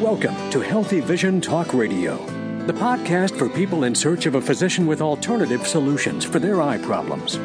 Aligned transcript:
Welcome 0.00 0.50
to 0.52 0.60
Healthy 0.60 1.00
Vision 1.00 1.42
Talk 1.42 1.74
Radio, 1.74 2.16
the 2.64 2.72
podcast 2.72 3.36
for 3.36 3.50
people 3.50 3.84
in 3.84 3.94
search 3.94 4.24
of 4.24 4.34
a 4.34 4.40
physician 4.40 4.86
with 4.86 5.02
alternative 5.02 5.66
solutions 5.66 6.24
for 6.24 6.38
their 6.38 6.62
eye 6.62 6.78
problems. 6.78 7.36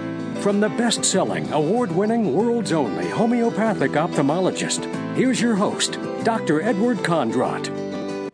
From 0.42 0.62
the 0.62 0.70
best 0.70 1.04
selling, 1.04 1.52
award 1.52 1.92
winning, 1.92 2.34
world's 2.34 2.72
only 2.72 3.10
homeopathic 3.10 3.92
ophthalmologist, 3.92 4.86
here's 5.18 5.42
your 5.42 5.56
host, 5.56 6.00
Dr. 6.24 6.62
Edward 6.62 7.00
Kondrot. 7.00 8.32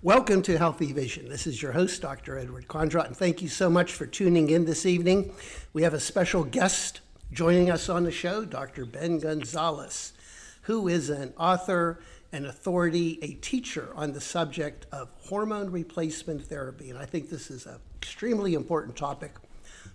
Welcome 0.00 0.40
to 0.40 0.56
Healthy 0.56 0.94
Vision. 0.94 1.28
This 1.28 1.46
is 1.46 1.60
your 1.60 1.72
host, 1.72 2.00
Dr. 2.00 2.38
Edward 2.38 2.66
Kondrot, 2.66 3.08
and 3.08 3.16
thank 3.16 3.42
you 3.42 3.48
so 3.48 3.68
much 3.68 3.92
for 3.92 4.06
tuning 4.06 4.48
in 4.48 4.64
this 4.64 4.86
evening. 4.86 5.34
We 5.74 5.82
have 5.82 5.92
a 5.92 6.00
special 6.00 6.44
guest 6.44 7.02
joining 7.30 7.70
us 7.70 7.90
on 7.90 8.04
the 8.04 8.10
show, 8.10 8.46
Dr. 8.46 8.86
Ben 8.86 9.18
Gonzalez, 9.18 10.14
who 10.62 10.88
is 10.88 11.10
an 11.10 11.34
author 11.36 12.00
an 12.32 12.46
authority, 12.46 13.18
a 13.22 13.34
teacher 13.34 13.92
on 13.94 14.12
the 14.12 14.20
subject 14.20 14.86
of 14.90 15.10
hormone 15.20 15.70
replacement 15.70 16.44
therapy. 16.46 16.90
And 16.90 16.98
I 16.98 17.04
think 17.04 17.28
this 17.28 17.50
is 17.50 17.66
an 17.66 17.76
extremely 18.00 18.54
important 18.54 18.96
topic 18.96 19.34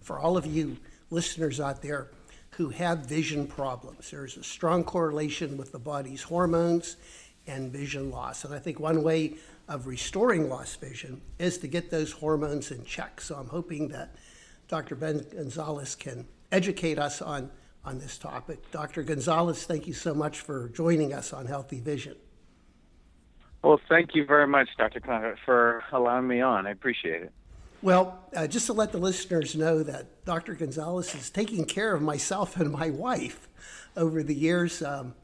for 0.02 0.20
all 0.20 0.38
of 0.38 0.46
you 0.46 0.78
listeners 1.10 1.60
out 1.60 1.82
there 1.82 2.12
who 2.52 2.70
have 2.70 3.00
vision 3.00 3.48
problems. 3.48 4.12
There's 4.12 4.38
a 4.38 4.44
strong 4.44 4.84
correlation 4.84 5.58
with 5.58 5.72
the 5.72 5.80
body's 5.80 6.24
hormones 6.24 6.98
and 7.48 7.72
vision 7.72 8.12
loss. 8.12 8.44
And 8.46 8.54
I 8.54 8.60
think 8.60 8.80
one 8.80 9.04
way 9.04 9.36
of 9.68 9.88
restoring 9.88 10.50
lost 10.50 10.80
vision 10.80 11.22
is 11.40 11.58
to 11.60 11.68
get 11.68 11.90
those 11.90 12.12
hormones 12.12 12.72
in 12.72 12.84
check. 12.84 13.20
So 13.20 13.36
I'm 13.36 13.48
hoping 13.48 13.90
that 13.90 14.16
Dr. 14.68 14.96
Ben 14.96 15.26
Gonzalez 15.32 15.96
can 15.96 16.28
educate 16.52 17.00
us 17.00 17.22
on, 17.22 17.50
on 17.84 18.00
this 18.00 18.18
topic. 18.18 18.72
Dr. 18.72 19.04
Gonzalez, 19.04 19.64
thank 19.66 19.88
you 19.88 19.94
so 19.94 20.14
much 20.14 20.40
for 20.40 20.70
joining 20.70 21.14
us 21.14 21.34
on 21.34 21.46
Healthy 21.46 21.80
Vision. 21.80 22.16
Well, 23.68 23.82
thank 23.90 24.16
you 24.16 24.24
very 24.24 24.48
much, 24.48 24.70
Dr. 24.78 25.02
Kondrot, 25.02 25.36
for 25.44 25.84
allowing 25.92 26.26
me 26.26 26.40
on. 26.40 26.66
I 26.66 26.70
appreciate 26.70 27.24
it. 27.24 27.34
Well, 27.82 28.18
uh, 28.34 28.48
just 28.48 28.68
to 28.68 28.74
let 28.74 28.94
the 28.94 28.98
listeners 28.98 29.58
know 29.58 29.84
that 29.84 30.24
Dr. 30.24 30.56
Gonzalez 30.56 31.14
is 31.14 31.30
taking 31.30 31.66
care 31.66 31.94
of 31.94 32.02
myself 32.02 32.56
and 32.56 32.72
my 32.72 32.90
wife 32.90 33.50
over 33.98 34.24
the 34.24 34.34
years. 34.34 34.82
Um, 34.82 35.16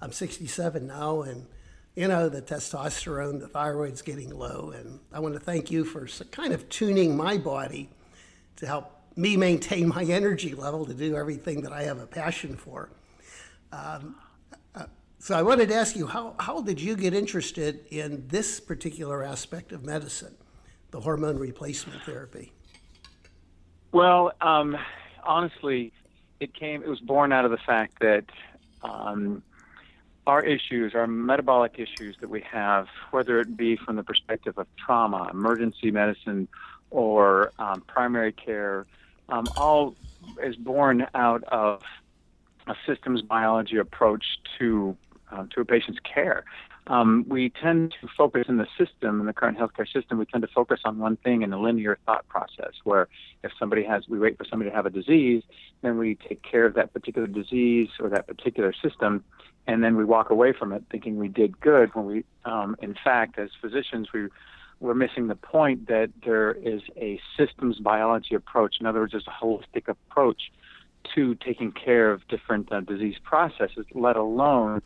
I'm 0.00 0.12
67 0.12 0.86
now, 0.86 1.22
and 1.22 1.48
you 1.96 2.06
know, 2.06 2.28
the 2.28 2.40
testosterone, 2.40 3.40
the 3.40 3.48
thyroid's 3.48 4.02
getting 4.02 4.30
low. 4.30 4.72
And 4.76 5.00
I 5.12 5.18
want 5.18 5.34
to 5.34 5.40
thank 5.40 5.72
you 5.72 5.84
for 5.84 6.06
kind 6.30 6.52
of 6.52 6.68
tuning 6.68 7.16
my 7.16 7.36
body 7.36 7.90
to 8.58 8.66
help 8.68 8.92
me 9.16 9.36
maintain 9.36 9.88
my 9.88 10.04
energy 10.04 10.54
level 10.54 10.86
to 10.86 10.94
do 10.94 11.16
everything 11.16 11.62
that 11.62 11.72
I 11.72 11.82
have 11.82 11.98
a 11.98 12.06
passion 12.06 12.54
for. 12.56 12.90
Um, 13.72 14.14
so 15.18 15.36
I 15.36 15.42
wanted 15.42 15.68
to 15.68 15.74
ask 15.74 15.96
you, 15.96 16.06
how, 16.06 16.34
how 16.38 16.60
did 16.60 16.80
you 16.80 16.96
get 16.96 17.12
interested 17.12 17.84
in 17.90 18.26
this 18.28 18.60
particular 18.60 19.22
aspect 19.22 19.72
of 19.72 19.84
medicine, 19.84 20.36
the 20.90 21.00
hormone 21.00 21.38
replacement 21.38 22.02
therapy? 22.02 22.52
Well, 23.92 24.32
um, 24.40 24.76
honestly, 25.24 25.92
it 26.40 26.54
came. 26.54 26.82
It 26.82 26.88
was 26.88 27.00
born 27.00 27.32
out 27.32 27.44
of 27.44 27.50
the 27.50 27.58
fact 27.58 28.00
that 28.00 28.24
um, 28.82 29.42
our 30.26 30.42
issues, 30.42 30.94
our 30.94 31.06
metabolic 31.06 31.78
issues 31.78 32.16
that 32.20 32.28
we 32.28 32.42
have, 32.42 32.86
whether 33.10 33.40
it 33.40 33.56
be 33.56 33.76
from 33.76 33.96
the 33.96 34.04
perspective 34.04 34.56
of 34.58 34.66
trauma, 34.76 35.28
emergency 35.32 35.90
medicine, 35.90 36.46
or 36.90 37.52
um, 37.58 37.82
primary 37.86 38.32
care, 38.32 38.86
um, 39.30 39.46
all 39.56 39.96
is 40.42 40.54
born 40.54 41.06
out 41.14 41.42
of 41.44 41.82
a 42.66 42.74
systems 42.86 43.22
biology 43.22 43.78
approach 43.78 44.24
to 44.58 44.96
uh, 45.32 45.44
to 45.54 45.60
a 45.60 45.64
patient's 45.64 46.00
care. 46.00 46.44
Um, 46.86 47.26
we 47.28 47.50
tend 47.50 47.94
to 48.00 48.08
focus 48.16 48.46
in 48.48 48.56
the 48.56 48.66
system, 48.78 49.20
in 49.20 49.26
the 49.26 49.34
current 49.34 49.58
healthcare 49.58 49.90
system, 49.90 50.18
we 50.18 50.24
tend 50.24 50.42
to 50.42 50.48
focus 50.48 50.80
on 50.84 50.98
one 50.98 51.16
thing 51.16 51.42
in 51.42 51.52
a 51.52 51.60
linear 51.60 51.98
thought 52.06 52.26
process 52.28 52.72
where 52.84 53.08
if 53.44 53.52
somebody 53.58 53.84
has, 53.84 54.08
we 54.08 54.18
wait 54.18 54.38
for 54.38 54.44
somebody 54.44 54.70
to 54.70 54.76
have 54.76 54.86
a 54.86 54.90
disease, 54.90 55.42
then 55.82 55.98
we 55.98 56.14
take 56.14 56.42
care 56.42 56.64
of 56.64 56.74
that 56.74 56.92
particular 56.94 57.28
disease 57.28 57.88
or 58.00 58.08
that 58.08 58.26
particular 58.26 58.72
system, 58.82 59.22
and 59.66 59.84
then 59.84 59.96
we 59.96 60.04
walk 60.04 60.30
away 60.30 60.54
from 60.58 60.72
it 60.72 60.82
thinking 60.90 61.18
we 61.18 61.28
did 61.28 61.60
good 61.60 61.94
when 61.94 62.06
we, 62.06 62.24
um, 62.46 62.74
in 62.80 62.94
fact, 63.04 63.38
as 63.38 63.50
physicians, 63.60 64.08
we, 64.14 64.28
we're 64.80 64.94
missing 64.94 65.26
the 65.26 65.36
point 65.36 65.88
that 65.88 66.10
there 66.24 66.52
is 66.52 66.80
a 66.96 67.20
systems 67.36 67.78
biology 67.80 68.34
approach. 68.34 68.76
In 68.80 68.86
other 68.86 69.00
words, 69.00 69.12
there's 69.12 69.26
a 69.26 69.44
holistic 69.44 69.88
approach 69.88 70.50
to 71.14 71.34
taking 71.34 71.72
care 71.72 72.10
of 72.10 72.26
different 72.28 72.72
uh, 72.72 72.80
disease 72.80 73.16
processes, 73.22 73.84
let 73.94 74.16
alone 74.16 74.82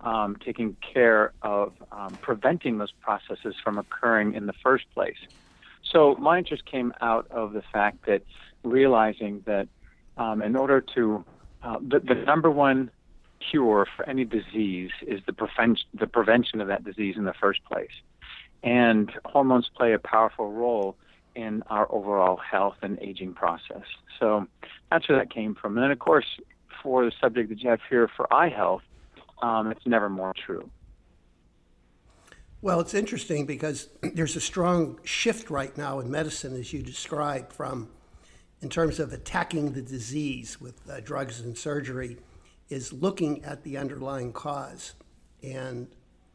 um, 0.00 0.36
taking 0.44 0.76
care 0.94 1.32
of 1.42 1.72
um, 1.92 2.18
preventing 2.20 2.78
those 2.78 2.92
processes 3.00 3.54
from 3.62 3.78
occurring 3.78 4.34
in 4.34 4.46
the 4.46 4.52
first 4.62 4.84
place. 4.94 5.16
So 5.92 6.16
my 6.16 6.38
interest 6.38 6.66
came 6.66 6.92
out 7.00 7.26
of 7.30 7.52
the 7.52 7.62
fact 7.72 8.06
that 8.06 8.22
realizing 8.62 9.42
that 9.46 9.68
um, 10.16 10.42
in 10.42 10.56
order 10.56 10.80
to 10.94 11.24
uh, 11.62 11.78
the, 11.80 12.00
the 12.00 12.14
number 12.14 12.50
one 12.50 12.90
cure 13.50 13.86
for 13.96 14.08
any 14.08 14.24
disease 14.24 14.90
is 15.06 15.20
the, 15.26 15.32
preven- 15.32 15.78
the 15.94 16.06
prevention 16.06 16.60
of 16.60 16.68
that 16.68 16.84
disease 16.84 17.16
in 17.16 17.24
the 17.24 17.34
first 17.34 17.64
place. 17.64 17.90
And 18.62 19.10
hormones 19.24 19.70
play 19.76 19.92
a 19.92 19.98
powerful 19.98 20.52
role 20.52 20.96
in 21.34 21.62
our 21.68 21.86
overall 21.92 22.36
health 22.36 22.76
and 22.82 22.98
aging 23.00 23.34
process. 23.34 23.84
So 24.18 24.46
that's 24.90 25.08
where 25.08 25.18
that 25.18 25.30
came 25.30 25.54
from. 25.54 25.76
And 25.76 25.84
then, 25.84 25.90
of 25.90 25.98
course, 25.98 26.26
for 26.82 27.04
the 27.04 27.12
subject 27.20 27.50
that 27.50 27.60
you 27.60 27.68
have 27.70 27.80
here 27.88 28.08
for 28.16 28.32
eye 28.32 28.48
health, 28.48 28.82
um, 29.42 29.70
it's 29.70 29.86
never 29.86 30.08
more 30.08 30.32
true. 30.34 30.70
Well, 32.62 32.80
it's 32.80 32.94
interesting 32.94 33.46
because 33.46 33.88
there's 34.14 34.36
a 34.36 34.40
strong 34.40 34.98
shift 35.04 35.50
right 35.50 35.76
now 35.76 36.00
in 36.00 36.10
medicine, 36.10 36.56
as 36.56 36.72
you 36.72 36.82
described, 36.82 37.52
from 37.52 37.88
in 38.62 38.70
terms 38.70 38.98
of 38.98 39.12
attacking 39.12 39.72
the 39.72 39.82
disease 39.82 40.60
with 40.60 40.80
uh, 40.90 41.00
drugs 41.00 41.40
and 41.40 41.56
surgery, 41.56 42.16
is 42.70 42.92
looking 42.92 43.44
at 43.44 43.62
the 43.62 43.76
underlying 43.76 44.32
cause. 44.32 44.94
And 45.42 45.88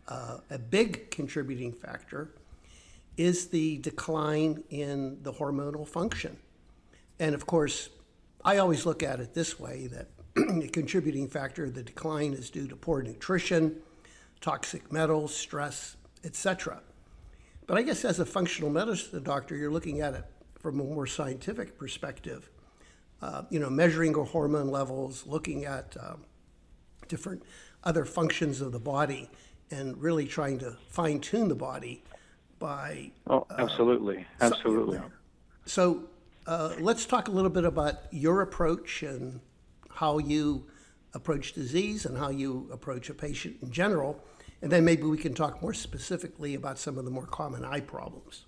uh, 0.07 0.38
a 0.50 0.59
big 0.59 1.09
contributing 1.09 1.73
factor 1.73 2.35
is 3.17 3.47
the 3.47 3.79
decline 3.79 4.63
in 4.69 5.22
the 5.23 5.34
hormonal 5.34 5.88
function. 5.88 6.38
And 7.19 7.35
of 7.35 7.45
course, 7.45 7.90
I 8.44 8.57
always 8.57 8.85
look 8.85 9.03
at 9.03 9.19
it 9.19 9.34
this 9.34 9.59
way 9.59 9.88
that 9.88 10.07
a 10.38 10.68
contributing 10.68 11.28
factor 11.28 11.66
of 11.66 11.74
the 11.74 11.84
decline 11.84 12.34
is 12.34 12.50
due 12.50 12.68
to 12.68 12.75
poor 12.75 13.02
nutrition, 13.02 13.78
toxic 14.40 14.92
metals, 14.92 15.36
stress, 15.36 15.97
etc. 16.24 16.81
But 17.68 17.78
I 17.78 17.81
guess 17.81 18.06
as 18.06 18.19
a 18.19 18.25
functional 18.25 18.70
medicine 18.70 19.24
doctor, 19.24 19.56
you're 19.56 19.72
looking 19.72 20.02
at 20.02 20.14
it 20.14 20.25
from 20.59 20.80
a 20.80 20.84
more 20.84 21.08
scientific 21.08 21.78
perspective. 21.78 22.50
Uh, 23.22 23.44
you 23.50 23.59
know, 23.59 23.70
measuring 23.70 24.14
your 24.14 24.25
hormone 24.25 24.70
levels, 24.70 25.28
looking 25.28 25.66
at 25.66 25.96
um, 26.00 26.24
different 27.08 27.44
other 27.84 28.03
functions 28.03 28.62
of 28.62 28.72
the 28.72 28.80
body, 28.80 29.30
and 29.70 30.02
really 30.02 30.25
trying 30.25 30.58
to 30.59 30.75
fine 30.90 31.20
tune 31.20 31.47
the 31.47 31.56
body 31.56 32.03
by. 32.58 33.12
Oh, 33.28 33.46
absolutely, 33.58 34.25
uh, 34.40 34.46
absolutely. 34.46 34.97
So, 34.97 35.12
so 35.66 36.03
uh, 36.47 36.75
let's 36.80 37.06
talk 37.06 37.28
a 37.28 37.31
little 37.31 37.52
bit 37.52 37.64
about 37.64 38.12
your 38.12 38.41
approach 38.41 39.03
and 39.03 39.40
how 40.01 40.17
you 40.17 40.66
approach 41.13 41.53
disease 41.53 42.07
and 42.07 42.17
how 42.17 42.29
you 42.29 42.67
approach 42.73 43.07
a 43.12 43.13
patient 43.13 43.56
in 43.62 43.69
general. 43.69 44.19
And 44.63 44.72
then 44.72 44.84
maybe 44.84 45.03
we 45.03 45.17
can 45.17 45.35
talk 45.35 45.62
more 45.62 45.75
specifically 45.75 46.56
about 46.56 46.79
some 46.79 46.97
of 46.97 47.06
the 47.06 47.12
more 47.12 47.28
common 47.28 47.63
eye 47.63 47.81
problems. 47.81 48.45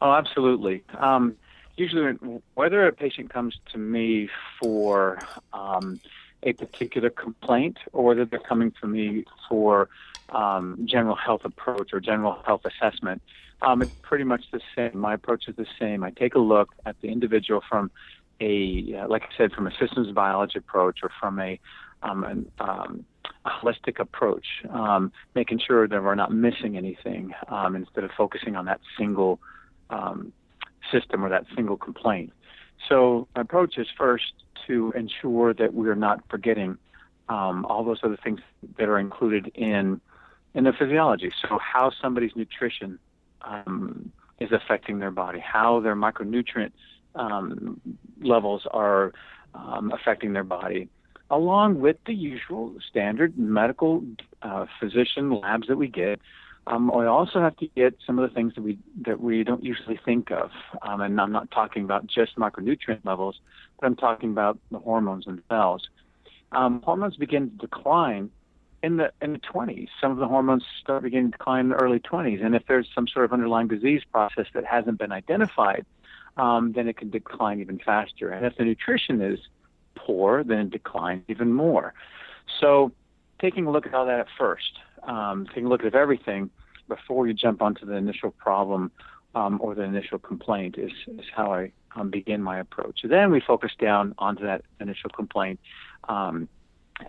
Oh, 0.00 0.12
absolutely. 0.12 0.84
Um, 0.96 1.34
usually, 1.76 2.12
whether 2.54 2.86
a 2.86 2.92
patient 2.92 3.30
comes 3.30 3.58
to 3.72 3.78
me 3.78 4.28
for 4.60 5.18
um, 5.52 6.00
a 6.44 6.52
particular 6.52 7.10
complaint 7.10 7.78
or 7.92 8.04
whether 8.04 8.24
they're 8.24 8.48
coming 8.52 8.72
to 8.80 8.86
me 8.86 9.24
for 9.48 9.88
um, 10.28 10.78
general 10.84 11.16
health 11.16 11.44
approach 11.44 11.92
or 11.92 11.98
general 11.98 12.38
health 12.46 12.64
assessment, 12.64 13.22
um, 13.62 13.82
it's 13.82 13.94
pretty 14.02 14.24
much 14.24 14.44
the 14.52 14.60
same. 14.76 14.96
My 14.98 15.14
approach 15.14 15.48
is 15.48 15.56
the 15.56 15.66
same. 15.80 16.04
I 16.04 16.10
take 16.10 16.36
a 16.36 16.44
look 16.54 16.68
at 16.86 17.00
the 17.00 17.08
individual 17.08 17.60
from 17.68 17.90
a, 18.40 19.04
like 19.08 19.22
I 19.22 19.36
said, 19.36 19.52
from 19.52 19.66
a 19.66 19.72
systems 19.78 20.10
biology 20.12 20.58
approach 20.58 21.00
or 21.02 21.10
from 21.20 21.38
a, 21.38 21.58
um, 22.02 22.24
an, 22.24 22.50
um, 22.58 23.04
a 23.44 23.50
holistic 23.50 23.98
approach, 23.98 24.46
um, 24.70 25.12
making 25.34 25.60
sure 25.66 25.86
that 25.88 26.02
we're 26.02 26.14
not 26.14 26.32
missing 26.32 26.76
anything 26.76 27.32
um, 27.48 27.76
instead 27.76 28.04
of 28.04 28.10
focusing 28.16 28.56
on 28.56 28.64
that 28.66 28.80
single 28.98 29.40
um, 29.90 30.32
system 30.90 31.24
or 31.24 31.28
that 31.28 31.44
single 31.54 31.76
complaint. 31.76 32.32
So 32.88 33.28
my 33.34 33.42
approach 33.42 33.78
is 33.78 33.86
first 33.96 34.32
to 34.66 34.92
ensure 34.96 35.54
that 35.54 35.74
we're 35.74 35.94
not 35.94 36.22
forgetting 36.28 36.78
um, 37.28 37.64
all 37.66 37.84
those 37.84 38.00
other 38.02 38.18
things 38.22 38.40
that 38.78 38.88
are 38.88 38.98
included 38.98 39.50
in 39.54 40.00
in 40.54 40.64
the 40.64 40.72
physiology. 40.72 41.32
So 41.40 41.58
how 41.58 41.90
somebody's 42.02 42.36
nutrition 42.36 42.98
is 44.38 44.52
affecting 44.52 44.98
their 44.98 45.10
body, 45.10 45.38
how 45.38 45.80
their 45.80 45.96
micronutrient 45.96 46.72
um, 47.14 47.80
levels 48.20 48.66
are 48.70 49.12
um, 49.54 49.92
affecting 49.92 50.32
their 50.32 50.44
body. 50.44 50.88
along 51.30 51.80
with 51.80 51.96
the 52.04 52.12
usual 52.12 52.74
standard 52.90 53.38
medical 53.38 54.04
uh, 54.42 54.66
physician 54.78 55.30
labs 55.30 55.66
that 55.66 55.76
we 55.76 55.88
get. 55.88 56.20
Um, 56.66 56.92
we 56.94 57.06
also 57.06 57.40
have 57.40 57.56
to 57.56 57.66
get 57.74 57.96
some 58.06 58.18
of 58.18 58.28
the 58.28 58.34
things 58.34 58.54
that 58.54 58.62
we 58.62 58.78
that 59.06 59.18
we 59.20 59.42
don't 59.42 59.64
usually 59.64 59.98
think 60.04 60.30
of, 60.30 60.50
um, 60.82 61.00
and 61.00 61.20
I'm 61.20 61.32
not 61.32 61.50
talking 61.50 61.82
about 61.82 62.06
just 62.06 62.36
micronutrient 62.36 63.04
levels, 63.04 63.40
but 63.80 63.86
I'm 63.86 63.96
talking 63.96 64.30
about 64.30 64.58
the 64.70 64.78
hormones 64.78 65.24
themselves. 65.24 65.88
Um, 66.52 66.82
hormones 66.82 67.16
begin 67.16 67.50
to 67.50 67.56
decline 67.56 68.30
in 68.82 68.98
the 68.98 69.10
in 69.20 69.32
the 69.32 69.40
20s. 69.40 69.88
Some 70.00 70.12
of 70.12 70.18
the 70.18 70.28
hormones 70.28 70.64
start 70.80 71.02
beginning 71.02 71.32
to 71.32 71.38
decline 71.38 71.64
in 71.64 71.68
the 71.70 71.76
early 71.76 71.98
20s, 71.98 72.44
and 72.44 72.54
if 72.54 72.62
there's 72.68 72.88
some 72.94 73.08
sort 73.08 73.24
of 73.24 73.32
underlying 73.32 73.66
disease 73.66 74.02
process 74.12 74.46
that 74.54 74.64
hasn't 74.64 74.98
been 74.98 75.10
identified, 75.10 75.84
um, 76.36 76.72
then 76.72 76.88
it 76.88 76.96
can 76.96 77.10
decline 77.10 77.60
even 77.60 77.78
faster. 77.84 78.30
And 78.30 78.46
if 78.46 78.56
the 78.56 78.64
nutrition 78.64 79.20
is 79.20 79.38
poor, 79.94 80.42
then 80.44 80.58
it 80.58 80.70
declines 80.70 81.22
even 81.28 81.52
more. 81.52 81.94
So, 82.60 82.92
taking 83.40 83.66
a 83.66 83.70
look 83.70 83.86
at 83.86 83.94
all 83.94 84.06
that 84.06 84.20
at 84.20 84.26
first, 84.38 84.78
um, 85.02 85.46
taking 85.46 85.66
a 85.66 85.68
look 85.68 85.84
at 85.84 85.94
everything 85.94 86.50
before 86.88 87.26
you 87.26 87.34
jump 87.34 87.62
onto 87.62 87.84
the 87.86 87.94
initial 87.94 88.30
problem 88.30 88.90
um, 89.34 89.58
or 89.60 89.74
the 89.74 89.82
initial 89.82 90.18
complaint 90.18 90.76
is, 90.78 90.92
is 91.08 91.26
how 91.34 91.52
I 91.52 91.72
um, 91.96 92.10
begin 92.10 92.42
my 92.42 92.58
approach. 92.58 93.00
Then 93.04 93.30
we 93.30 93.40
focus 93.40 93.72
down 93.78 94.14
onto 94.18 94.44
that 94.44 94.62
initial 94.80 95.10
complaint 95.10 95.60
um, 96.08 96.48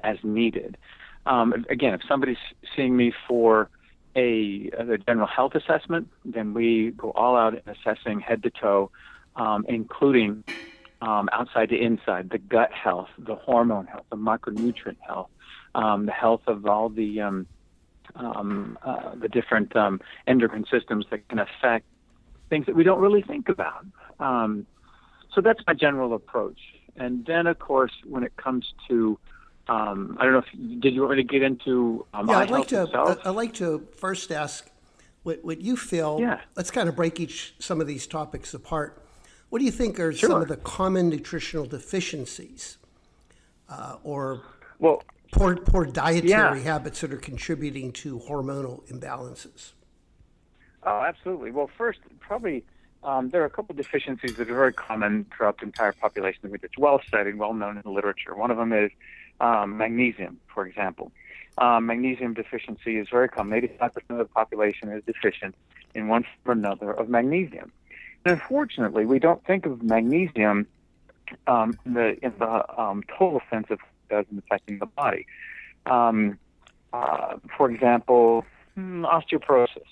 as 0.04 0.18
needed. 0.24 0.78
Um, 1.26 1.66
again, 1.70 1.94
if 1.94 2.02
somebody's 2.08 2.38
seeing 2.76 2.96
me 2.96 3.14
for 3.28 3.70
a, 4.16 4.70
a, 4.78 4.98
general 4.98 5.28
health 5.28 5.56
assessment, 5.56 6.10
then 6.26 6.54
we 6.54 6.92
go 6.92 7.12
all 7.12 7.36
out 7.36 7.54
in 7.54 7.62
assessing 7.66 8.20
head 8.20 8.44
to 8.44 8.52
toe, 8.52 8.92
um, 9.36 9.66
including 9.68 10.44
um, 11.02 11.30
outside 11.32 11.70
to 11.70 11.78
inside, 11.78 12.30
the 12.30 12.38
gut 12.38 12.72
health, 12.72 13.10
the 13.18 13.36
hormone 13.36 13.88
health, 13.88 14.06
the 14.10 14.18
micronutrient 14.18 14.98
health, 15.06 15.30
um, 15.76 16.06
the 16.06 16.12
health 16.12 16.42
of 16.48 16.66
all 16.66 16.90
the 16.90 17.22
um, 17.22 17.48
um, 18.16 18.78
uh, 18.84 19.16
the 19.16 19.28
different 19.28 19.76
um, 19.76 20.00
endocrine 20.28 20.66
systems 20.70 21.06
that 21.10 21.28
can 21.30 21.40
affect 21.40 21.86
things 22.50 22.66
that 22.68 22.76
we 22.76 22.84
don't 22.84 23.00
really 23.00 23.22
think 23.22 23.50
about. 23.50 23.86
Um, 24.20 24.66
so 25.34 25.42
that's 25.42 25.62
my 25.66 25.74
general 25.74 26.14
approach. 26.14 26.60
And 26.96 27.26
then, 27.26 27.48
of 27.48 27.58
course, 27.58 27.92
when 28.06 28.24
it 28.24 28.36
comes 28.38 28.72
to 28.88 29.18
um, 29.68 30.18
I 30.20 30.26
don't 30.26 30.34
know 30.34 30.40
if 30.40 30.82
did 30.82 30.94
you 30.94 31.02
want 31.02 31.18
me 31.18 31.24
to 31.24 31.28
get 31.28 31.42
into 31.42 32.06
um, 32.14 32.30
yeah, 32.30 32.40
I'd 32.40 32.52
like 32.52 32.68
to. 32.68 32.84
Itself? 32.84 33.18
I'd 33.26 33.30
like 33.30 33.54
to 33.56 33.88
first 33.96 34.32
ask 34.32 34.70
what 35.24 35.44
what 35.44 35.62
you 35.62 35.78
feel. 35.78 36.18
Yeah. 36.20 36.42
Let's 36.56 36.70
kind 36.70 36.90
of 36.90 36.96
break 36.96 37.20
each 37.20 37.56
some 37.60 37.80
of 37.80 37.88
these 37.88 38.06
topics 38.06 38.54
apart. 38.54 39.03
What 39.54 39.60
do 39.60 39.66
you 39.66 39.72
think 39.72 40.00
are 40.00 40.12
sure. 40.12 40.32
some 40.32 40.42
of 40.42 40.48
the 40.48 40.58
common 40.58 41.10
nutritional 41.10 41.68
deficiencies, 41.68 42.80
uh, 43.70 43.98
or 44.04 44.42
well, 44.80 45.04
poor 45.32 45.56
poor 45.58 45.86
dietary 45.86 46.28
yeah. 46.28 46.56
habits 46.56 47.02
that 47.02 47.14
are 47.14 47.18
contributing 47.18 47.92
to 47.92 48.18
hormonal 48.18 48.84
imbalances? 48.92 49.74
Oh, 50.82 51.02
absolutely. 51.02 51.52
Well, 51.52 51.70
first, 51.78 52.00
probably 52.20 52.64
um, 53.04 53.30
there 53.30 53.44
are 53.44 53.46
a 53.46 53.50
couple 53.52 53.74
of 53.74 53.78
deficiencies 53.78 54.38
that 54.38 54.50
are 54.50 54.56
very 54.56 54.74
common 54.74 55.28
throughout 55.38 55.60
the 55.60 55.66
entire 55.66 55.92
population. 55.92 56.50
It's 56.52 56.78
well 56.80 57.00
studied, 57.08 57.30
and 57.30 57.40
well 57.40 57.54
known 57.54 57.78
in 57.78 57.84
the 57.84 57.92
literature. 57.92 58.34
One 58.34 58.50
of 58.50 58.58
them 58.58 58.74
is 58.74 58.90
um, 59.40 59.78
magnesium, 59.78 60.40
for 60.52 60.66
example. 60.66 61.12
Um, 61.60 61.86
magnesium 61.86 62.34
deficiency 62.34 62.98
is 62.98 63.08
very 63.08 63.30
common. 63.30 63.62
85% 63.62 63.98
of 64.10 64.18
the 64.18 64.26
population 64.26 64.90
is 64.90 65.04
deficient 65.04 65.54
in 65.94 66.08
one 66.08 66.24
form 66.44 66.58
or 66.58 66.60
another 66.60 66.92
of 66.92 67.08
magnesium. 67.08 67.72
Unfortunately, 68.26 69.06
we 69.06 69.20
don't 69.20 69.44
think 69.46 69.66
of 69.66 69.84
magnesium 69.84 70.68
um, 71.48 71.78
in 71.86 71.94
the, 71.94 72.26
in 72.26 72.34
the 72.40 72.82
um, 72.82 73.04
total 73.18 73.42
sense 73.50 73.68
of 73.70 73.80
does 74.10 74.26
in 74.32 74.38
affecting 74.38 74.80
the 74.80 74.86
body. 74.86 75.26
Um, 75.86 76.38
uh, 76.92 77.38
for 77.58 77.70
example, 77.70 78.46
hmm, 78.76 79.06
osteoporosis. 79.06 79.90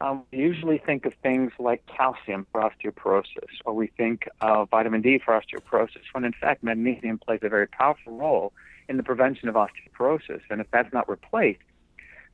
Um, 0.00 0.22
we 0.32 0.38
usually 0.38 0.78
think 0.78 1.04
of 1.04 1.12
things 1.22 1.52
like 1.58 1.84
calcium 1.86 2.46
for 2.50 2.62
osteoporosis, 2.62 3.52
or 3.66 3.74
we 3.74 3.88
think 3.88 4.26
of 4.40 4.70
vitamin 4.70 5.02
D 5.02 5.18
for 5.18 5.38
osteoporosis, 5.38 6.04
when 6.12 6.24
in 6.24 6.32
fact 6.32 6.62
magnesium 6.62 7.18
plays 7.18 7.40
a 7.42 7.50
very 7.50 7.66
powerful 7.68 8.16
role 8.16 8.52
in 8.88 8.96
the 8.96 9.02
prevention 9.02 9.48
of 9.50 9.56
osteoporosis. 9.56 10.40
And 10.48 10.60
if 10.60 10.70
that's 10.70 10.92
not 10.92 11.06
replaced, 11.08 11.60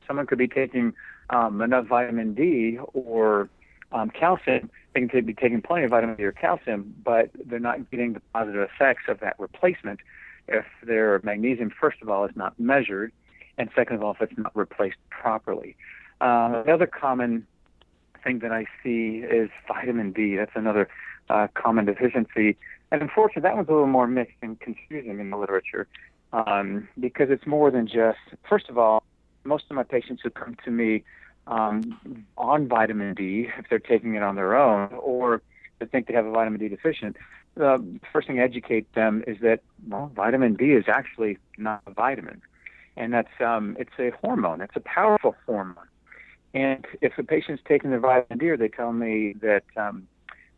someone 0.07 0.27
could 0.27 0.39
be 0.39 0.47
taking 0.47 0.95
um, 1.31 1.61
enough 1.61 1.87
vitamin 1.87 2.35
D 2.35 2.79
or 2.93 3.49
um, 3.93 4.11
calcium, 4.11 4.71
they 4.95 5.07
can 5.07 5.25
be 5.25 5.35
taking 5.35 5.63
plenty 5.63 5.85
of 5.85 5.91
vitamin 5.91 6.17
D 6.17 6.25
or 6.25 6.33
calcium, 6.33 6.95
but 7.05 7.31
they're 7.45 7.59
not 7.59 7.91
getting 7.91 8.15
the 8.15 8.21
positive 8.33 8.69
effects 8.75 9.05
of 9.09 9.21
that 9.21 9.37
replacement 9.39 10.01
if 10.49 10.65
their 10.83 11.21
magnesium, 11.25 11.71
first 11.71 12.01
of 12.03 12.09
all, 12.09 12.25
is 12.25 12.35
not 12.37 12.59
measured, 12.59 13.13
and 13.59 13.69
second 13.75 13.97
of 13.97 14.03
all, 14.03 14.13
if 14.13 14.21
it's 14.21 14.39
not 14.39 14.55
replaced 14.57 14.97
properly. 15.11 15.77
Uh, 16.21 16.63
the 16.63 16.73
other 16.73 16.87
common 16.87 17.47
thing 18.23 18.39
that 18.41 18.53
I 18.53 18.67
see 18.83 19.23
is 19.29 19.51
vitamin 19.69 20.13
D. 20.13 20.37
That's 20.37 20.53
another 20.55 20.89
uh, 21.29 21.49
common 21.55 21.85
deficiency. 21.85 22.57
And 22.91 23.03
unfortunately, 23.03 23.43
that 23.43 23.57
one's 23.57 23.69
a 23.69 23.73
little 23.73 23.87
more 23.87 24.07
mixed 24.07 24.37
and 24.43 24.59
confusing 24.61 25.19
in 25.21 25.31
the 25.31 25.37
literature 25.37 25.89
um, 26.33 26.89
because 26.99 27.29
it's 27.31 27.47
more 27.47 27.71
than 27.71 27.87
just, 27.87 28.19
first 28.49 28.69
of 28.69 28.79
all, 28.79 29.03
most 29.45 29.65
of 29.71 29.77
my 29.77 29.83
patients 29.83 30.23
who 30.23 30.31
come 30.31 30.57
to 30.65 30.71
me 30.71 31.05
um, 31.47 32.27
on 32.37 32.69
vitamin 32.69 33.15
D, 33.15 33.49
if 33.59 33.67
they're 33.69 33.79
taking 33.79 34.15
it 34.15 34.23
on 34.23 34.35
their 34.37 34.57
own, 34.57 34.93
or 34.95 35.43
they 35.79 35.87
think 35.87 36.07
they 36.07 36.15
have 36.15 36.27
a 36.27 36.31
vitamin 36.31 36.61
D 36.61 36.69
deficient, 36.69 37.17
the 37.55 38.01
first 38.13 38.27
thing 38.27 38.37
to 38.37 38.43
educate 38.43 38.93
them 38.95 39.25
is 39.27 39.39
that 39.41 39.61
well, 39.89 40.11
vitamin 40.15 40.55
D 40.55 40.73
is 40.73 40.85
actually 40.89 41.39
not 41.59 41.83
a 41.87 41.93
vitamin, 41.93 42.43
and 42.97 43.13
that's 43.13 43.41
um, 43.41 43.77
it's 43.79 43.93
a 43.99 44.11
hormone. 44.23 44.61
It's 44.61 44.77
a 44.77 44.81
powerful 44.81 45.35
hormone. 45.47 45.77
And 46.55 46.87
if 47.01 47.19
a 47.19 47.23
patient's 47.23 47.63
taking 47.67 47.91
their 47.91 48.01
vitamin 48.01 48.39
D, 48.39 48.49
or 48.49 48.57
they 48.57 48.69
tell 48.69 48.93
me 48.93 49.35
that 49.41 49.65
um, 49.77 50.07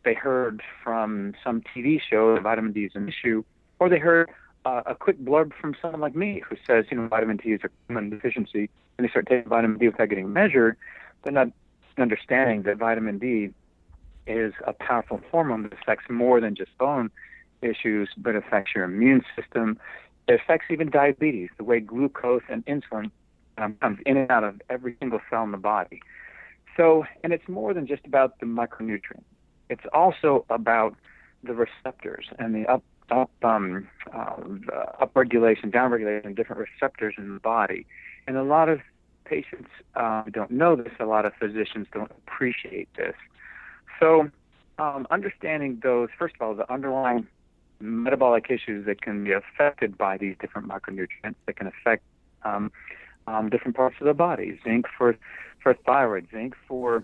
they 0.03 0.13
heard 0.13 0.61
from 0.83 1.33
some 1.43 1.61
TV 1.61 1.99
show 2.01 2.35
that 2.35 2.43
vitamin 2.43 2.71
D 2.71 2.85
is 2.85 2.91
an 2.95 3.07
issue, 3.07 3.43
or 3.79 3.89
they 3.89 3.99
heard 3.99 4.29
uh, 4.65 4.81
a 4.85 4.95
quick 4.95 5.19
blurb 5.19 5.53
from 5.59 5.75
someone 5.81 6.01
like 6.01 6.15
me 6.15 6.41
who 6.47 6.55
says, 6.67 6.85
you 6.91 6.97
know, 6.97 7.07
vitamin 7.07 7.37
D 7.37 7.51
is 7.51 7.61
a 7.63 7.69
common 7.87 8.09
deficiency, 8.09 8.69
and 8.97 9.05
they 9.05 9.09
start 9.09 9.27
taking 9.27 9.49
vitamin 9.49 9.77
D 9.77 9.87
without 9.87 10.09
getting 10.09 10.31
measured, 10.33 10.77
they're 11.23 11.33
not 11.33 11.49
understanding 11.97 12.63
that 12.63 12.77
vitamin 12.77 13.17
D 13.17 13.49
is 14.27 14.53
a 14.65 14.73
powerful 14.73 15.19
hormone 15.31 15.63
that 15.63 15.73
affects 15.73 16.05
more 16.09 16.39
than 16.39 16.55
just 16.55 16.77
bone 16.77 17.09
issues, 17.61 18.09
but 18.17 18.35
affects 18.35 18.71
your 18.75 18.85
immune 18.85 19.23
system. 19.35 19.79
It 20.27 20.39
affects 20.41 20.67
even 20.69 20.89
diabetes, 20.89 21.49
the 21.57 21.63
way 21.63 21.79
glucose 21.79 22.43
and 22.49 22.65
insulin 22.65 23.11
um, 23.57 23.75
comes 23.81 23.99
in 24.05 24.17
and 24.17 24.31
out 24.31 24.43
of 24.43 24.61
every 24.69 24.95
single 24.99 25.19
cell 25.29 25.43
in 25.43 25.51
the 25.51 25.57
body. 25.57 26.01
So, 26.77 27.05
and 27.23 27.33
it's 27.33 27.47
more 27.47 27.73
than 27.73 27.87
just 27.87 28.05
about 28.05 28.39
the 28.39 28.45
micronutrient. 28.45 29.23
It's 29.69 29.83
also 29.93 30.45
about 30.49 30.95
the 31.43 31.53
receptors 31.53 32.27
and 32.37 32.55
the 32.55 32.67
up 32.67 32.83
up 33.11 33.31
um, 33.43 33.87
uh, 34.13 34.35
upregulation, 35.01 35.71
downregulation, 35.71 36.35
different 36.35 36.67
receptors 36.69 37.15
in 37.17 37.33
the 37.33 37.39
body. 37.39 37.85
And 38.27 38.37
a 38.37 38.43
lot 38.43 38.69
of 38.69 38.79
patients 39.25 39.69
uh, 39.95 40.23
don't 40.31 40.51
know 40.51 40.75
this. 40.75 40.91
A 40.99 41.05
lot 41.05 41.25
of 41.25 41.33
physicians 41.39 41.87
don't 41.93 42.11
appreciate 42.11 42.89
this. 42.95 43.15
So, 43.99 44.29
um, 44.77 45.07
understanding 45.11 45.79
those, 45.83 46.09
first 46.17 46.35
of 46.35 46.41
all, 46.41 46.55
the 46.55 46.71
underlying 46.71 47.27
metabolic 47.81 48.47
issues 48.49 48.85
that 48.85 49.01
can 49.01 49.23
be 49.23 49.31
affected 49.31 49.97
by 49.97 50.17
these 50.17 50.35
different 50.39 50.67
micronutrients 50.67 51.35
that 51.45 51.55
can 51.55 51.67
affect 51.67 52.03
um, 52.43 52.71
um, 53.27 53.49
different 53.49 53.75
parts 53.75 53.95
of 53.99 54.07
the 54.07 54.13
body. 54.13 54.59
Zinc 54.63 54.85
for 54.97 55.17
for 55.61 55.73
thyroid, 55.73 56.27
zinc 56.31 56.55
for 56.67 57.03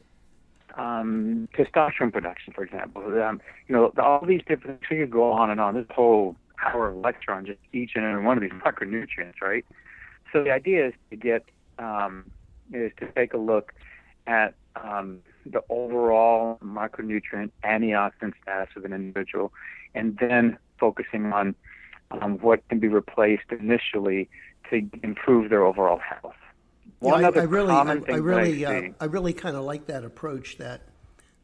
um, 0.78 1.48
testosterone 1.58 2.12
production, 2.12 2.54
for 2.54 2.64
example. 2.64 3.04
Um, 3.22 3.42
you 3.68 3.76
know, 3.76 3.92
all 3.98 4.26
these 4.26 4.42
different 4.48 4.82
things. 4.82 5.00
You 5.00 5.06
go 5.06 5.32
on 5.32 5.50
and 5.50 5.60
on. 5.60 5.76
This 5.76 5.86
whole 5.90 6.36
hour 6.64 6.94
lecture 6.94 7.32
on 7.32 7.46
just 7.46 7.60
each 7.74 7.92
and 7.96 8.06
every 8.06 8.24
one 8.24 8.38
of 8.38 8.42
these 8.42 8.52
micronutrients, 8.66 9.42
right? 9.42 9.66
So 10.32 10.44
the 10.44 10.52
idea 10.52 10.88
is 10.88 10.94
to 11.10 11.16
get 11.16 11.44
um, 11.80 12.30
is 12.74 12.92
to 13.00 13.08
take 13.12 13.34
a 13.34 13.38
look 13.38 13.74
at 14.28 14.56
um, 14.76 15.20
the 15.46 15.62
overall 15.70 16.58
micronutrient 16.64 17.52
antioxidant 17.64 18.34
status 18.42 18.76
of 18.76 18.86
an 18.86 18.94
individual, 18.94 19.54
and 19.94 20.18
then 20.20 20.58
focusing 20.80 21.32
on 21.32 21.56
um, 22.12 22.38
what 22.40 22.68
can 22.70 22.80
be 22.80 22.88
replaced 22.88 23.52
initially 23.52 24.30
to 24.70 24.88
improve 25.04 25.50
their 25.50 25.64
overall 25.64 26.00
health. 26.00 26.36
One 27.06 27.22
yeah, 27.22 27.30
I, 27.36 27.40
I, 27.40 27.44
really, 27.44 27.72
I, 27.72 27.82
I, 28.14 28.18
really, 28.18 28.66
uh, 28.66 28.90
I 29.00 29.06
really 29.06 29.34
kind 29.34 29.56
of 29.56 29.64
like 29.64 29.86
that 29.88 30.04
approach 30.04 30.58
that 30.58 30.82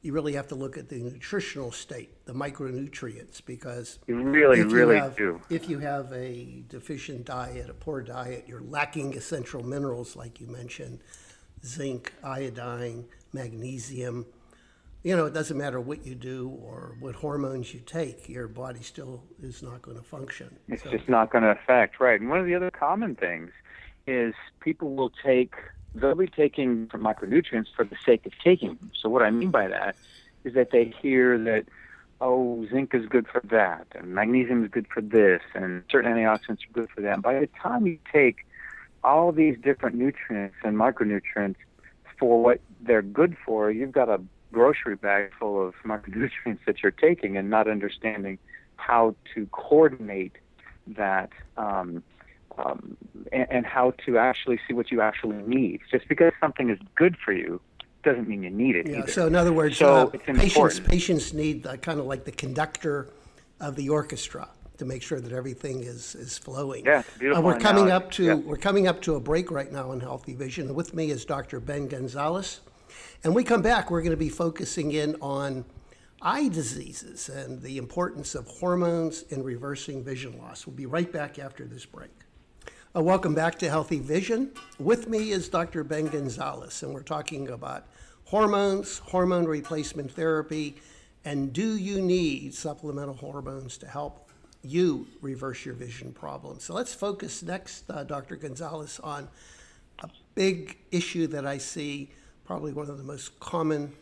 you 0.02 0.12
really 0.12 0.34
have 0.34 0.48
to 0.48 0.56
look 0.56 0.78
at 0.78 0.90
the 0.90 0.98
nutritional 0.98 1.72
state, 1.72 2.26
the 2.26 2.34
micronutrients, 2.34 3.46
because 3.46 4.00
you 4.08 4.16
really, 4.20 4.60
if 4.60 4.72
really 4.72 4.96
you 4.96 5.02
have, 5.02 5.16
do. 5.16 5.42
If 5.52 5.70
you 5.70 5.78
have 5.80 6.12
a 6.12 6.64
deficient 6.68 7.26
diet, 7.26 7.70
a 7.70 7.74
poor 7.76 8.02
diet, 8.02 8.46
you're 8.48 8.62
lacking 8.64 9.14
essential 9.16 9.62
minerals, 9.64 10.16
like 10.16 10.42
you 10.42 10.48
mentioned, 10.48 11.00
zinc, 11.64 12.12
iodine, 12.24 13.06
magnesium. 13.34 14.26
you 15.04 15.16
know, 15.16 15.26
it 15.26 15.34
doesn't 15.34 15.58
matter 15.58 15.80
what 15.80 16.06
you 16.06 16.16
do 16.16 16.50
or 16.64 16.96
what 17.00 17.16
hormones 17.16 17.74
you 17.74 17.80
take, 17.82 18.28
your 18.28 18.48
body 18.48 18.82
still 18.82 19.24
is 19.42 19.62
not 19.62 19.82
going 19.84 19.98
to 19.98 20.04
function. 20.04 20.56
It's 20.68 20.84
So- 20.84 20.90
just 20.92 21.08
not 21.08 21.32
going 21.32 21.44
to 21.44 21.52
affect, 21.52 22.00
right? 22.00 22.20
And 22.20 22.30
one 22.30 22.40
of 22.40 22.48
the 22.48 22.56
other 22.56 22.72
common 22.72 23.16
things 23.16 23.52
is 24.08 24.34
people 24.60 24.96
will 24.96 25.12
take, 25.24 25.54
they'll 25.96 26.16
be 26.16 26.28
taking 26.28 26.88
micronutrients 26.88 27.68
for 27.76 27.86
the 27.86 27.96
sake 28.06 28.26
of 28.26 28.34
taking 28.44 28.70
them. 28.70 28.92
So 29.00 29.10
what 29.10 29.22
I 29.22 29.32
mean 29.32 29.52
by 29.52 29.68
that 29.68 29.96
is 30.44 30.54
that 30.54 30.72
they 30.72 30.94
hear 31.02 31.38
that, 31.38 31.66
oh, 32.20 32.66
zinc 32.72 32.94
is 32.94 33.06
good 33.08 33.28
for 33.28 33.42
that, 33.46 33.88
and 33.96 34.14
magnesium 34.14 34.64
is 34.64 34.72
good 34.72 34.88
for 34.94 35.02
this, 35.02 35.42
and 35.54 35.84
certain 35.92 36.12
antioxidants 36.14 36.60
are 36.70 36.74
good 36.74 36.90
for 36.94 37.02
that. 37.02 37.22
By 37.22 37.40
the 37.40 37.50
time 37.62 37.86
you 37.88 38.00
take 38.12 38.46
all 39.04 39.32
these 39.32 39.58
different 39.62 39.96
nutrients 39.96 40.56
and 40.64 40.78
micronutrients 40.78 41.56
for 42.20 42.42
what 42.42 42.62
they're 42.82 43.02
good 43.02 43.36
for, 43.46 43.72
you've 43.72 43.92
got 43.92 44.10
a 44.10 44.22
grocery 44.52 44.96
bag 44.96 45.32
full 45.40 45.68
of 45.68 45.74
micronutrients 45.86 46.60
that 46.66 46.84
you're 46.84 46.92
taking 46.92 47.38
and 47.38 47.50
not 47.50 47.68
understanding 47.68 48.38
how 48.76 49.16
to 49.34 49.48
coordinate 49.48 50.38
that 50.88 51.30
um, 51.58 52.04
um, 52.58 52.98
and, 53.32 53.48
and 53.50 53.66
how 53.66 53.92
to 54.06 54.18
actually 54.18 54.60
see 54.68 54.74
what 54.74 54.92
you 54.92 55.02
actually 55.02 55.38
need. 55.44 55.82
Just 55.92 56.08
because 56.08 56.34
something 56.40 56.70
is 56.70 56.80
good 56.96 57.16
for 57.24 57.34
you 57.34 57.60
doesn't 58.04 58.28
mean 58.28 58.42
you 58.44 58.50
need 58.50 58.76
it 58.76 58.88
Yeah, 58.88 59.00
either. 59.00 59.12
so 59.12 59.28
in 59.28 59.36
other 59.36 59.54
words, 59.54 59.78
So 59.78 59.94
uh, 59.94 60.06
patients, 60.08 60.44
important. 60.44 60.88
patients 60.88 61.34
need 61.34 61.68
uh, 61.68 61.78
kind 61.78 62.00
of 62.00 62.06
like 62.06 62.26
the 62.26 62.32
conductor 62.32 63.10
of 63.60 63.76
the 63.76 63.90
orchestra 63.90 64.50
to 64.78 64.86
make 64.86 65.04
sure 65.04 65.20
that 65.22 65.32
everything 65.32 65.82
is, 65.84 66.16
is 66.16 66.38
flowing. 66.38 66.84
Yeah, 66.86 67.02
it's 67.02 67.18
beautiful 67.20 67.44
Uh, 67.44 67.46
we're 67.46 67.60
coming 67.60 67.86
analogy. 67.86 68.06
up 68.06 68.12
to 68.14 68.24
Yeah. 68.24 68.34
we're 68.36 68.58
coming 68.58 68.88
up 68.88 69.02
to 69.04 69.16
a 69.16 69.20
break 69.20 69.52
right 69.52 69.72
now 69.72 69.92
in 69.92 70.00
Healthy 70.00 70.34
Vision. 70.34 70.74
With 70.74 70.96
me 70.96 71.12
is 71.12 71.26
Dr. 71.26 71.60
Ben 71.60 71.88
Gonzalez. 71.88 72.62
And 73.24 73.36
we 73.36 73.44
come 73.44 73.62
back, 73.62 73.92
we're 73.92 74.02
going 74.02 74.10
to 74.12 74.18
be 74.18 74.30
focusing 74.30 74.92
in 74.94 75.16
on 75.22 75.64
eye 76.24 76.48
diseases 76.50 77.30
and 77.30 77.62
the 77.62 77.78
importance 77.78 78.34
of 78.34 78.48
hormones 78.48 79.22
in 79.30 79.44
reversing 79.44 80.04
vision 80.04 80.38
loss. 80.40 80.66
We'll 80.66 80.76
be 80.76 80.88
right 80.88 81.12
back 81.12 81.38
after 81.38 81.66
this 81.66 81.86
break. 81.86 82.10
Uh, 82.94 83.02
welcome 83.02 83.34
back 83.34 83.58
to 83.58 83.70
Healthy 83.70 84.00
Vision. 84.00 84.52
With 84.78 85.08
me 85.08 85.32
is 85.32 85.48
Dr. 85.48 85.86
Ben 85.86 86.08
Gonzalez, 86.08 86.84
and 86.84 86.94
we're 86.94 87.04
talking 87.04 87.48
about 87.48 87.86
hormones, 88.26 88.98
hormone 88.98 89.46
replacement 89.46 90.12
therapy, 90.12 90.76
and 91.24 91.54
do 91.54 91.78
you 91.78 92.02
need 92.02 92.54
supplemental 92.54 93.14
hormones 93.14 93.78
to 93.78 93.88
help 93.88 94.30
you 94.62 95.08
reverse 95.22 95.66
your 95.66 95.74
vision 95.74 96.12
problem? 96.12 96.60
So 96.60 96.74
let's 96.74 96.94
focus 96.94 97.42
next, 97.42 97.90
uh, 97.90 98.04
Dr. 98.04 98.36
Gonzalez, 98.36 99.00
on 99.02 99.30
a 100.00 100.10
big 100.36 100.78
issue 100.92 101.28
that 101.28 101.48
I 101.48 101.60
see, 101.60 102.10
probably 102.44 102.74
one 102.74 102.90
of 102.90 102.98
the 102.98 103.06
most 103.06 103.40
common 103.40 103.94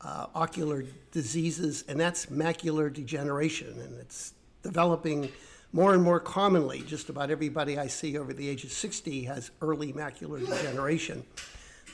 uh, 0.00 0.28
ocular 0.34 0.86
diseases, 1.12 1.84
and 1.88 2.00
that's 2.00 2.24
macular 2.26 2.90
degeneration. 2.90 3.78
And 3.82 4.00
it's 4.00 4.32
developing 4.62 5.30
more 5.74 5.92
and 5.92 6.02
more 6.02 6.20
commonly. 6.20 6.82
Just 6.86 7.10
about 7.10 7.30
everybody 7.30 7.78
I 7.78 7.88
see 7.88 8.16
over 8.16 8.32
the 8.32 8.48
age 8.48 8.64
of 8.64 8.72
60 8.72 9.24
has 9.24 9.50
early 9.60 9.92
macular 9.92 10.38
degeneration. 10.38 11.24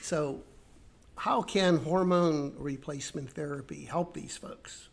So, 0.03 0.43
how 1.17 1.43
can 1.43 1.79
hormone 1.79 2.55
replacement 2.59 3.31
therapy 3.31 3.87
help 3.87 4.15
these 4.15 4.37
folks? 4.37 4.89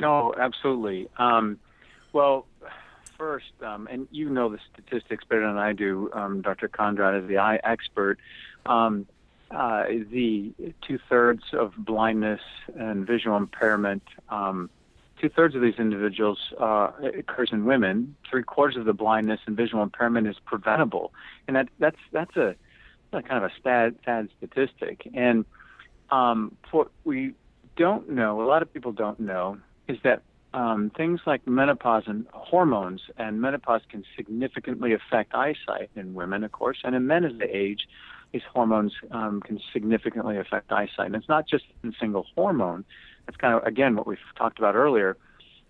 No, 0.00 0.34
absolutely. 0.38 1.08
Um, 1.18 1.58
well, 2.12 2.46
first, 3.18 3.52
um, 3.62 3.88
and 3.90 4.08
you 4.10 4.30
know 4.30 4.48
the 4.48 4.58
statistics 4.72 5.24
better 5.24 5.46
than 5.46 5.58
I 5.58 5.72
do, 5.72 6.10
um, 6.12 6.42
Dr. 6.42 6.68
Kondrot, 6.68 7.22
as 7.22 7.28
the 7.28 7.38
eye 7.38 7.60
expert. 7.64 8.18
Um, 8.66 9.06
uh, 9.50 9.84
the 10.10 10.52
two 10.82 10.98
thirds 11.08 11.42
of 11.52 11.74
blindness 11.76 12.40
and 12.76 13.06
visual 13.06 13.36
impairment, 13.36 14.02
um, 14.28 14.70
two 15.24 15.30
thirds 15.34 15.54
of 15.54 15.62
these 15.62 15.78
individuals 15.78 16.38
uh, 16.60 16.90
occurs 17.18 17.48
in 17.50 17.64
women. 17.64 18.14
Three 18.30 18.42
quarters 18.42 18.76
of 18.76 18.84
the 18.84 18.92
blindness 18.92 19.40
and 19.46 19.56
visual 19.56 19.82
impairment 19.82 20.26
is 20.26 20.36
preventable, 20.44 21.14
and 21.48 21.56
that 21.56 21.68
that's 21.78 21.96
that's 22.12 22.36
a, 22.36 22.54
a 23.12 23.22
kind 23.22 23.42
of 23.42 23.50
a 23.50 23.52
sad 23.62 23.96
sad 24.04 24.28
statistic. 24.36 25.08
And 25.14 25.46
um, 26.10 26.56
what 26.72 26.88
we 27.04 27.32
don't 27.76 28.10
know, 28.10 28.42
a 28.42 28.46
lot 28.46 28.60
of 28.60 28.72
people 28.72 28.92
don't 28.92 29.18
know, 29.18 29.56
is 29.88 29.96
that 30.04 30.22
um, 30.52 30.90
things 30.94 31.20
like 31.26 31.46
menopause 31.46 32.04
and 32.06 32.26
hormones 32.32 33.00
and 33.16 33.40
menopause 33.40 33.80
can 33.88 34.04
significantly 34.16 34.92
affect 34.92 35.34
eyesight 35.34 35.90
in 35.96 36.12
women, 36.12 36.44
of 36.44 36.52
course, 36.52 36.78
and 36.84 36.94
in 36.94 37.06
men 37.06 37.24
as 37.24 37.32
they 37.38 37.48
age, 37.48 37.88
these 38.32 38.42
hormones 38.52 38.92
um, 39.10 39.40
can 39.40 39.58
significantly 39.72 40.36
affect 40.36 40.70
eyesight. 40.70 41.06
And 41.06 41.16
it's 41.16 41.30
not 41.30 41.48
just 41.48 41.64
a 41.82 41.92
single 41.98 42.26
hormone. 42.34 42.84
That's 43.26 43.36
kind 43.36 43.54
of 43.54 43.64
again 43.64 43.96
what 43.96 44.06
we've 44.06 44.18
talked 44.36 44.58
about 44.58 44.74
earlier 44.74 45.16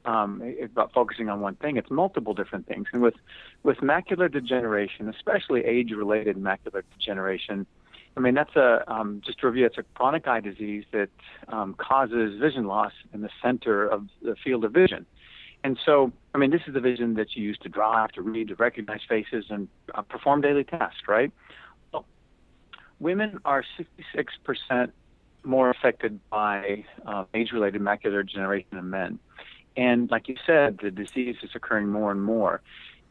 um, 0.05 0.43
about 0.63 0.93
focusing 0.93 1.29
on 1.29 1.41
one 1.41 1.55
thing. 1.57 1.77
It's 1.77 1.91
multiple 1.91 2.35
different 2.35 2.67
things. 2.67 2.87
And 2.93 3.03
with 3.03 3.15
with 3.63 3.79
macular 3.79 4.31
degeneration, 4.31 5.09
especially 5.09 5.65
age-related 5.65 6.37
macular 6.37 6.83
degeneration, 6.99 7.67
I 8.17 8.21
mean 8.21 8.35
that's 8.35 8.55
a 8.57 8.85
um, 8.93 9.23
just 9.25 9.41
to 9.41 9.47
review. 9.47 9.67
It's 9.67 9.79
a 9.79 9.85
chronic 9.95 10.27
eye 10.27 10.41
disease 10.41 10.85
that 10.93 11.11
um, 11.49 11.75
causes 11.75 12.39
vision 12.41 12.67
loss 12.67 12.93
in 13.13 13.23
the 13.23 13.31
center 13.43 13.87
of 13.87 14.09
the 14.23 14.37
field 14.37 14.65
of 14.65 14.73
vision. 14.73 15.07
And 15.65 15.79
so, 15.83 16.13
I 16.35 16.39
mean, 16.39 16.51
this 16.51 16.61
is 16.69 16.75
the 16.75 16.81
vision 16.81 17.15
that 17.15 17.35
you 17.35 17.43
use 17.43 17.57
to 17.63 17.71
drive, 17.71 18.13
to 18.13 18.23
read, 18.23 18.49
to 18.49 18.55
recognize 18.57 19.01
faces, 19.09 19.47
and 19.49 19.67
uh, 19.95 20.03
perform 20.03 20.43
daily 20.43 20.63
tasks, 20.63 21.09
right? 21.09 21.33
Well, 21.91 22.05
women 23.01 23.39
are 23.47 23.65
66% 23.79 24.93
more 25.45 25.71
affected 25.71 26.19
by 26.31 26.85
uh, 27.07 27.25
age-related 27.35 27.81
macular 27.81 28.27
degeneration 28.27 28.79
in 28.79 28.91
men. 28.91 29.19
And 29.77 30.11
like 30.11 30.29
you 30.29 30.37
said, 30.47 30.79
the 30.83 30.91
disease 30.91 31.37
is 31.43 31.51
occurring 31.55 31.89
more 31.89 32.11
and 32.11 32.23
more. 32.23 32.61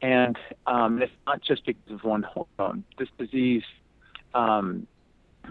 And 0.01 0.37
um, 0.67 1.01
it's 1.01 1.11
not 1.25 1.41
just 1.41 1.65
because 1.65 1.91
of 1.91 2.03
one 2.03 2.23
hormone. 2.23 2.83
This 2.97 3.09
disease, 3.17 3.63
um, 4.33 4.87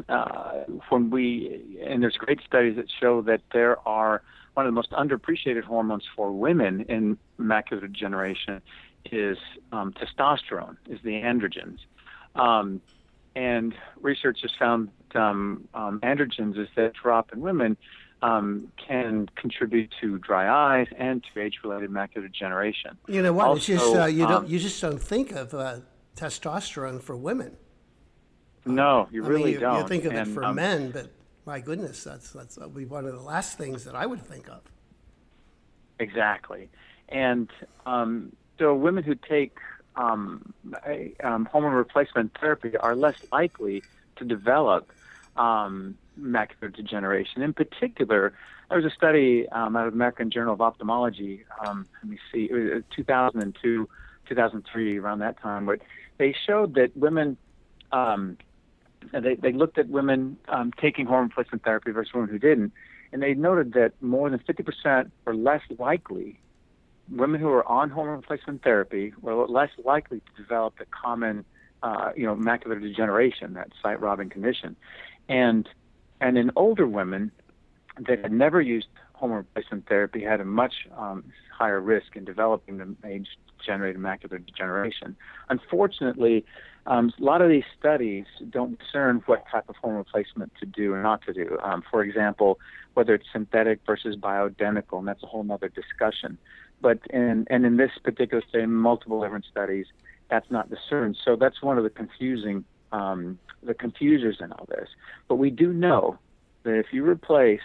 uh, 0.09 0.65
when 0.89 1.11
we, 1.11 1.79
and 1.85 2.03
there's 2.03 2.17
great 2.17 2.41
studies 2.47 2.77
that 2.77 2.87
show 3.01 3.23
that 3.23 3.41
there 3.53 3.77
are 3.89 4.23
one 4.55 4.67
of 4.67 4.73
the 4.73 4.75
most 4.75 4.91
underappreciated 4.91 5.65
hormones 5.65 6.05
for 6.15 6.31
women 6.33 6.83
in 6.83 7.19
macular 7.39 7.81
degeneration 7.81 8.61
is 9.11 9.39
um, 9.73 9.93
testosterone, 9.93 10.77
is 10.89 11.01
the 11.03 11.13
androgens. 11.13 11.79
Um, 12.35 12.81
and 13.35 13.75
research 14.01 14.43
has 14.43 14.51
found 14.59 14.91
um, 15.17 15.69
um, 15.75 16.01
androgens 16.01 16.59
is 16.59 16.69
that 16.77 16.93
drop 16.95 17.33
in 17.33 17.41
women 17.41 17.77
um, 18.23 18.71
can 18.77 19.29
contribute 19.35 19.93
to 20.01 20.19
dry 20.19 20.79
eyes 20.79 20.87
and 20.97 21.25
to 21.33 21.41
age-related 21.41 21.91
macular 21.91 22.23
degeneration. 22.23 22.97
You 23.09 23.23
know 23.23 23.33
what? 23.33 23.57
it's 23.57 23.67
just 23.67 23.95
uh, 23.95 24.07
you 24.07 24.25
um, 24.25 24.31
don't 24.31 24.49
you 24.49 24.59
just 24.59 24.81
don't 24.81 25.03
think 25.03 25.33
of 25.33 25.53
uh, 25.55 25.79
testosterone 26.17 27.03
for 27.03 27.17
women. 27.17 27.57
No, 28.65 29.09
you 29.11 29.25
I 29.25 29.29
really 29.29 29.45
mean, 29.45 29.53
you, 29.55 29.61
don't. 29.61 29.83
you 29.83 29.89
think 29.89 30.05
of 30.05 30.13
it 30.13 30.29
for 30.29 30.45
um, 30.45 30.55
men, 30.57 30.93
but 30.93 31.11
my 31.45 31.59
goodness, 31.59 32.05
that's 32.05 32.31
that's 32.31 32.57
be 32.75 32.85
one 32.85 33.07
of 33.07 33.13
the 33.13 33.21
last 33.21 33.59
things 33.59 33.85
that 33.85 33.97
I 33.97 34.07
would 34.07 34.23
think 34.23 34.49
of. 34.49 34.61
Exactly. 35.99 36.69
And 37.09 37.51
um, 37.87 38.33
so 38.59 38.75
women 38.75 39.05
who 39.05 39.15
take 39.15 39.57
um, 39.97 40.55
um, 41.23 41.45
hormone 41.47 41.73
replacement 41.73 42.37
therapy 42.41 42.77
are 42.77 42.95
less 42.95 43.17
likely 43.33 43.83
to 44.17 44.25
develop 44.25 44.93
um, 45.37 45.97
macular 46.21 46.75
degeneration. 46.75 47.43
In 47.43 47.53
particular, 47.53 48.33
there 48.69 48.79
was 48.79 48.91
a 48.91 48.95
study 48.95 49.49
um, 49.51 49.77
out 49.77 49.87
of 49.87 49.93
the 49.93 49.97
American 49.97 50.31
Journal 50.31 50.55
of 50.55 50.61
Ophthalmology, 50.61 51.45
um, 51.67 51.87
let 52.03 52.11
me 52.11 52.19
see, 52.33 52.49
it 52.51 52.55
was 52.55 52.83
uh, 52.83 52.95
2002, 52.95 53.89
2003, 54.29 54.99
around 54.99 55.19
that 55.21 55.41
time, 55.41 55.67
where 55.67 55.79
they 56.19 56.35
showed 56.47 56.75
that 56.75 56.97
women, 56.97 57.37
um, 57.93 58.37
they, 59.13 59.35
they 59.35 59.53
looked 59.53 59.79
at 59.79 59.89
women 59.89 60.37
um, 60.49 60.73
taking 60.81 61.07
hormone 61.07 61.29
replacement 61.29 61.65
therapy 61.65 61.91
versus 61.91 62.13
women 62.15 62.31
who 62.31 62.39
didn't, 62.39 62.73
and 63.13 63.23
they 63.23 63.35
noted 63.35 63.75
that 63.75 63.93
more 64.01 64.31
than 64.31 64.39
50% 64.39 65.11
were 65.25 65.35
less 65.35 65.63
likely 65.79 66.39
women 67.11 67.41
who 67.41 67.49
are 67.49 67.67
on 67.69 67.91
hormone 67.91 68.17
replacement 68.17 68.63
therapy 68.63 69.13
were 69.21 69.47
less 69.47 69.71
likely 69.85 70.21
to 70.21 70.43
develop 70.43 70.79
the 70.79 70.87
common, 70.87 71.45
uh, 71.83 72.11
you 72.17 72.25
know, 72.25 72.35
macular 72.35 72.81
degeneration, 72.81 73.55
that 73.55 73.71
sight-robbing 73.83 74.31
condition, 74.31 74.77
and 75.29 75.69
and 76.21 76.39
in 76.39 76.51
older 76.57 76.87
women 76.87 77.31
that 78.07 78.21
had 78.21 78.33
never 78.33 78.61
used 78.61 78.87
hormone 79.15 79.39
replacement 79.39 79.87
therapy 79.89 80.23
had 80.23 80.41
a 80.41 80.45
much 80.45 80.75
um, 80.97 81.25
higher 81.57 81.81
risk 81.81 82.17
in 82.17 82.25
developing 82.25 82.79
the 82.79 82.97
age-generated 83.07 84.01
macular 84.01 84.45
degeneration. 84.45 85.15
Unfortunately, 85.49 86.45
um, 86.87 87.13
a 87.21 87.23
lot 87.23 87.41
of 87.41 87.49
these 87.49 87.65
studies 87.79 88.25
don't 88.51 88.79
discern 88.79 89.23
what 89.27 89.45
type 89.51 89.69
of 89.69 89.77
hormone 89.77 89.99
replacement 89.99 90.53
to 90.59 90.67
do 90.67 90.93
or 90.93 91.03
not 91.03 91.23
to 91.27 91.33
do. 91.33 91.57
Um, 91.63 91.85
for 91.89 92.03
example, 92.03 92.59
whether 92.95 93.15
it's 93.15 93.27
synthetic 93.33 93.79
versus 93.87 94.17
bioidentical, 94.17 94.99
and 94.99 95.07
that's 95.07 95.23
a 95.23 95.27
whole 95.27 95.47
other 95.53 95.69
discussion. 95.69 96.39
But 96.81 96.99
in, 97.11 97.47
and 97.49 97.65
in 97.65 97.77
this 97.77 97.93
particular 98.03 98.43
study, 98.49 98.67
multiple 98.67 99.23
different 99.23 99.45
studies, 99.45 99.87
that's 100.31 100.51
not 100.51 100.69
discerned. 100.69 101.17
So 101.25 101.37
that's 101.37 101.63
one 101.63 101.79
of 101.79 101.85
the 101.85 101.91
confusing, 101.91 102.65
um, 102.93 103.39
the 103.63 103.75
confusers 103.75 104.37
in 104.41 104.53
all 104.53 104.67
this. 104.69 104.89
But 105.29 105.37
we 105.37 105.51
do 105.51 105.73
know 105.73 106.19
that 106.63 106.79
if 106.79 106.87
you 106.93 107.05
replace 107.05 107.61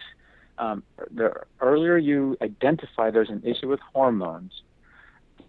um, 0.58 0.84
the 1.14 1.34
earlier 1.62 1.98
you 1.98 2.36
identify 2.42 3.12
there's 3.12 3.30
an 3.30 3.44
issue 3.46 3.68
with 3.68 3.80
hormones, 3.94 4.64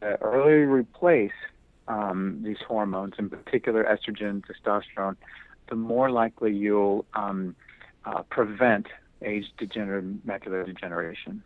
the 0.01 0.21
earlier 0.21 0.65
you 0.65 0.71
replace 0.71 1.33
um, 1.89 2.41
these 2.45 2.59
hormones, 2.67 3.15
in 3.19 3.31
particular 3.31 3.85
estrogen, 3.85 4.45
testosterone, 4.45 5.17
the 5.69 5.75
more 5.75 6.11
likely 6.11 6.55
you'll 6.55 7.07
um, 7.15 7.57
uh, 8.05 8.23
prevent 8.25 8.87
age-degenerative 9.23 10.11
macular 10.27 10.65
degeneration. 10.65 11.43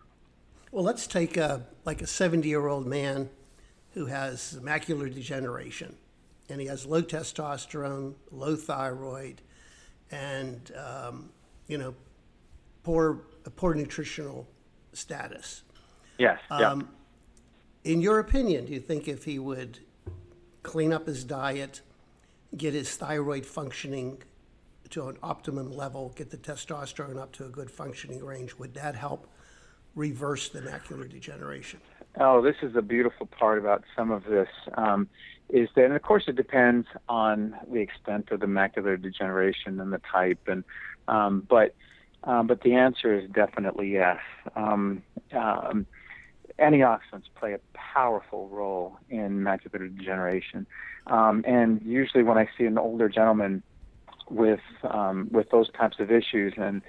Well, 0.72 0.84
let's 0.84 1.06
take 1.06 1.36
a, 1.36 1.66
like 1.84 2.02
a 2.02 2.06
70-year-old 2.06 2.86
man 2.86 3.30
who 3.92 4.06
has 4.06 4.58
macular 4.62 5.12
degeneration, 5.12 5.96
and 6.52 6.60
he 6.60 6.66
has 6.66 6.84
low 6.84 7.00
testosterone, 7.00 8.12
low 8.30 8.54
thyroid, 8.54 9.40
and 10.10 10.70
um, 10.76 11.30
you 11.66 11.78
know, 11.78 11.94
poor 12.82 13.20
poor 13.56 13.74
nutritional 13.74 14.46
status. 14.92 15.62
Yes. 16.18 16.38
Um, 16.50 16.90
In 17.84 18.02
your 18.02 18.18
opinion, 18.18 18.66
do 18.66 18.74
you 18.74 18.80
think 18.80 19.08
if 19.08 19.24
he 19.24 19.38
would 19.38 19.78
clean 20.62 20.92
up 20.92 21.06
his 21.06 21.24
diet, 21.24 21.80
get 22.54 22.74
his 22.74 22.94
thyroid 22.96 23.46
functioning 23.46 24.22
to 24.90 25.08
an 25.08 25.16
optimum 25.22 25.72
level, 25.72 26.12
get 26.14 26.30
the 26.30 26.36
testosterone 26.36 27.18
up 27.18 27.32
to 27.32 27.46
a 27.46 27.48
good 27.48 27.70
functioning 27.70 28.22
range, 28.22 28.54
would 28.56 28.74
that 28.74 28.94
help 28.94 29.26
reverse 29.94 30.50
the 30.50 30.60
macular 30.60 31.08
degeneration? 31.08 31.80
Oh, 32.20 32.42
this 32.42 32.56
is 32.62 32.74
the 32.74 32.82
beautiful 32.82 33.26
part 33.26 33.58
about 33.58 33.84
some 33.96 34.10
of 34.10 34.24
this 34.24 34.48
um, 34.74 35.08
is 35.48 35.68
that, 35.74 35.86
and 35.86 35.94
of 35.94 36.02
course, 36.02 36.24
it 36.26 36.36
depends 36.36 36.86
on 37.08 37.54
the 37.70 37.80
extent 37.80 38.30
of 38.30 38.40
the 38.40 38.46
macular 38.46 39.00
degeneration 39.00 39.80
and 39.80 39.92
the 39.92 40.00
type, 40.10 40.40
and 40.46 40.64
um, 41.08 41.46
but 41.48 41.74
um, 42.24 42.46
but 42.46 42.60
the 42.62 42.74
answer 42.74 43.18
is 43.18 43.28
definitely 43.30 43.90
yes. 43.92 44.18
Um, 44.54 45.02
um, 45.32 45.86
antioxidants 46.58 47.24
play 47.34 47.54
a 47.54 47.60
powerful 47.72 48.48
role 48.48 48.98
in 49.08 49.40
macular 49.40 49.94
degeneration, 49.96 50.66
um, 51.06 51.44
and 51.46 51.80
usually 51.82 52.22
when 52.22 52.36
I 52.36 52.48
see 52.58 52.64
an 52.64 52.78
older 52.78 53.08
gentleman 53.08 53.62
with 54.28 54.60
with 55.30 55.50
those 55.50 55.70
types 55.72 55.98
of 55.98 56.10
issues, 56.10 56.52
and 56.56 56.82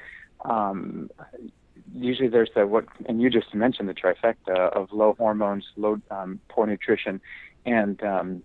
usually 1.94 2.28
there's 2.28 2.50
the 2.56 2.66
what, 2.68 2.86
and 3.06 3.22
you 3.22 3.30
just 3.30 3.54
mentioned 3.54 3.90
the 3.90 3.94
trifecta 3.94 4.56
of 4.56 4.92
low 4.92 5.16
hormones, 5.18 5.66
low 5.76 6.00
um, 6.12 6.40
poor 6.50 6.66
nutrition, 6.68 7.22
and 7.66 8.02
um, 8.04 8.44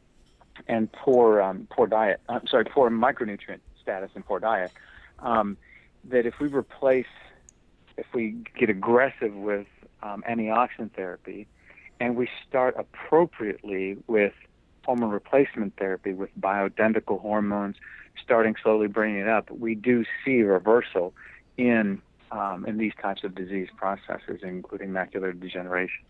and 0.66 0.90
poor 0.92 1.40
um, 1.40 1.66
poor 1.70 1.86
diet. 1.86 2.20
I'm 2.28 2.46
sorry, 2.46 2.64
poor 2.64 2.90
micronutrient 2.90 3.60
status 3.80 4.10
and 4.14 4.24
poor 4.24 4.40
diet. 4.40 4.72
Um, 5.20 5.56
that 6.04 6.26
if 6.26 6.38
we 6.40 6.48
replace, 6.48 7.06
if 7.96 8.06
we 8.14 8.36
get 8.56 8.70
aggressive 8.70 9.34
with 9.34 9.66
um, 10.02 10.22
antioxidant 10.28 10.92
therapy, 10.92 11.48
and 12.00 12.16
we 12.16 12.28
start 12.48 12.76
appropriately 12.78 13.96
with 14.06 14.32
hormone 14.84 15.10
replacement 15.10 15.76
therapy 15.76 16.12
with 16.14 16.30
bioidentical 16.40 17.20
hormones, 17.20 17.76
starting 18.22 18.54
slowly 18.62 18.86
bringing 18.86 19.20
it 19.20 19.28
up, 19.28 19.50
we 19.50 19.74
do 19.74 20.04
see 20.24 20.40
reversal 20.42 21.12
in 21.56 22.00
um, 22.30 22.66
in 22.66 22.76
these 22.76 22.92
types 23.00 23.24
of 23.24 23.34
disease 23.34 23.68
processes, 23.76 24.40
including 24.42 24.90
macular 24.90 25.38
degeneration. 25.38 26.04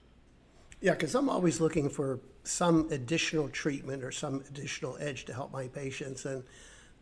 Yeah, 0.81 0.93
because 0.93 1.15
I'm 1.15 1.29
always 1.29 1.61
looking 1.61 1.89
for 1.89 2.21
some 2.45 2.89
additional 2.91 3.49
treatment 3.49 4.05
or 4.05 4.13
some 4.13 4.43
additional 4.49 4.97
edge 5.01 5.25
to 5.27 5.35
help 5.35 5.53
my 5.53 5.69
patients. 5.69 6.25
And, 6.25 6.45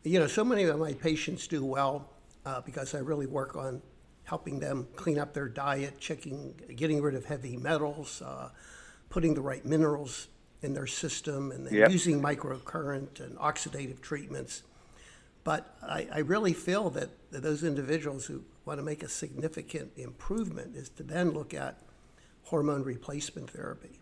you 0.02 0.18
know, 0.18 0.26
so 0.26 0.44
many 0.44 0.64
of 0.64 0.78
my 0.78 0.94
patients 0.94 1.46
do 1.46 1.64
well 1.64 2.08
uh, 2.44 2.62
because 2.62 2.94
I 2.94 2.98
really 2.98 3.26
work 3.26 3.54
on 3.56 3.82
helping 4.24 4.58
them 4.58 4.88
clean 4.96 5.18
up 5.18 5.34
their 5.34 5.48
diet, 5.48 6.00
checking, 6.00 6.54
getting 6.74 7.00
rid 7.02 7.14
of 7.14 7.26
heavy 7.26 7.56
metals, 7.56 8.22
uh, 8.22 8.48
putting 9.08 9.34
the 9.34 9.40
right 9.40 9.64
minerals 9.64 10.28
in 10.62 10.72
their 10.72 10.86
system, 10.86 11.52
and 11.52 11.66
then 11.66 11.74
Yep. 11.74 11.90
using 11.90 12.20
microcurrent 12.20 13.20
and 13.20 13.36
oxidative 13.36 14.00
treatments. 14.00 14.62
But 15.46 15.76
I, 15.80 16.08
I 16.12 16.18
really 16.18 16.52
feel 16.52 16.90
that, 16.90 17.08
that 17.30 17.44
those 17.44 17.62
individuals 17.62 18.26
who 18.26 18.42
want 18.64 18.80
to 18.80 18.84
make 18.84 19.04
a 19.04 19.08
significant 19.08 19.92
improvement 19.96 20.74
is 20.74 20.88
to 20.96 21.04
then 21.04 21.30
look 21.30 21.54
at 21.54 21.78
hormone 22.42 22.82
replacement 22.82 23.50
therapy. 23.50 24.00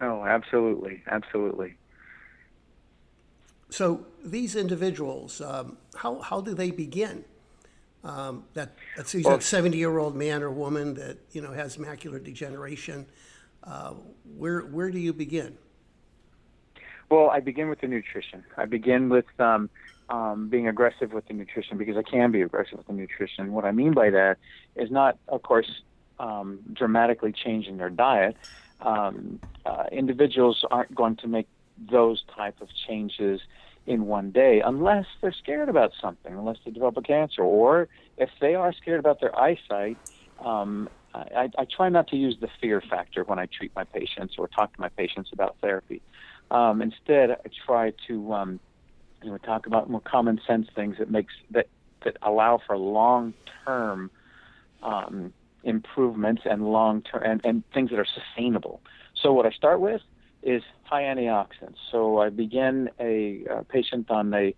Oh, 0.00 0.24
absolutely, 0.24 1.02
absolutely. 1.08 1.74
So 3.70 4.06
these 4.24 4.54
individuals, 4.54 5.40
um, 5.40 5.76
how, 5.96 6.20
how 6.20 6.42
do 6.42 6.54
they 6.54 6.70
begin? 6.70 7.24
Um, 8.04 8.44
that 8.54 8.76
say 9.02 9.22
Well- 9.22 9.38
that 9.38 9.42
seventy-year-old 9.42 10.14
man 10.14 10.44
or 10.44 10.52
woman 10.52 10.94
that 10.94 11.18
you 11.32 11.42
know 11.42 11.50
has 11.50 11.76
macular 11.76 12.22
degeneration. 12.22 13.04
Uh, 13.64 13.94
where 14.36 14.60
where 14.60 14.92
do 14.92 15.00
you 15.00 15.12
begin? 15.12 15.58
Well, 17.10 17.30
I 17.30 17.40
begin 17.40 17.68
with 17.68 17.80
the 17.80 17.88
nutrition. 17.88 18.44
I 18.56 18.66
begin 18.66 19.08
with 19.08 19.26
um, 19.40 19.68
um, 20.10 20.48
being 20.48 20.68
aggressive 20.68 21.12
with 21.12 21.26
the 21.28 21.34
nutrition 21.34 21.78
because 21.78 21.96
I 21.96 22.02
can 22.02 22.30
be 22.30 22.42
aggressive 22.42 22.78
with 22.78 22.86
the 22.86 22.92
nutrition. 22.92 23.52
What 23.52 23.64
I 23.64 23.72
mean 23.72 23.92
by 23.92 24.10
that 24.10 24.38
is 24.76 24.90
not, 24.90 25.18
of 25.28 25.42
course, 25.42 25.82
um, 26.18 26.60
dramatically 26.72 27.32
changing 27.32 27.76
their 27.76 27.90
diet. 27.90 28.36
Um, 28.80 29.40
uh, 29.66 29.84
individuals 29.92 30.64
aren't 30.70 30.94
going 30.94 31.16
to 31.16 31.28
make 31.28 31.48
those 31.90 32.24
type 32.34 32.60
of 32.60 32.68
changes 32.86 33.40
in 33.86 34.06
one 34.06 34.30
day 34.30 34.60
unless 34.60 35.06
they're 35.20 35.32
scared 35.32 35.68
about 35.68 35.92
something, 36.00 36.32
unless 36.32 36.58
they 36.64 36.70
develop 36.70 36.96
a 36.96 37.02
cancer, 37.02 37.42
or 37.42 37.88
if 38.16 38.30
they 38.40 38.54
are 38.54 38.72
scared 38.72 39.00
about 39.00 39.20
their 39.20 39.36
eyesight. 39.38 39.96
Um, 40.44 40.88
I, 41.14 41.48
I 41.58 41.64
try 41.64 41.88
not 41.88 42.08
to 42.08 42.16
use 42.16 42.36
the 42.40 42.48
fear 42.60 42.80
factor 42.80 43.24
when 43.24 43.38
I 43.38 43.46
treat 43.46 43.72
my 43.74 43.84
patients 43.84 44.34
or 44.38 44.46
talk 44.46 44.74
to 44.74 44.80
my 44.80 44.90
patients 44.90 45.30
about 45.32 45.56
therapy. 45.60 46.02
Um, 46.50 46.80
instead, 46.82 47.30
I 47.30 47.48
try 47.66 47.92
to 48.06 48.32
um, 48.34 48.60
you 49.22 49.30
know 49.30 49.38
talk 49.38 49.66
about 49.66 49.90
more 49.90 50.00
common 50.00 50.40
sense 50.46 50.68
things 50.74 50.96
that 50.98 51.10
makes 51.10 51.34
that 51.50 51.68
that 52.04 52.16
allow 52.22 52.60
for 52.66 52.76
long 52.76 53.34
term 53.64 54.10
um, 54.82 55.32
improvements 55.64 56.42
and 56.44 56.70
long 56.70 57.02
term 57.02 57.22
and, 57.24 57.40
and 57.44 57.64
things 57.72 57.90
that 57.90 57.98
are 57.98 58.06
sustainable. 58.06 58.80
So 59.20 59.32
what 59.32 59.46
I 59.46 59.50
start 59.50 59.80
with 59.80 60.00
is 60.42 60.62
high 60.84 61.02
antioxidants. 61.02 61.76
So 61.90 62.18
I 62.18 62.30
begin 62.30 62.90
a, 63.00 63.44
uh 63.50 63.62
patient 63.68 64.10
on 64.10 64.32
a 64.32 64.54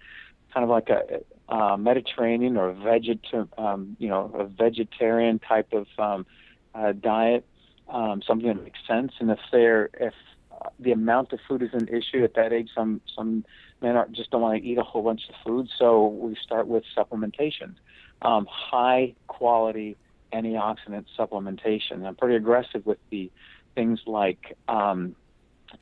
kind 0.53 0.65
of 0.65 0.69
like 0.71 0.89
a 0.91 1.21
uh, 1.53 1.77
Mediterranean 1.77 2.57
or 2.57 2.73
veget 2.73 3.21
um, 3.59 3.97
you 3.99 4.09
know 4.09 4.31
a 4.39 4.45
vegetarian 4.45 5.39
type 5.39 5.73
of 5.73 5.87
um, 5.99 6.27
uh, 6.75 6.93
diet, 6.93 7.45
um, 7.89 8.23
something 8.27 8.49
that 8.49 8.63
makes 8.63 8.79
sense. 8.87 9.13
And 9.19 9.31
if 9.31 9.39
they're 9.51 9.91
if 9.95 10.15
uh, 10.53 10.69
the 10.79 10.93
amount 10.93 11.33
of 11.33 11.41
food 11.49 11.63
is 11.63 11.71
an 11.73 11.89
issue 11.89 12.23
at 12.25 12.35
that 12.35 12.53
age, 12.53 12.69
some 12.75 13.01
some 13.17 13.45
men 13.81 13.97
are, 13.97 14.09
just 14.09 14.31
don't 14.31 14.43
want 14.43 14.63
to 14.63 14.69
eat 14.69 14.79
a 14.79 14.83
whole 14.83 15.03
bunch 15.03 15.23
of 15.29 15.35
food. 15.45 15.69
So 15.79 16.07
we 16.07 16.37
start 16.43 16.67
with 16.67 16.85
supplementation, 16.97 17.75
um, 18.23 18.47
high 18.51 19.15
quality 19.27 19.97
antioxidant 20.33 21.07
supplementation. 21.19 22.07
I'm 22.07 22.15
pretty 22.15 22.37
aggressive 22.37 22.87
with 22.87 22.99
the 23.11 23.31
things 23.75 24.01
like 24.07 24.57
um, 24.69 25.17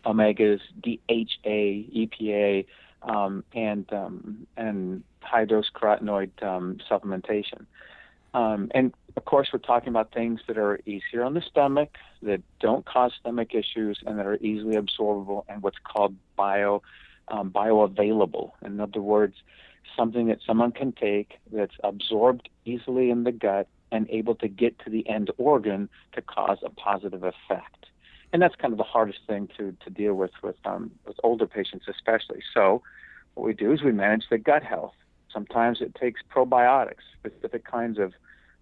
omegas, 0.05 0.61
DHA, 0.83 1.91
EPA, 1.95 2.67
um, 3.03 3.45
and 3.55 3.91
um, 3.93 4.47
and 4.57 5.03
high 5.21 5.45
dose 5.45 5.71
carotenoid 5.75 6.31
um, 6.43 6.79
supplementation. 6.91 7.67
Um, 8.35 8.71
and 8.75 8.93
of 9.17 9.25
course, 9.25 9.49
we're 9.53 9.59
talking 9.59 9.89
about 9.89 10.13
things 10.13 10.41
that 10.47 10.59
are 10.59 10.81
easier 10.87 11.25
on 11.25 11.35
the 11.35 11.41
stomach, 11.41 11.97
that 12.23 12.43
don't 12.61 12.85
cause 12.85 13.13
stomach 13.21 13.55
issues, 13.55 13.99
and 14.07 14.19
that 14.19 14.27
are 14.27 14.37
easily 14.37 14.77
absorbable, 14.77 15.45
and 15.49 15.63
what's 15.63 15.79
called 15.83 16.15
bio 16.37 16.83
um, 17.31 17.51
bioavailable. 17.51 18.53
In 18.65 18.81
other 18.81 19.01
words, 19.01 19.37
something 19.97 20.29
that 20.29 20.39
someone 20.47 20.73
can 20.73 20.93
take 20.93 21.39
that's 21.53 21.75
absorbed 21.83 22.49
easily 22.65 23.11
in 23.11 23.25
the 23.25 23.33
gut 23.33 23.69
and 23.91 24.09
able 24.11 24.35
to 24.37 24.49
get 24.49 24.79
to 24.81 24.91
the 24.91 25.09
end 25.09 25.31
organ 25.39 25.89
to 26.13 26.23
cause 26.23 26.59
a 26.65 26.71
positive 26.71 27.25
effect. 27.25 27.87
And 28.33 28.43
that's 28.43 28.55
kind 28.57 28.73
of 28.73 28.79
the 28.79 28.85
hardest 28.85 29.21
thing 29.27 29.49
to, 29.57 29.75
to 29.85 29.91
deal 29.91 30.15
with 30.15 30.33
with 30.43 30.57
um, 30.67 30.91
with 31.07 31.17
older 31.25 31.47
patients, 31.47 31.87
especially. 31.89 32.43
So, 32.53 32.83
what 33.35 33.47
we 33.47 33.55
do 33.55 33.73
is 33.73 33.83
we 33.83 33.93
manage 33.93 34.25
the 34.29 34.37
gut 34.37 34.63
health. 34.63 34.93
Sometimes 35.33 35.81
it 35.81 35.95
takes 35.95 36.21
probiotics, 36.31 37.05
specific 37.19 37.65
kinds 37.65 37.99
of 37.99 38.13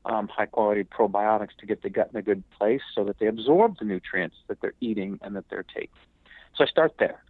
um, 0.05 0.29
high 0.29 0.47
quality 0.47 0.85
probiotics 0.85 1.57
to 1.59 1.67
get 1.67 1.83
the 1.83 1.91
gut 1.91 2.11
in 2.13 2.19
a 2.19 2.23
good 2.23 2.45
place 2.51 2.83
so 2.95 3.05
that 3.05 3.19
they 3.19 3.27
absorb 3.27 3.79
the 3.79 3.85
nutrients 3.85 4.37
that 4.47 4.61
they're 4.61 4.75
eating 4.81 5.19
and 5.23 5.35
that 5.35 5.45
they're 5.51 5.65
taking. 5.65 5.89
So 6.55 6.65
I 6.65 6.69
start 6.69 6.95
there. 6.99 7.23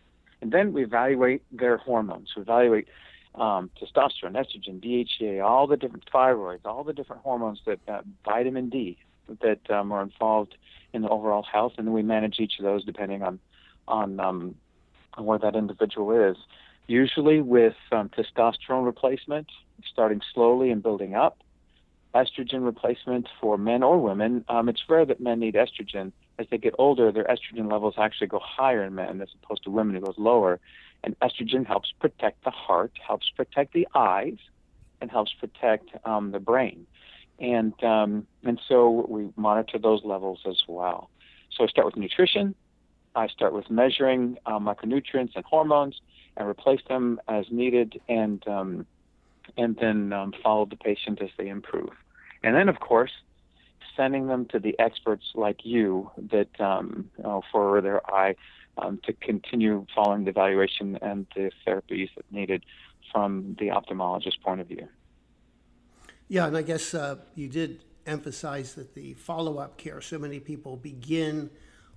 And 0.47 0.53
then 0.53 0.73
we 0.73 0.85
evaluate 0.85 1.43
their 1.51 1.77
hormones. 1.77 2.29
We 2.37 2.43
evaluate 2.43 2.87
um, 3.35 3.69
testosterone, 3.83 4.37
estrogen, 4.37 4.81
DHEA, 4.81 5.45
all 5.45 5.67
the 5.67 5.77
different 5.77 6.09
thyroids, 6.15 6.65
all 6.65 6.85
the 6.85 6.93
different 6.93 7.23
hormones 7.23 7.61
that 7.67 7.81
uh, 7.89 8.03
vitamin 8.25 8.69
D 8.69 8.97
that 9.41 9.69
um, 9.73 9.91
are 9.91 10.05
involved 10.05 10.55
in 10.93 11.03
the 11.03 11.09
overall 11.09 11.43
health, 11.43 11.73
and 11.79 11.87
then 11.89 11.93
we 11.93 12.05
manage 12.05 12.39
each 12.39 12.61
of 12.61 12.65
those 12.65 12.85
depending 12.85 13.25
on 13.25 13.41
on, 13.89 14.21
um, 14.21 14.55
on 15.15 15.25
where 15.25 15.41
that 15.41 15.57
individual 15.57 16.13
is. 16.31 16.37
Usually 16.87 17.41
with 17.41 17.75
um, 17.91 18.09
testosterone 18.09 18.87
replacement, 18.87 19.49
starting 19.93 20.21
slowly 20.33 20.71
and 20.71 20.81
building 20.81 21.17
up. 21.17 21.39
estrogen 22.15 22.65
replacement 22.65 23.29
for 23.41 23.59
men 23.59 23.83
or 23.83 24.01
women. 24.01 24.45
Um, 24.49 24.69
it's 24.69 24.83
rare 24.89 25.05
that 25.07 25.21
men 25.21 25.41
need 25.41 25.57
estrogen. 25.57 26.13
As 26.38 26.46
they 26.51 26.59
get 26.59 26.75
older, 26.79 27.11
their 27.11 27.25
estrogen 27.25 27.70
levels 27.70 27.94
actually 27.96 28.27
go 28.27 28.40
higher 28.40 28.85
in 28.85 28.94
men 28.94 29.20
as 29.22 29.29
opposed 29.42 29.64
to 29.64 29.70
women, 29.70 29.96
it 29.96 30.05
goes 30.05 30.18
lower. 30.18 30.61
And 31.03 31.18
estrogen 31.20 31.66
helps 31.66 31.92
protect 31.99 32.44
the 32.44 32.51
heart, 32.51 32.92
helps 33.07 33.31
protect 33.31 33.72
the 33.72 33.88
eyes, 33.94 34.37
and 35.01 35.11
helps 35.11 35.33
protect 35.33 35.90
um, 36.05 36.33
the 36.33 36.40
brain. 36.40 36.87
And 37.38 37.72
um, 37.85 38.27
and 38.44 38.61
so 38.66 39.07
we 39.09 39.29
monitor 39.37 39.79
those 39.79 40.03
levels 40.05 40.40
as 40.46 40.62
well. 40.66 41.11
So 41.51 41.64
I 41.64 41.66
start 41.68 41.87
with 41.87 41.96
nutrition. 41.96 42.55
I 43.14 43.29
start 43.29 43.53
with 43.53 43.70
measuring 43.70 44.38
uh, 44.46 44.59
micronutrients 44.59 45.37
and 45.37 45.44
hormones, 45.44 46.01
and 46.37 46.49
replace 46.49 46.81
them 46.88 47.20
as 47.29 47.46
needed, 47.51 48.01
and 48.09 48.46
um, 48.46 48.87
and 49.57 49.77
then 49.77 50.12
um, 50.12 50.33
follow 50.42 50.66
the 50.66 50.77
patient 50.77 51.20
as 51.22 51.31
they 51.38 51.49
improve. 51.49 51.90
And 52.42 52.55
then, 52.55 52.68
of 52.68 52.81
course, 52.81 53.12
sending 53.97 54.27
them 54.27 54.47
to 54.47 54.59
the 54.59 54.79
experts 54.79 55.25
like 55.35 55.65
you 55.65 56.11
that 56.31 56.61
um, 56.61 57.11
you 57.17 57.25
know, 57.25 57.43
for 57.51 57.81
their 57.81 58.09
eye 58.13 58.35
um, 58.79 59.01
to 59.05 59.13
continue 59.15 59.87
following 59.95 60.25
the 60.25 60.31
evaluation 60.31 60.99
and 61.03 61.27
the 61.35 61.51
therapies 61.67 62.09
that 62.17 62.31
needed 62.31 62.65
from 63.13 63.57
the 63.59 63.69
ophthalmologist 63.69 64.41
point 64.43 64.61
of 64.61 64.67
view. 64.67 64.87
Yeah, 66.29 66.47
and 66.47 66.57
I 66.57 66.63
guess 66.63 66.93
uh, 66.93 67.17
you 67.35 67.49
did 67.49 67.85
emphasize 68.07 68.75
that 68.75 68.95
the 68.95 69.15
follow 69.15 69.59
up 69.59 69.77
care, 69.77 70.01
so 70.01 70.19
many 70.19 70.41
people 70.41 70.77
begin 70.77 71.51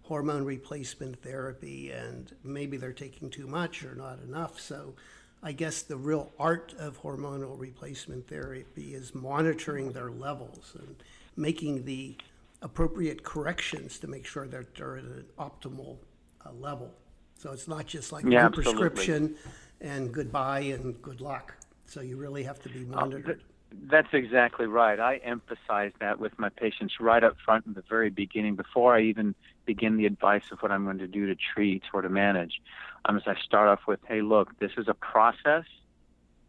hormone 0.03 0.43
replacement 0.43 1.21
therapy 1.21 1.91
and 1.91 2.33
maybe 2.43 2.77
they're 2.77 2.91
taking 2.93 3.29
too 3.29 3.47
much 3.47 3.83
or 3.83 3.93
not 3.93 4.19
enough. 4.23 4.59
So 4.59 4.95
I 5.43 5.51
guess 5.51 5.83
the 5.83 5.97
real 5.97 6.31
art 6.39 6.73
of 6.79 7.01
hormonal 7.01 7.59
replacement 7.59 8.27
therapy 8.27 8.95
is 8.95 9.13
monitoring 9.13 9.91
their 9.91 10.09
levels 10.09 10.75
and 10.79 10.95
making 11.39 11.85
the 11.85 12.15
appropriate 12.61 13.23
corrections 13.23 13.97
to 13.99 14.07
make 14.07 14.25
sure 14.25 14.47
that 14.47 14.75
they're 14.75 14.97
at 14.97 15.03
an 15.05 15.25
optimal 15.39 15.97
uh, 16.45 16.51
level. 16.51 16.93
So 17.37 17.51
it's 17.53 17.67
not 17.67 17.85
just 17.85 18.11
like 18.11 18.25
Yeah, 18.25 18.43
one 18.43 18.45
absolutely. 18.47 18.73
prescription 18.73 19.35
and 19.79 20.13
goodbye 20.13 20.59
and 20.59 21.01
good 21.01 21.21
luck. 21.21 21.55
So 21.85 22.01
you 22.01 22.17
really 22.17 22.43
have 22.43 22.61
to 22.63 22.69
be 22.69 22.81
monitored. 22.81 23.41
That's 23.71 24.13
exactly 24.13 24.65
right. 24.65 24.99
I 24.99 25.17
emphasize 25.17 25.91
that 25.99 26.19
with 26.19 26.37
my 26.37 26.49
patients 26.49 26.95
right 26.99 27.23
up 27.23 27.37
front 27.45 27.65
in 27.65 27.73
the 27.73 27.83
very 27.87 28.09
beginning, 28.09 28.55
before 28.55 28.95
I 28.95 29.01
even 29.03 29.35
begin 29.65 29.95
the 29.95 30.05
advice 30.05 30.51
of 30.51 30.59
what 30.59 30.71
I'm 30.71 30.83
going 30.83 30.97
to 30.97 31.07
do 31.07 31.27
to 31.27 31.35
treat 31.35 31.83
or 31.93 32.01
to 32.01 32.09
manage. 32.09 32.61
Um, 33.05 33.15
as 33.15 33.23
I 33.27 33.35
start 33.41 33.69
off 33.69 33.87
with, 33.87 33.99
hey, 34.07 34.21
look, 34.21 34.59
this 34.59 34.71
is 34.77 34.87
a 34.87 34.93
process. 34.93 35.65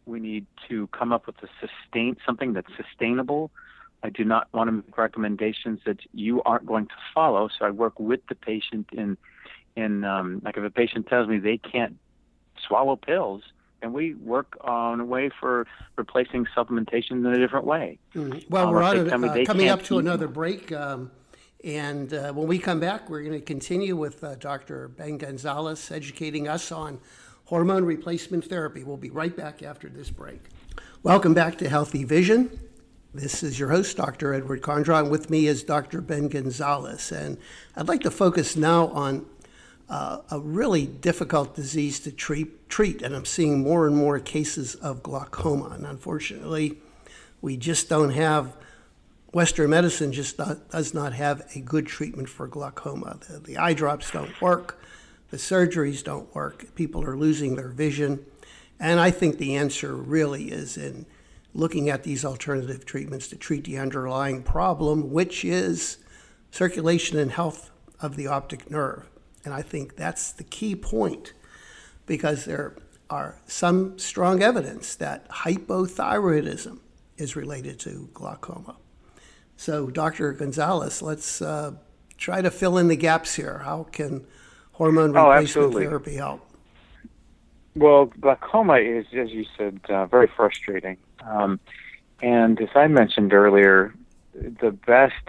We 0.05 0.19
need 0.19 0.47
to 0.67 0.87
come 0.87 1.13
up 1.13 1.27
with 1.27 1.35
a 1.43 1.47
sustain 1.61 2.17
something 2.25 2.53
that's 2.53 2.71
sustainable. 2.75 3.51
I 4.03 4.09
do 4.09 4.23
not 4.23 4.47
want 4.53 4.67
to 4.67 4.71
make 4.71 4.97
recommendations 4.97 5.79
that 5.85 5.99
you 6.13 6.41
aren't 6.43 6.65
going 6.65 6.87
to 6.87 6.93
follow. 7.13 7.49
So 7.57 7.65
I 7.65 7.69
work 7.69 7.99
with 7.99 8.21
the 8.29 8.35
patient 8.35 8.87
in, 8.93 9.17
in 9.75 10.03
um, 10.03 10.41
like 10.43 10.57
if 10.57 10.63
a 10.63 10.69
patient 10.69 11.07
tells 11.07 11.27
me 11.27 11.37
they 11.37 11.57
can't 11.57 11.97
swallow 12.67 12.95
pills, 12.95 13.43
and 13.83 13.93
we 13.93 14.13
work 14.15 14.55
on 14.61 14.99
a 14.99 15.05
way 15.05 15.29
for 15.39 15.65
replacing 15.97 16.45
supplementation 16.55 17.11
in 17.11 17.25
a 17.25 17.37
different 17.39 17.65
way. 17.65 17.97
Mhm. 18.13 18.47
Well, 18.49 18.67
Um, 18.67 18.73
we're 18.73 18.81
if 18.81 18.87
on 18.89 18.93
they 18.95 19.01
a- 19.01 19.09
tell 19.09 19.19
me 19.19 19.29
uh, 19.41 19.45
coming 19.45 19.69
up 19.69 19.83
to 19.83 19.97
another 19.99 20.27
break. 20.27 20.71
Um, 20.71 21.11
and 21.63 22.11
uh, 22.13 22.31
when 22.33 22.47
we 22.47 22.57
come 22.59 22.79
back, 22.79 23.09
we're 23.09 23.21
going 23.21 23.33
to 23.39 23.45
continue 23.45 23.95
with 23.95 24.23
uh, 24.23 24.35
Dr. 24.35 24.87
Ben 24.87 25.17
Gonzalez 25.17 25.91
educating 25.91 26.47
us 26.47 26.71
on 26.71 26.99
hormone 27.45 27.85
replacement 27.85 28.45
therapy. 28.45 28.83
We'll 28.83 28.97
be 28.97 29.09
right 29.11 29.35
back 29.35 29.61
after 29.63 29.87
this 29.89 30.09
break. 30.09 30.41
Welcome 31.03 31.33
back 31.35 31.57
to 31.59 31.69
Healthy 31.69 32.03
Vision. 32.03 32.49
This 33.13 33.43
is 33.43 33.59
your 33.59 33.67
host, 33.67 33.97
Dr. 33.97 34.33
Edward 34.33 34.61
Kondrot, 34.61 35.01
and 35.01 35.11
with 35.11 35.29
me 35.29 35.47
is 35.47 35.63
Dr. 35.63 35.99
Ben 35.99 36.29
Gonzalez. 36.29 37.11
And 37.11 37.37
I'd 37.75 37.89
like 37.89 38.03
to 38.03 38.11
focus 38.11 38.55
now 38.55 38.87
on 38.87 39.25
uh, 39.89 40.19
a 40.31 40.39
really 40.39 40.87
difficult 40.87 41.53
disease 41.53 41.99
to 42.01 42.11
treat, 42.13 42.69
treat, 42.69 43.01
and 43.01 43.13
I'm 43.13 43.25
seeing 43.25 43.63
more 43.63 43.85
and 43.85 43.97
more 43.97 44.17
cases 44.19 44.75
of 44.75 45.03
glaucoma. 45.03 45.71
And 45.71 45.85
unfortunately, 45.85 46.77
we 47.41 47.57
just 47.57 47.89
don't 47.89 48.11
have 48.11 48.55
Western 49.33 49.71
medicine 49.71 50.13
just 50.13 50.37
does 50.37 50.93
not 50.93 51.11
have 51.11 51.45
a 51.53 51.59
good 51.59 51.87
treatment 51.87 52.29
for 52.29 52.47
glaucoma. 52.47 53.19
The, 53.27 53.39
the 53.39 53.57
eye 53.57 53.73
drops 53.73 54.09
don't 54.09 54.39
work, 54.39 54.81
the 55.31 55.37
surgeries 55.37 56.01
don't 56.01 56.33
work, 56.33 56.73
people 56.75 57.03
are 57.03 57.17
losing 57.17 57.57
their 57.57 57.69
vision. 57.69 58.25
And 58.79 59.01
I 59.01 59.11
think 59.11 59.37
the 59.37 59.57
answer 59.57 59.93
really 59.95 60.49
is 60.49 60.77
in 60.77 61.05
looking 61.53 61.89
at 61.89 62.03
these 62.03 62.23
alternative 62.23 62.85
treatments 62.85 63.27
to 63.29 63.35
treat 63.35 63.65
the 63.65 63.77
underlying 63.77 64.43
problem, 64.43 65.11
which 65.11 65.43
is 65.43 65.97
circulation 66.51 67.17
and 67.19 67.31
health 67.31 67.71
of 67.99 68.15
the 68.15 68.27
optic 68.27 68.69
nerve. 68.71 69.09
And 69.43 69.53
I 69.53 69.61
think 69.61 69.95
that's 69.95 70.31
the 70.31 70.43
key 70.43 70.75
point 70.75 71.33
because 72.05 72.45
there 72.45 72.75
are 73.09 73.37
some 73.47 73.97
strong 73.99 74.41
evidence 74.41 74.95
that 74.95 75.27
hypothyroidism 75.29 76.79
is 77.17 77.35
related 77.35 77.79
to 77.79 78.09
glaucoma. 78.13 78.77
So, 79.57 79.87
Dr. 79.87 80.33
Gonzalez, 80.33 81.01
let's 81.01 81.41
uh, 81.41 81.73
try 82.17 82.41
to 82.41 82.49
fill 82.49 82.77
in 82.77 82.87
the 82.87 82.95
gaps 82.95 83.35
here. 83.35 83.59
How 83.59 83.83
can 83.83 84.25
hormone 84.73 85.15
Oh, 85.15 85.29
replacement 85.29 85.43
absolutely. 85.43 85.85
therapy 85.85 86.15
help? 86.15 86.41
Well, 87.75 88.05
glaucoma 88.19 88.77
is, 88.77 89.05
as 89.13 89.29
you 89.31 89.45
said, 89.57 89.79
uh, 89.87 90.05
very 90.07 90.27
frustrating. 90.35 90.97
Um, 91.25 91.59
and 92.21 92.59
as 92.61 92.69
I 92.75 92.87
mentioned 92.87 93.33
earlier, 93.33 93.93
the 94.33 94.71
best 94.71 95.27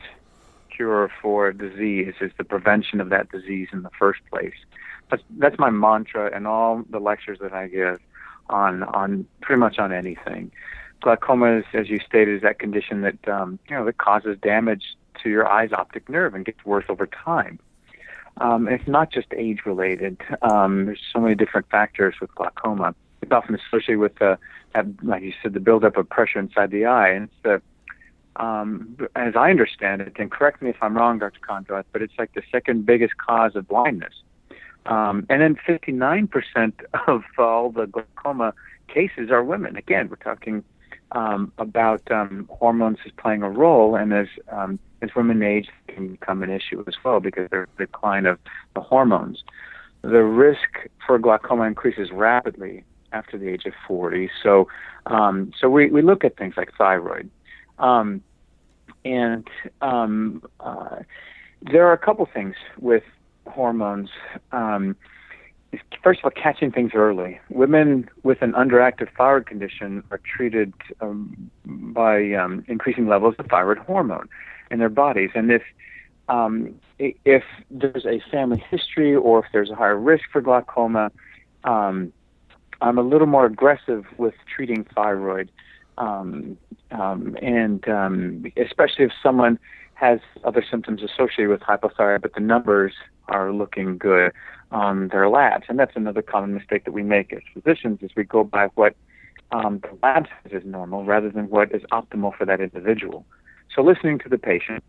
cure 0.75 1.11
for 1.21 1.53
disease 1.53 2.15
is 2.21 2.33
the 2.39 2.45
prevention 2.45 3.01
of 3.01 3.11
that 3.11 3.31
disease 3.31 3.69
in 3.73 3.83
the 3.83 3.91
first 3.99 4.21
place. 4.31 4.55
That's, 5.11 5.23
that's 5.39 5.59
my 5.59 5.71
mantra 5.71 6.35
in 6.35 6.47
all 6.47 6.83
the 6.89 6.99
lectures 6.99 7.39
that 7.41 7.53
I 7.53 7.69
give 7.69 8.01
on 8.49 8.83
on 8.83 9.27
pretty 9.41 9.61
much 9.61 9.79
on 9.79 9.93
anything. 9.93 10.51
Glaucoma 11.01 11.59
is, 11.59 11.65
as 11.75 11.89
you 11.89 11.99
stated, 11.99 12.37
is 12.37 12.43
that 12.43 12.59
condition 12.59 13.03
that 13.03 13.29
um, 13.29 13.59
you 13.69 13.77
know 13.77 13.85
that 13.85 13.99
causes 13.99 14.39
damage 14.41 14.97
to 15.23 15.29
your 15.29 15.49
eye's 15.49 15.73
optic 15.73 16.09
nerve 16.09 16.35
and 16.35 16.45
gets 16.45 16.65
worse 16.65 16.85
over 16.89 17.07
time. 17.07 17.59
Um, 18.39 18.69
it's 18.69 18.87
not 18.89 19.11
just 19.11 19.27
age 19.37 19.61
related. 19.67 20.21
Um, 20.41 20.87
there's 20.87 21.01
so 21.13 21.21
many 21.21 21.35
different 21.35 21.69
factors 21.71 22.15
with 22.21 22.35
glaucoma. 22.35 22.95
It's 23.23 23.33
often 23.33 23.55
associated 23.55 23.99
with, 23.99 24.21
uh, 24.21 24.37
that, 24.75 24.87
like 25.03 25.23
you 25.23 25.33
said, 25.43 25.55
the 25.55 25.61
buildup 25.61 25.97
of 25.97 26.09
pressure 26.09 26.39
inside 26.39 26.71
the 26.71 26.87
eye. 26.87 27.11
And 27.11 27.25
it's 27.25 27.43
the, 27.43 28.43
um, 28.43 28.97
as 29.15 29.37
I 29.37 29.51
understand 29.51 30.03
it, 30.03 30.15
and 30.17 30.31
correct 30.31 30.63
me 30.63 30.71
if 30.71 30.77
I'm 30.83 30.97
wrong, 30.97 31.19
Dr. 31.19 31.41
Kondrot, 31.41 31.85
but 31.93 32.03
it's 32.03 32.15
like 32.19 32.35
the 32.35 32.43
second 32.51 32.87
biggest 32.87 33.17
cause 33.17 33.55
of 33.57 33.69
blindness. 33.69 34.15
Um, 34.87 35.27
and 35.31 35.41
then 35.41 35.57
59% 35.67 36.73
of 37.07 37.23
all 37.39 37.71
the 37.71 37.87
glaucoma 37.87 38.55
cases 38.89 39.31
are 39.31 39.45
women. 39.45 39.77
Again, 39.77 40.09
we're 40.09 40.17
talking 40.17 40.65
um, 41.13 41.53
about 41.59 42.11
um, 42.11 42.49
hormones 42.51 42.99
is 43.05 43.13
playing 43.17 43.43
a 43.43 43.51
role, 43.51 43.95
and 43.97 44.13
as 44.13 44.29
um, 44.51 44.79
as 45.03 45.11
women 45.15 45.43
age, 45.43 45.69
can 45.89 46.13
become 46.13 46.43
an 46.43 46.51
issue 46.51 46.83
as 46.87 46.95
well 47.05 47.21
because 47.21 47.49
there's 47.51 47.69
a 47.77 47.87
decline 47.87 48.25
of 48.25 48.39
the 48.75 48.81
hormones. 48.81 49.43
The 50.03 50.23
risk 50.23 50.89
for 51.07 51.19
glaucoma 51.19 51.65
increases 51.65 52.11
rapidly 52.13 52.85
after 53.13 53.39
the 53.39 53.49
age 53.49 53.67
of 53.67 53.73
40. 53.87 54.31
So, 54.43 54.69
um, 55.07 55.53
so 55.59 55.69
we, 55.69 55.91
we 55.91 56.03
look 56.03 56.25
at 56.25 56.37
things 56.37 56.55
like 56.57 56.71
thyroid, 56.77 57.31
um, 57.79 58.23
and 59.05 59.49
um, 59.81 60.43
uh, 60.61 61.01
there 61.61 61.87
are 61.87 61.93
a 61.93 61.99
couple 61.99 62.29
things 62.33 62.55
with 62.79 63.03
hormones. 63.47 64.11
Um, 64.53 64.97
first 66.03 66.21
of 66.21 66.25
all, 66.27 66.31
catching 66.31 66.71
things 66.71 66.93
early. 66.95 67.41
Women 67.49 68.09
with 68.23 68.43
an 68.43 68.53
underactive 68.53 69.09
thyroid 69.17 69.47
condition 69.47 70.05
are 70.11 70.21
treated 70.25 70.73
um, 71.01 71.51
by 71.65 72.33
um, 72.33 72.65
increasing 72.69 73.09
levels 73.09 73.35
of 73.39 73.47
thyroid 73.47 73.79
hormone 73.79 74.29
in 74.71 74.79
their 74.79 74.89
bodies, 74.89 75.31
and 75.35 75.51
if 75.51 75.63
if 76.99 77.43
there's 77.71 78.07
a 78.07 78.21
family 78.31 78.63
history 78.71 79.15
or 79.15 79.41
if 79.41 79.47
there's 79.53 79.71
a 79.71 79.75
higher 79.75 79.99
risk 79.99 80.25
for 80.33 80.41
glaucoma, 80.41 81.11
um, 81.65 82.13
I'm 82.83 82.99
a 82.99 83.03
little 83.03 83.29
more 83.29 83.47
aggressive 83.47 84.05
with 84.19 84.35
treating 84.55 84.85
thyroid, 84.95 85.51
um, 85.99 86.59
um, 86.91 87.37
and 87.41 87.89
um, 87.89 88.45
especially 88.57 89.05
if 89.05 89.13
someone 89.23 89.59
has 89.95 90.19
other 90.45 90.65
symptoms 90.69 91.01
associated 91.03 91.49
with 91.49 91.61
hypothyroid, 91.61 92.23
but 92.23 92.35
the 92.35 92.41
numbers 92.41 92.93
are 93.29 93.53
looking 93.53 93.99
good 93.99 94.33
on 94.73 95.09
their 95.09 95.29
labs. 95.29 95.67
And 95.69 95.79
that's 95.79 95.95
another 95.95 96.23
common 96.23 96.55
mistake 96.55 96.85
that 96.85 96.93
we 96.93 97.05
make 97.05 97.33
as 97.33 97.41
physicians 97.55 98.01
is 98.03 98.11
we 98.17 98.25
go 98.25 98.43
by 98.43 98.67
what 98.75 98.97
um, 99.53 99.81
the 99.81 99.97
lab 100.03 100.27
says 100.43 100.63
is 100.63 100.67
normal 100.67 101.05
rather 101.05 101.31
than 101.31 101.49
what 101.51 101.73
is 101.73 101.83
optimal 101.93 102.37
for 102.37 102.45
that 102.47 102.61
individual. 102.61 103.25
So 103.75 103.83
listening 103.83 104.19
to 104.21 104.29
the 104.29 104.39
patient, 104.39 104.83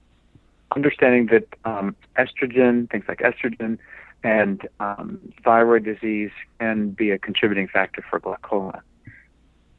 understanding 0.75 1.27
that 1.27 1.47
um, 1.63 1.95
estrogen, 2.17 2.89
things 2.89 3.05
like 3.07 3.19
estrogen 3.19 3.77
and 4.23 4.67
um, 4.79 5.19
thyroid 5.43 5.83
disease 5.83 6.31
can 6.59 6.89
be 6.91 7.11
a 7.11 7.19
contributing 7.19 7.67
factor 7.67 8.03
for 8.09 8.19
glaucoma. 8.19 8.81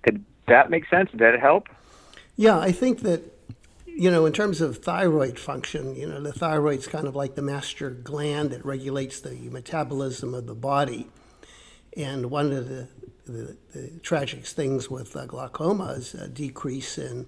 Did 0.04 0.24
that 0.48 0.70
make 0.70 0.86
sense? 0.88 1.10
Did 1.10 1.20
that 1.20 1.40
help? 1.40 1.68
Yeah, 2.36 2.58
I 2.58 2.72
think 2.72 3.00
that 3.00 3.34
you 3.96 4.10
know, 4.10 4.26
in 4.26 4.32
terms 4.32 4.60
of 4.60 4.78
thyroid 4.78 5.38
function, 5.38 5.94
you 5.94 6.08
know, 6.08 6.20
the 6.20 6.32
thyroid's 6.32 6.88
kind 6.88 7.06
of 7.06 7.14
like 7.14 7.36
the 7.36 7.42
master 7.42 7.90
gland 7.90 8.50
that 8.50 8.64
regulates 8.64 9.20
the 9.20 9.48
metabolism 9.50 10.34
of 10.34 10.46
the 10.46 10.54
body. 10.54 11.06
And 11.96 12.28
one 12.28 12.52
of 12.52 12.68
the, 12.68 12.88
the, 13.24 13.56
the 13.72 14.00
tragic 14.02 14.46
things 14.46 14.90
with 14.90 15.14
uh, 15.14 15.26
glaucoma 15.26 15.92
is 15.92 16.12
a 16.12 16.26
decrease 16.26 16.98
in 16.98 17.26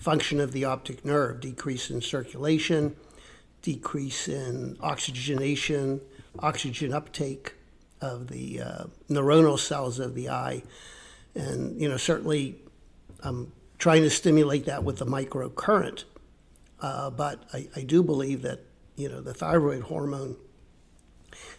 function 0.00 0.40
of 0.40 0.50
the 0.50 0.64
optic 0.64 1.04
nerve, 1.04 1.40
decrease 1.40 1.88
in 1.88 2.00
circulation, 2.00 2.96
decrease 3.62 4.26
in 4.26 4.76
oxygenation, 4.80 6.00
oxygen 6.40 6.92
uptake 6.92 7.54
of 8.00 8.28
the 8.28 8.60
uh, 8.60 8.84
neuronal 9.10 9.58
cells 9.58 9.98
of 9.98 10.14
the 10.14 10.28
eye. 10.28 10.62
And, 11.34 11.80
you 11.80 11.88
know, 11.88 11.96
certainly 11.96 12.56
I'm 13.22 13.52
trying 13.78 14.02
to 14.02 14.10
stimulate 14.10 14.66
that 14.66 14.84
with 14.84 14.98
the 14.98 15.06
microcurrent. 15.06 16.04
Uh, 16.80 17.10
but 17.10 17.42
I, 17.52 17.68
I 17.74 17.82
do 17.82 18.02
believe 18.02 18.42
that, 18.42 18.60
you 18.96 19.08
know, 19.08 19.20
the 19.20 19.34
thyroid 19.34 19.84
hormone 19.84 20.36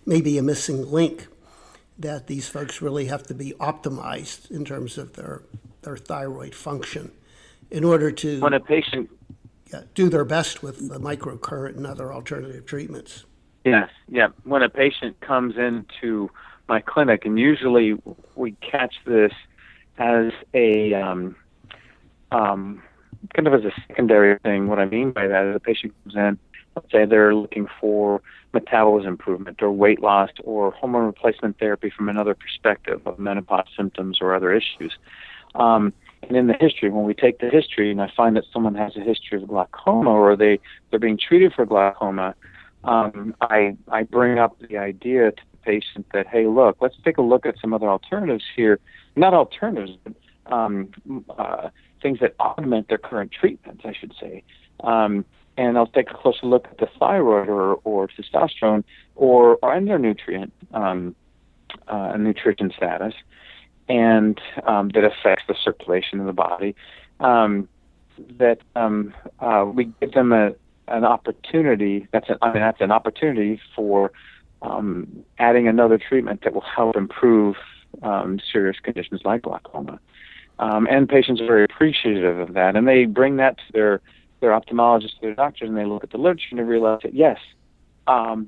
may 0.06 0.22
be 0.22 0.38
a 0.38 0.44
missing 0.44 0.90
link 0.90 1.28
that 1.98 2.28
these 2.28 2.48
folks 2.48 2.82
really 2.82 3.06
have 3.06 3.24
to 3.24 3.34
be 3.34 3.54
optimized 3.60 4.50
in 4.50 4.64
terms 4.64 4.98
of 4.98 5.14
their, 5.14 5.44
their 5.82 5.98
thyroid 5.98 6.56
function 6.56 7.12
in 7.70 7.84
order 7.84 8.10
to 8.12 8.40
when 8.40 8.54
a 8.54 8.60
patient 8.60 9.10
yeah, 9.72 9.82
do 9.94 10.10
their 10.10 10.26
best 10.26 10.64
with 10.64 10.90
the 10.90 11.00
microcurrent 11.00 11.76
and 11.76 11.86
other 11.86 12.12
alternative 12.12 12.66
treatments. 12.66 13.26
Yes, 13.66 13.90
yeah. 14.08 14.30
When 14.44 14.64
a 14.64 14.70
patient 14.70 15.20
comes 15.22 15.56
into 15.58 16.30
my 16.68 16.82
clinic, 16.82 17.26
and 17.26 17.38
usually 17.40 17.98
we 18.36 18.52
catch 18.54 18.96
this 19.06 19.34
as 19.98 20.32
a 20.54 20.94
um, 20.94 21.36
um, 22.32 22.82
kind 23.36 23.48
of 23.48 23.54
as 23.54 23.66
a 23.66 23.72
secondary 23.88 24.38
thing. 24.40 24.68
What 24.68 24.80
I 24.80 24.86
mean 24.86 25.12
by 25.12 25.28
that 25.28 25.46
is 25.46 25.56
a 25.56 25.60
patient 25.60 25.94
comes 26.04 26.16
in, 26.16 26.40
let's 26.76 26.92
say 26.92 27.06
they're 27.06 27.36
looking 27.36 27.68
for 27.80 28.22
metabolism 28.54 29.10
improvement 29.10 29.62
or 29.62 29.72
weight 29.72 30.02
loss 30.02 30.30
or 30.44 30.72
hormone 30.72 31.06
replacement 31.06 31.60
therapy 31.60 31.92
from 31.96 32.10
another 32.10 32.34
perspective 32.34 33.02
of 33.06 33.20
menopause 33.20 33.68
symptoms 33.76 34.20
or 34.22 34.34
other 34.34 34.54
issues. 34.54 34.98
Um, 35.56 35.94
and 36.24 36.36
in 36.36 36.48
the 36.48 36.54
history, 36.54 36.90
when 36.90 37.06
we 37.06 37.14
take 37.14 37.40
the 37.40 37.50
history 37.50 37.92
and 37.92 38.02
I 38.02 38.12
find 38.16 38.36
that 38.36 38.46
someone 38.52 38.76
has 38.76 38.96
a 38.96 39.02
history 39.02 39.42
of 39.42 39.48
glaucoma 39.48 40.12
or 40.12 40.36
they, 40.36 40.60
they're 40.90 41.00
being 41.00 41.18
treated 41.18 41.54
for 41.54 41.66
glaucoma, 41.66 42.36
um, 42.84 43.36
I, 43.42 43.78
I 43.90 44.04
bring 44.04 44.40
up 44.40 44.58
the 44.60 44.78
idea 44.78 45.32
to 45.32 45.42
the 45.52 45.58
patient 45.58 46.08
that, 46.14 46.28
hey, 46.28 46.48
look, 46.48 46.78
let's 46.82 46.96
take 47.04 47.18
a 47.18 47.22
look 47.22 47.46
at 47.46 47.56
some 47.60 47.74
other 47.74 47.90
alternatives 47.90 48.46
here. 48.56 48.80
Not 49.16 49.34
alternatives, 49.34 49.98
but 50.04 50.14
um, 50.46 50.90
uh, 51.38 51.70
things 52.02 52.20
that 52.20 52.36
augment 52.40 52.88
their 52.88 52.98
current 52.98 53.32
treatments, 53.32 53.84
I 53.86 53.94
should 53.94 54.14
say. 54.20 54.44
Um, 54.84 55.26
and 55.58 55.78
I'll 55.78 55.88
take 55.88 56.10
a 56.10 56.14
closer 56.14 56.46
look 56.46 56.68
at 56.72 56.78
the 56.78 56.88
thyroid 57.00 57.50
or, 57.50 57.76
or 57.84 58.08
testosterone 58.08 58.84
or, 59.16 59.58
or 59.62 59.76
other 59.76 60.00
nutrient 60.00 60.54
um, 60.74 61.16
uh, 61.88 62.16
nutrition 62.18 62.72
status 62.76 63.14
and 63.90 64.40
um, 64.64 64.90
that 64.90 65.04
affects 65.04 65.44
the 65.48 65.56
circulation 65.62 66.20
of 66.20 66.28
the 66.28 66.34
body. 66.34 66.76
Um, 67.20 67.68
that 68.38 68.60
um, 68.76 69.14
uh, 69.40 69.66
we 69.72 69.92
give 70.00 70.14
them 70.14 70.32
a, 70.32 70.54
an 70.92 71.06
opportunity. 71.06 72.08
That's 72.12 72.30
an, 72.30 72.38
I 72.42 72.54
mean 72.54 72.62
that's 72.62 72.82
an 72.82 72.92
opportunity 72.92 73.60
for 73.76 74.12
um, 74.62 75.24
adding 75.38 75.68
another 75.68 75.98
treatment 75.98 76.44
that 76.44 76.54
will 76.54 76.62
help 76.62 76.96
improve 76.96 77.56
um, 78.04 78.40
serious 78.52 78.78
conditions 78.82 79.22
like 79.24 79.44
glaucoma. 79.44 80.00
Um, 80.60 80.88
and 80.90 81.08
patients 81.08 81.40
are 81.42 81.48
very 81.48 81.64
appreciative 81.64 82.38
of 82.40 82.54
that, 82.54 82.76
and 82.76 82.88
they 82.88 83.06
bring 83.06 83.38
that 83.38 83.58
to 83.58 83.64
their 83.74 84.02
their 84.42 84.52
ophthalmologist, 84.52 85.20
their 85.22 85.36
doctors, 85.36 85.68
and 85.68 85.78
they 85.78 85.86
look 85.86 86.04
at 86.04 86.12
the 86.12 86.18
literature 86.18 86.48
and 86.52 86.60
they 86.60 86.64
realize 86.64 87.00
that 87.04 87.14
yes, 87.14 87.38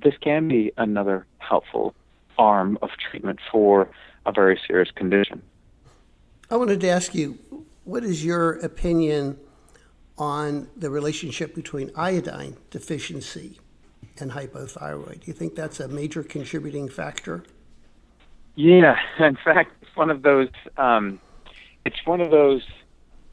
this 0.04 0.16
can 0.22 0.48
be 0.48 0.72
another 0.78 1.26
helpful 1.38 1.94
arm 2.38 2.78
of 2.82 2.90
treatment 3.10 3.40
for 3.52 3.90
a 4.26 4.32
very 4.32 4.60
serious 4.68 4.90
condition. 4.92 5.42
I 6.50 6.58
wanted 6.58 6.82
to 6.82 6.90
ask 6.90 7.14
you, 7.14 7.38
what 7.84 8.04
is 8.04 8.26
your 8.26 8.54
opinion 8.54 9.38
on 10.22 10.70
the 10.78 10.92
relationship 10.92 11.56
between 11.56 11.90
iodine 11.96 12.56
deficiency 12.70 13.60
and 14.20 14.34
hypothyroid? 14.34 15.22
Do 15.22 15.26
you 15.26 15.34
think 15.34 15.56
that's 15.56 15.80
a 15.80 15.88
major 15.88 16.22
contributing 16.22 16.88
factor? 16.90 17.44
Yeah, 18.54 18.98
in 19.20 19.36
fact, 19.44 19.72
it's 19.82 19.96
one 19.96 20.12
of 20.12 20.22
those. 20.22 20.50
Um, 20.78 21.20
it's 21.86 22.06
one 22.06 22.22
of 22.22 22.30
those 22.30 22.62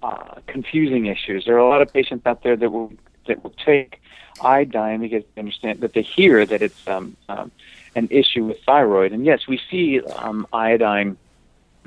uh, 0.02 0.36
confusing 0.46 1.04
issues. 1.04 1.44
There 1.44 1.56
are 1.56 1.58
a 1.58 1.68
lot 1.68 1.82
of 1.82 1.92
patients 1.92 2.24
out 2.24 2.42
there 2.42 2.56
that 2.56 2.70
will 2.70 2.94
that 3.26 3.44
will 3.44 3.54
take 3.66 4.00
iodine 4.40 5.02
because 5.02 5.24
they 5.34 5.40
understand 5.40 5.80
that 5.80 5.92
they 5.92 6.00
hear 6.00 6.46
that 6.46 6.62
it's 6.62 6.88
um, 6.88 7.18
um, 7.28 7.52
an 7.96 8.08
issue 8.10 8.44
with 8.44 8.56
thyroid. 8.64 9.12
And 9.12 9.26
yes, 9.26 9.46
we 9.46 9.60
see 9.70 10.00
um, 10.00 10.46
iodine 10.54 11.18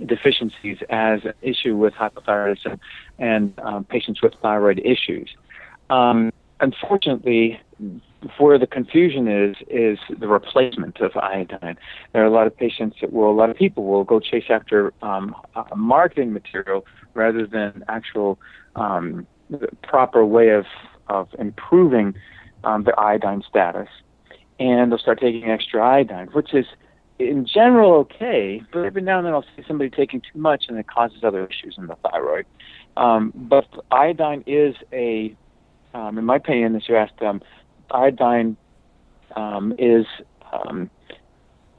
deficiencies 0.06 0.78
as 0.90 1.24
an 1.26 1.34
issue 1.42 1.76
with 1.76 1.94
hypothyroidism 1.94 2.80
and 3.20 3.54
um, 3.60 3.84
patients 3.84 4.22
with 4.22 4.34
thyroid 4.42 4.80
issues. 4.84 5.30
Um, 5.90 6.32
unfortunately, 6.60 7.60
where 8.38 8.60
the 8.60 8.68
confusion 8.68 9.28
is 9.28 9.56
is 9.68 9.98
the 10.20 10.28
replacement 10.28 11.00
of 11.02 11.16
iodine. 11.18 11.78
There 12.14 12.22
are 12.24 12.28
a 12.28 12.32
lot 12.32 12.48
of 12.48 12.56
patients 12.56 12.98
that 13.02 13.12
will, 13.12 13.32
a 13.32 13.34
lot 13.34 13.50
of 13.50 13.58
people 13.58 13.86
will 13.86 14.04
go 14.04 14.20
chase 14.20 14.46
after 14.50 14.94
um, 15.02 15.36
marketing 15.76 16.32
material 16.32 16.86
rather 17.14 17.48
than 17.48 17.84
actual 17.88 18.40
um, 18.76 19.26
proper 19.82 20.26
way 20.26 20.50
of 20.50 20.66
of 21.08 21.28
improving 21.40 22.14
um, 22.64 22.84
the 22.84 22.98
iodine 22.98 23.44
status 23.48 23.90
and 24.62 24.92
they'll 24.92 25.00
start 25.00 25.20
taking 25.20 25.50
extra 25.50 25.84
iodine, 25.84 26.28
which 26.28 26.54
is 26.54 26.68
in 27.30 27.46
general 27.46 27.94
okay, 27.94 28.62
but 28.72 28.86
every 28.86 29.02
now 29.02 29.18
and 29.18 29.28
then 29.28 29.34
I'll 29.34 29.46
see 29.56 29.64
somebody 29.68 29.90
taking 29.90 30.22
too 30.22 30.40
much 30.40 30.66
and 30.68 30.78
it 30.78 30.88
causes 30.88 31.24
other 31.24 31.46
issues 31.46 31.76
in 31.78 31.88
the 31.88 31.96
thyroid. 31.96 32.46
Um, 32.98 33.32
but 33.36 33.68
iodine 33.92 34.44
is 34.46 34.76
a, 34.92 35.36
um, 35.94 36.18
in 36.18 36.26
my 36.26 36.36
opinion, 36.38 36.76
as 36.76 36.88
you 36.88 36.96
asked, 36.96 37.22
um, 37.22 37.42
iodine 37.90 38.58
um, 39.36 39.74
is 39.78 40.06
um, 40.52 40.90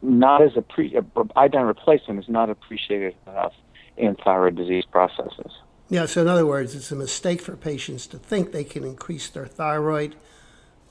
not 0.01 0.43
as 0.43 0.53
a 0.57 0.63
pre, 0.63 0.97
uh, 0.97 1.25
iodine 1.37 1.67
replacement 1.67 2.21
is 2.21 2.29
not 2.29 2.51
appreciated 2.51 3.15
enough 3.27 3.53
in 3.97 4.17
thyroid 4.17 4.57
disease 4.57 4.85
processes. 4.91 5.53
Yeah, 5.89 6.07
so 6.07 6.23
in 6.23 6.29
other 6.29 6.47
words, 6.47 6.75
it's 6.75 6.91
a 6.91 6.97
mistake 6.97 7.43
for 7.43 7.57
patients 7.57 8.07
to 8.09 8.19
think 8.19 8.53
they 8.53 8.65
can 8.65 8.85
increase 8.85 9.29
their 9.29 9.47
thyroid 9.47 10.17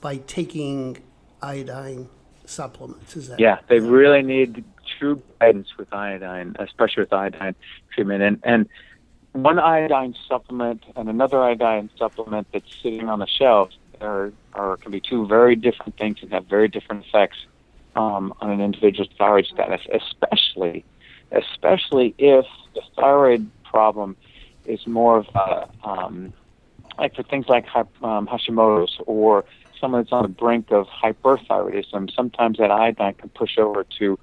by 0.00 0.18
taking 0.18 0.98
iodine 1.42 2.08
supplements. 2.46 3.16
Is 3.16 3.28
that? 3.28 3.40
Yeah, 3.40 3.58
they 3.68 3.80
really 3.80 4.22
need 4.22 4.64
true 4.98 5.22
guidance 5.40 5.76
with 5.76 5.92
iodine, 5.92 6.56
especially 6.58 7.02
with 7.02 7.12
iodine 7.12 7.54
treatment. 7.94 8.22
And 8.22 8.40
and 8.44 8.68
one 9.32 9.58
iodine 9.58 10.14
supplement 10.28 10.84
and 10.96 11.08
another 11.08 11.42
iodine 11.42 11.90
supplement 11.98 12.46
that's 12.52 12.74
sitting 12.82 13.08
on 13.08 13.18
the 13.18 13.26
shelf 13.26 13.70
are, 14.00 14.32
are 14.52 14.76
can 14.76 14.90
be 14.90 15.00
two 15.00 15.26
very 15.26 15.56
different 15.56 15.96
things 15.96 16.18
and 16.22 16.32
have 16.32 16.46
very 16.46 16.68
different 16.68 17.06
effects 17.06 17.38
um, 17.96 18.34
on 18.40 18.50
an 18.50 18.60
individual's 18.60 19.10
thyroid 19.16 19.46
status, 19.46 19.80
especially 19.92 20.84
especially 21.30 22.14
if 22.18 22.44
the 22.74 22.82
thyroid 22.94 23.50
problem 23.64 24.16
is 24.66 24.86
more 24.86 25.18
of 25.18 25.26
a 25.34 25.68
um, 25.82 26.32
like 26.98 27.14
for 27.14 27.22
things 27.22 27.48
like 27.48 27.66
um, 27.74 28.26
Hashimoto's 28.26 28.98
or 29.06 29.44
someone 29.82 30.00
that's 30.00 30.12
on 30.12 30.22
the 30.22 30.28
brink 30.28 30.70
of 30.70 30.86
hyperthyroidism, 30.86 32.14
sometimes 32.14 32.56
that 32.58 32.70
iodine 32.70 33.14
can 33.14 33.28
push 33.30 33.58
over 33.58 33.84
to 33.98 34.18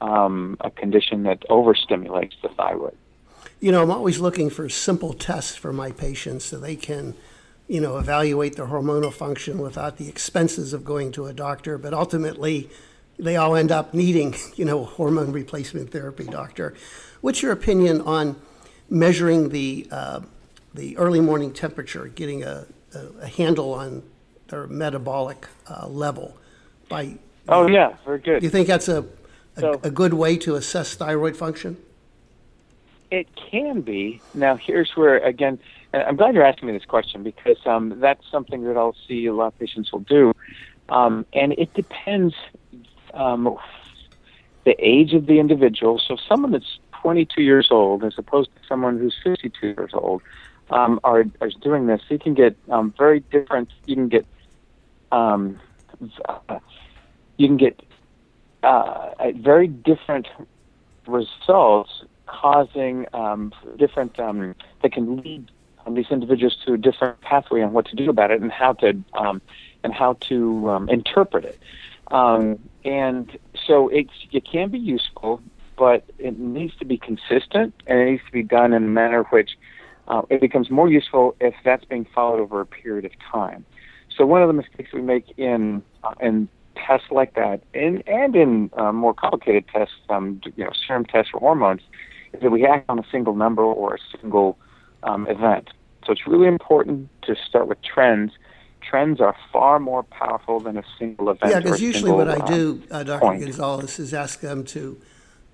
um, 0.00 0.56
a 0.60 0.70
condition 0.70 1.24
that 1.24 1.40
overstimulates 1.48 2.34
the 2.42 2.48
thyroid. 2.50 2.96
You 3.58 3.72
know, 3.72 3.82
I'm 3.82 3.90
always 3.90 4.20
looking 4.20 4.50
for 4.50 4.68
simple 4.68 5.14
tests 5.14 5.56
for 5.56 5.72
my 5.72 5.90
patients 5.90 6.44
so 6.44 6.60
they 6.60 6.76
can, 6.76 7.14
you 7.66 7.80
know, 7.80 7.96
evaluate 7.96 8.54
their 8.54 8.66
hormonal 8.66 9.12
function 9.12 9.58
without 9.58 9.96
the 9.96 10.08
expenses 10.08 10.72
of 10.72 10.84
going 10.84 11.10
to 11.12 11.26
a 11.26 11.32
doctor. 11.32 11.78
But 11.78 11.94
ultimately, 11.94 12.70
they 13.18 13.34
all 13.34 13.56
end 13.56 13.72
up 13.72 13.94
needing, 13.94 14.36
you 14.56 14.64
know, 14.64 14.84
hormone 14.84 15.32
replacement 15.32 15.90
therapy 15.90 16.24
doctor. 16.24 16.74
What's 17.22 17.42
your 17.42 17.52
opinion 17.52 18.02
on 18.02 18.36
measuring 18.90 19.48
the 19.48 19.88
uh, 19.90 20.20
the 20.74 20.96
early 20.98 21.20
morning 21.20 21.52
temperature, 21.52 22.06
getting 22.06 22.44
a, 22.44 22.66
a, 22.94 23.06
a 23.22 23.26
handle 23.26 23.72
on 23.72 24.02
their 24.48 24.66
metabolic 24.66 25.46
uh, 25.68 25.86
level 25.86 26.36
by. 26.88 27.18
Oh 27.48 27.66
yeah, 27.66 27.96
very 28.04 28.18
good. 28.18 28.40
Do 28.40 28.46
you 28.46 28.50
think 28.50 28.68
that's 28.68 28.88
a, 28.88 29.04
a, 29.56 29.60
so, 29.60 29.80
a 29.82 29.90
good 29.90 30.14
way 30.14 30.36
to 30.38 30.56
assess 30.56 30.94
thyroid 30.94 31.36
function? 31.36 31.76
It 33.10 33.28
can 33.50 33.80
be. 33.80 34.20
Now 34.34 34.56
here's 34.56 34.90
where 34.94 35.18
again, 35.18 35.58
I'm 35.94 36.16
glad 36.16 36.34
you're 36.34 36.44
asking 36.44 36.68
me 36.68 36.74
this 36.74 36.84
question 36.84 37.22
because 37.22 37.58
um, 37.64 38.00
that's 38.00 38.24
something 38.30 38.64
that 38.64 38.76
I'll 38.76 38.96
see 39.06 39.26
a 39.26 39.32
lot 39.32 39.48
of 39.48 39.58
patients 39.58 39.92
will 39.92 40.00
do, 40.00 40.34
um, 40.88 41.24
and 41.32 41.52
it 41.52 41.72
depends 41.74 42.34
um, 43.14 43.56
the 44.64 44.76
age 44.78 45.14
of 45.14 45.26
the 45.26 45.38
individual. 45.38 45.98
So 45.98 46.16
someone 46.28 46.52
that's 46.52 46.78
22 47.02 47.42
years 47.42 47.68
old 47.70 48.04
as 48.04 48.14
opposed 48.18 48.50
to 48.56 48.60
someone 48.68 48.98
who's 48.98 49.16
52 49.22 49.68
years 49.68 49.90
old, 49.94 50.20
um, 50.70 51.00
are, 51.04 51.24
are 51.40 51.50
doing 51.62 51.86
this. 51.86 52.00
So 52.08 52.14
you 52.14 52.18
can 52.18 52.34
get 52.34 52.56
um, 52.68 52.92
very 52.98 53.20
different. 53.20 53.70
You 53.86 53.94
can 53.94 54.08
get 54.08 54.26
um, 55.12 55.58
you 57.36 57.46
can 57.46 57.56
get 57.56 57.80
uh, 58.62 59.10
very 59.36 59.68
different 59.68 60.26
results, 61.06 62.04
causing 62.26 63.06
um, 63.14 63.52
different. 63.78 64.18
Um, 64.18 64.54
that 64.82 64.92
can 64.92 65.16
lead 65.16 65.50
um, 65.86 65.94
these 65.94 66.10
individuals 66.10 66.56
to 66.66 66.74
a 66.74 66.78
different 66.78 67.20
pathway 67.20 67.62
on 67.62 67.72
what 67.72 67.86
to 67.86 67.96
do 67.96 68.10
about 68.10 68.30
it 68.30 68.40
and 68.40 68.52
how 68.52 68.72
to 68.74 69.02
um, 69.14 69.40
and 69.82 69.92
how 69.92 70.14
to 70.28 70.70
um, 70.70 70.88
interpret 70.88 71.44
it. 71.44 71.58
Um, 72.10 72.58
and 72.84 73.38
so 73.66 73.88
it's 73.88 74.12
it 74.32 74.44
can 74.44 74.70
be 74.70 74.78
useful, 74.78 75.40
but 75.76 76.04
it 76.18 76.38
needs 76.38 76.76
to 76.76 76.84
be 76.84 76.98
consistent 76.98 77.74
and 77.86 77.98
it 77.98 78.10
needs 78.10 78.22
to 78.26 78.32
be 78.32 78.42
done 78.42 78.72
in 78.72 78.84
a 78.84 78.88
manner 78.88 79.24
which 79.24 79.50
uh, 80.08 80.22
it 80.30 80.40
becomes 80.40 80.70
more 80.70 80.88
useful 80.88 81.36
if 81.40 81.54
that's 81.64 81.84
being 81.84 82.06
followed 82.14 82.40
over 82.40 82.60
a 82.60 82.66
period 82.66 83.04
of 83.04 83.12
time. 83.30 83.64
So 84.18 84.26
one 84.26 84.42
of 84.42 84.48
the 84.48 84.52
mistakes 84.52 84.92
we 84.92 85.00
make 85.00 85.32
in 85.38 85.82
uh, 86.02 86.12
in 86.20 86.48
tests 86.74 87.06
like 87.12 87.34
that, 87.34 87.62
and 87.72 88.06
and 88.08 88.34
in 88.34 88.70
uh, 88.76 88.92
more 88.92 89.14
complicated 89.14 89.66
tests, 89.72 89.94
um, 90.10 90.40
you 90.56 90.64
know, 90.64 90.72
serum 90.86 91.04
tests 91.04 91.30
for 91.30 91.38
hormones, 91.38 91.82
is 92.32 92.42
that 92.42 92.50
we 92.50 92.66
act 92.66 92.86
on 92.90 92.98
a 92.98 93.04
single 93.12 93.36
number 93.36 93.62
or 93.62 93.94
a 93.94 94.18
single 94.18 94.58
um, 95.04 95.28
event. 95.28 95.70
So 96.04 96.12
it's 96.12 96.26
really 96.26 96.48
important 96.48 97.08
to 97.22 97.36
start 97.48 97.68
with 97.68 97.80
trends. 97.82 98.32
Trends 98.80 99.20
are 99.20 99.36
far 99.52 99.78
more 99.78 100.02
powerful 100.02 100.58
than 100.58 100.76
a 100.76 100.84
single 100.98 101.30
event. 101.30 101.52
Yeah, 101.52 101.60
because 101.60 101.80
usually 101.80 102.10
single, 102.10 102.26
what 102.26 102.28
I 102.28 102.44
do, 102.46 102.82
um, 102.90 103.00
uh, 103.00 103.02
Dr. 103.04 103.20
point. 103.20 103.40
Gonzalez, 103.42 103.98
is 104.00 104.12
ask 104.12 104.40
them 104.40 104.64
to 104.64 105.00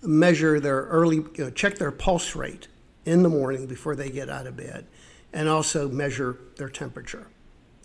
measure 0.02 0.58
their 0.58 0.82
early, 0.84 1.16
you 1.16 1.32
know, 1.38 1.50
check 1.50 1.76
their 1.76 1.90
pulse 1.90 2.34
rate 2.34 2.68
in 3.04 3.22
the 3.22 3.28
morning 3.28 3.66
before 3.66 3.94
they 3.94 4.08
get 4.08 4.30
out 4.30 4.46
of 4.46 4.56
bed, 4.56 4.86
and 5.34 5.50
also 5.50 5.88
measure 5.88 6.38
their 6.56 6.70
temperature. 6.70 7.26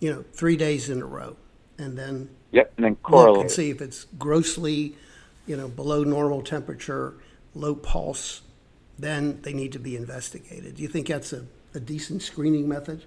You 0.00 0.12
know, 0.12 0.24
three 0.32 0.56
days 0.56 0.88
in 0.90 1.00
a 1.02 1.06
row, 1.06 1.36
and 1.78 1.96
then 1.98 2.30
Yep, 2.52 2.72
and 2.76 2.84
then 2.84 2.92
look 2.92 3.02
correlate. 3.02 3.40
and 3.42 3.50
see 3.50 3.70
if 3.70 3.80
it's 3.80 4.06
grossly, 4.18 4.96
you 5.46 5.56
know, 5.56 5.68
below 5.68 6.02
normal 6.04 6.42
temperature, 6.42 7.14
low 7.54 7.74
pulse, 7.74 8.42
then 8.98 9.40
they 9.42 9.52
need 9.52 9.72
to 9.72 9.78
be 9.78 9.96
investigated. 9.96 10.76
Do 10.76 10.82
you 10.82 10.88
think 10.88 11.06
that's 11.08 11.32
a, 11.32 11.46
a 11.74 11.80
decent 11.80 12.22
screening 12.22 12.68
method? 12.68 13.04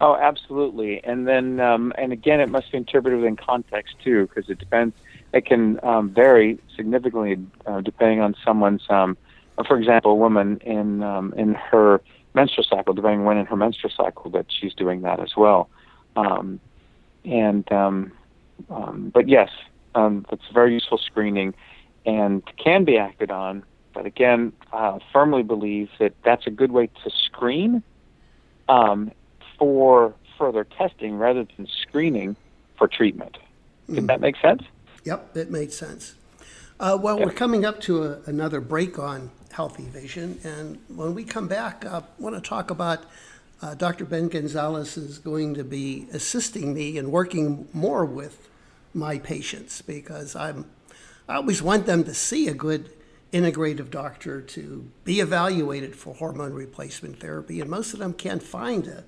Oh, 0.00 0.14
absolutely. 0.14 1.02
And 1.04 1.26
then, 1.26 1.60
um, 1.60 1.92
and 1.96 2.12
again, 2.12 2.40
it 2.40 2.50
must 2.50 2.70
be 2.70 2.78
interpreted 2.78 3.18
within 3.20 3.36
context 3.36 3.94
too, 4.04 4.26
because 4.26 4.50
it 4.50 4.58
depends. 4.58 4.94
It 5.32 5.46
can 5.46 5.82
um, 5.82 6.10
vary 6.10 6.58
significantly 6.76 7.38
uh, 7.66 7.80
depending 7.80 8.20
on 8.20 8.34
someone's. 8.44 8.82
Um, 8.90 9.16
for 9.66 9.78
example, 9.78 10.12
a 10.12 10.14
woman 10.14 10.58
in 10.66 11.02
um, 11.02 11.32
in 11.36 11.54
her 11.54 12.02
menstrual 12.36 12.64
cycle, 12.64 12.94
depending 12.94 13.24
when 13.24 13.38
in 13.38 13.46
her 13.46 13.56
menstrual 13.56 13.92
cycle 13.96 14.30
that 14.30 14.46
she's 14.48 14.74
doing 14.74 15.00
that 15.00 15.18
as 15.18 15.36
well. 15.36 15.68
Um, 16.14 16.60
and 17.24 17.70
um, 17.72 18.12
um, 18.70 19.10
but 19.12 19.28
yes, 19.28 19.50
um, 19.96 20.24
that's 20.30 20.46
very 20.54 20.74
useful 20.74 20.98
screening, 20.98 21.54
and 22.04 22.42
can 22.56 22.84
be 22.84 22.96
acted 22.98 23.32
on. 23.32 23.64
But 23.92 24.06
again, 24.06 24.52
I 24.72 25.00
firmly 25.12 25.42
believe 25.42 25.88
that 25.98 26.12
that's 26.22 26.46
a 26.46 26.50
good 26.50 26.70
way 26.70 26.88
to 27.02 27.10
screen 27.10 27.82
um, 28.68 29.10
for 29.58 30.14
further 30.38 30.64
testing 30.64 31.16
rather 31.16 31.46
than 31.56 31.66
screening 31.66 32.36
for 32.76 32.86
treatment. 32.86 33.38
Did 33.90 34.06
that 34.08 34.20
make 34.20 34.36
sense? 34.36 34.62
Yep, 35.04 35.32
that 35.34 35.50
makes 35.50 35.74
sense. 35.74 36.14
Uh, 36.78 36.98
well, 37.00 37.18
we're 37.18 37.30
coming 37.30 37.64
up 37.64 37.80
to 37.82 38.02
a, 38.02 38.20
another 38.26 38.60
break 38.60 38.98
on 38.98 39.30
Healthy 39.56 39.84
Vision, 39.84 40.38
and 40.44 40.78
when 40.94 41.14
we 41.14 41.24
come 41.24 41.48
back, 41.48 41.86
I 41.86 42.02
want 42.18 42.34
to 42.34 42.46
talk 42.46 42.70
about 42.70 43.04
uh, 43.62 43.72
Dr. 43.72 44.04
Ben 44.04 44.28
Gonzalez 44.28 44.98
is 44.98 45.16
going 45.18 45.54
to 45.54 45.64
be 45.64 46.08
assisting 46.12 46.74
me 46.74 46.98
and 46.98 47.10
working 47.10 47.66
more 47.72 48.04
with 48.04 48.50
my 48.92 49.18
patients 49.18 49.80
because 49.80 50.36
I'm 50.36 50.66
I 51.26 51.36
always 51.36 51.62
want 51.62 51.86
them 51.86 52.04
to 52.04 52.12
see 52.12 52.48
a 52.48 52.52
good 52.52 52.90
integrative 53.32 53.90
doctor 53.90 54.42
to 54.42 54.90
be 55.04 55.20
evaluated 55.20 55.96
for 55.96 56.14
hormone 56.14 56.52
replacement 56.52 57.18
therapy, 57.18 57.62
and 57.62 57.70
most 57.70 57.94
of 57.94 57.98
them 57.98 58.12
can't 58.12 58.42
find 58.42 58.86
a, 58.86 59.04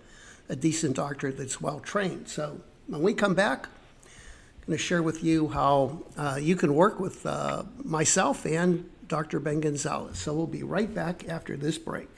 a 0.49 0.57
decent 0.57 0.97
doctor 0.97 1.31
that's 1.31 1.61
well 1.61 1.81
trained. 1.81 2.27
So 2.27 2.63
when 2.87 3.03
we 3.03 3.13
come 3.13 3.35
back, 3.35 3.67
I'm 3.67 4.69
going 4.69 4.79
to 4.79 4.83
share 4.83 5.03
with 5.03 5.23
you 5.23 5.49
how 5.49 6.05
uh, 6.17 6.39
you 6.41 6.57
can 6.57 6.75
work 6.75 6.99
with 6.99 7.27
uh, 7.27 7.65
myself 7.85 8.47
and 8.47 8.89
Dr. 9.09 9.41
Ben 9.41 9.61
Gonzalez. 9.61 10.19
So 10.19 10.35
we'll 10.35 10.47
be 10.47 10.63
right 10.63 10.95
back 10.95 11.27
after 11.29 11.57
this 11.57 11.79
break. 11.79 12.11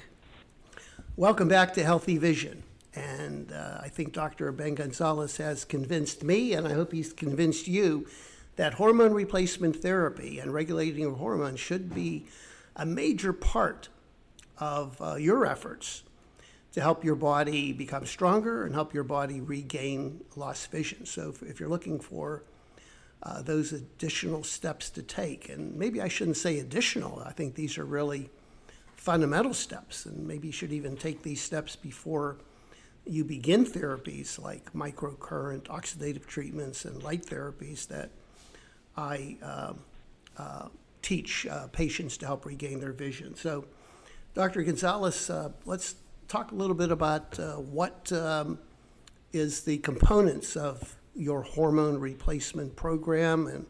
Welcome 1.17 1.47
back 1.47 1.73
to 1.75 1.85
Healthy 1.85 2.19
Vision. 2.19 2.65
And 2.95 3.53
uh, 3.53 3.79
I 3.81 3.89
think 3.89 4.13
Dr. 4.13 4.51
Ben 4.51 4.75
Gonzalez 4.75 5.37
has 5.37 5.65
convinced 5.65 6.25
me, 6.25 6.53
and 6.53 6.67
I 6.67 6.73
hope 6.73 6.93
he's 6.93 7.13
convinced 7.13 7.69
you, 7.69 8.09
that 8.57 8.75
hormone 8.75 9.15
replacement 9.15 9.77
therapy 9.77 10.41
and 10.41 10.53
regulating 10.53 11.05
of 11.05 11.19
hormones 11.19 11.61
should 11.61 11.95
be 11.95 12.27
a 12.75 12.85
major 12.85 13.33
part 13.33 13.89
of 14.59 15.01
uh, 15.01 15.15
your 15.15 15.47
efforts 15.47 16.03
to 16.73 16.81
help 16.81 17.05
your 17.05 17.15
body 17.15 17.73
become 17.73 18.05
stronger 18.05 18.65
and 18.65 18.75
help 18.75 18.93
your 18.93 19.05
body 19.05 19.41
regain 19.41 20.21
lost 20.35 20.71
vision. 20.73 21.07
So 21.07 21.31
if, 21.31 21.43
if 21.43 21.61
you're 21.61 21.69
looking 21.69 22.01
for 22.01 22.43
uh, 23.23 23.43
those 23.43 23.73
additional 23.73 24.43
steps 24.43 24.91
to 24.91 25.03
take, 25.03 25.49
and 25.49 25.77
maybe 25.77 26.01
I 26.01 26.09
shouldn't 26.09 26.37
say 26.37 26.59
additional, 26.59 27.23
I 27.25 27.33
think 27.33 27.55
these 27.55 27.77
are 27.79 27.85
really 27.85 28.31
fundamental 28.97 29.55
steps, 29.55 30.07
and 30.07 30.27
maybe 30.27 30.49
you 30.49 30.53
should 30.53 30.73
even 30.73 30.97
take 30.97 31.23
these 31.23 31.41
steps 31.41 31.77
before 31.77 32.37
you 33.07 33.25
begin 33.25 33.65
therapies 33.65 34.41
like 34.41 34.73
microcurrent, 34.73 35.65
oxidative 35.65 36.27
treatments, 36.27 36.85
and 36.85 37.03
light 37.03 37.25
therapies 37.25 37.89
that 37.89 38.11
I 38.97 39.37
uh, 39.43 39.73
uh, 40.37 40.69
teach 41.03 41.47
uh, 41.47 41.69
patients 41.69 42.17
to 42.19 42.27
help 42.27 42.45
regain 42.45 42.81
their 42.81 42.93
vision. 42.93 43.35
So, 43.35 43.65
Dr. 44.35 44.63
Gonzalez, 44.63 45.29
uh, 45.31 45.51
let's 45.65 45.97
talk 46.29 46.53
a 46.53 46.55
little 46.55 46.77
bit 46.77 46.91
about 46.91 47.39
uh, 47.39 47.55
what 47.55 48.13
um, 48.13 48.59
is 49.33 49.63
the 49.63 49.79
components 49.79 50.57
of 50.57 50.97
your 51.21 51.43
hormone 51.43 51.99
replacement 51.99 52.77
program 52.77 53.47
and 53.47 53.67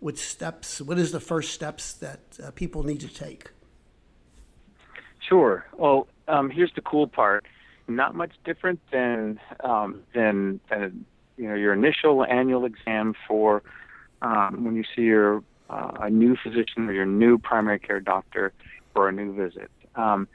what 0.00 0.18
steps, 0.18 0.80
what 0.80 0.98
is 0.98 1.12
the 1.12 1.20
first 1.20 1.52
steps 1.52 1.94
that 1.94 2.20
uh, 2.42 2.50
people 2.52 2.82
need 2.82 3.00
to 3.00 3.08
take? 3.08 3.50
Sure. 5.26 5.64
Well, 5.76 6.08
um, 6.28 6.50
here's 6.50 6.72
the 6.74 6.80
cool 6.80 7.06
part. 7.06 7.46
Not 7.88 8.14
much 8.14 8.32
different 8.44 8.80
than 8.92 9.40
um, 9.64 10.02
than, 10.14 10.60
you 11.36 11.48
know 11.48 11.54
your 11.54 11.72
initial 11.72 12.24
annual 12.24 12.64
exam 12.64 13.14
for 13.26 13.62
um, 14.22 14.64
when 14.64 14.76
you 14.76 14.84
see 14.94 15.02
your 15.02 15.42
uh, 15.68 15.92
a 16.02 16.10
new 16.10 16.36
physician 16.36 16.88
or 16.88 16.92
your 16.92 17.06
new 17.06 17.38
primary 17.38 17.78
care 17.80 18.00
doctor 18.00 18.52
for 18.94 19.08
a 19.08 19.12
new 19.12 19.34
visit. 19.34 19.70
Um, 19.96 20.28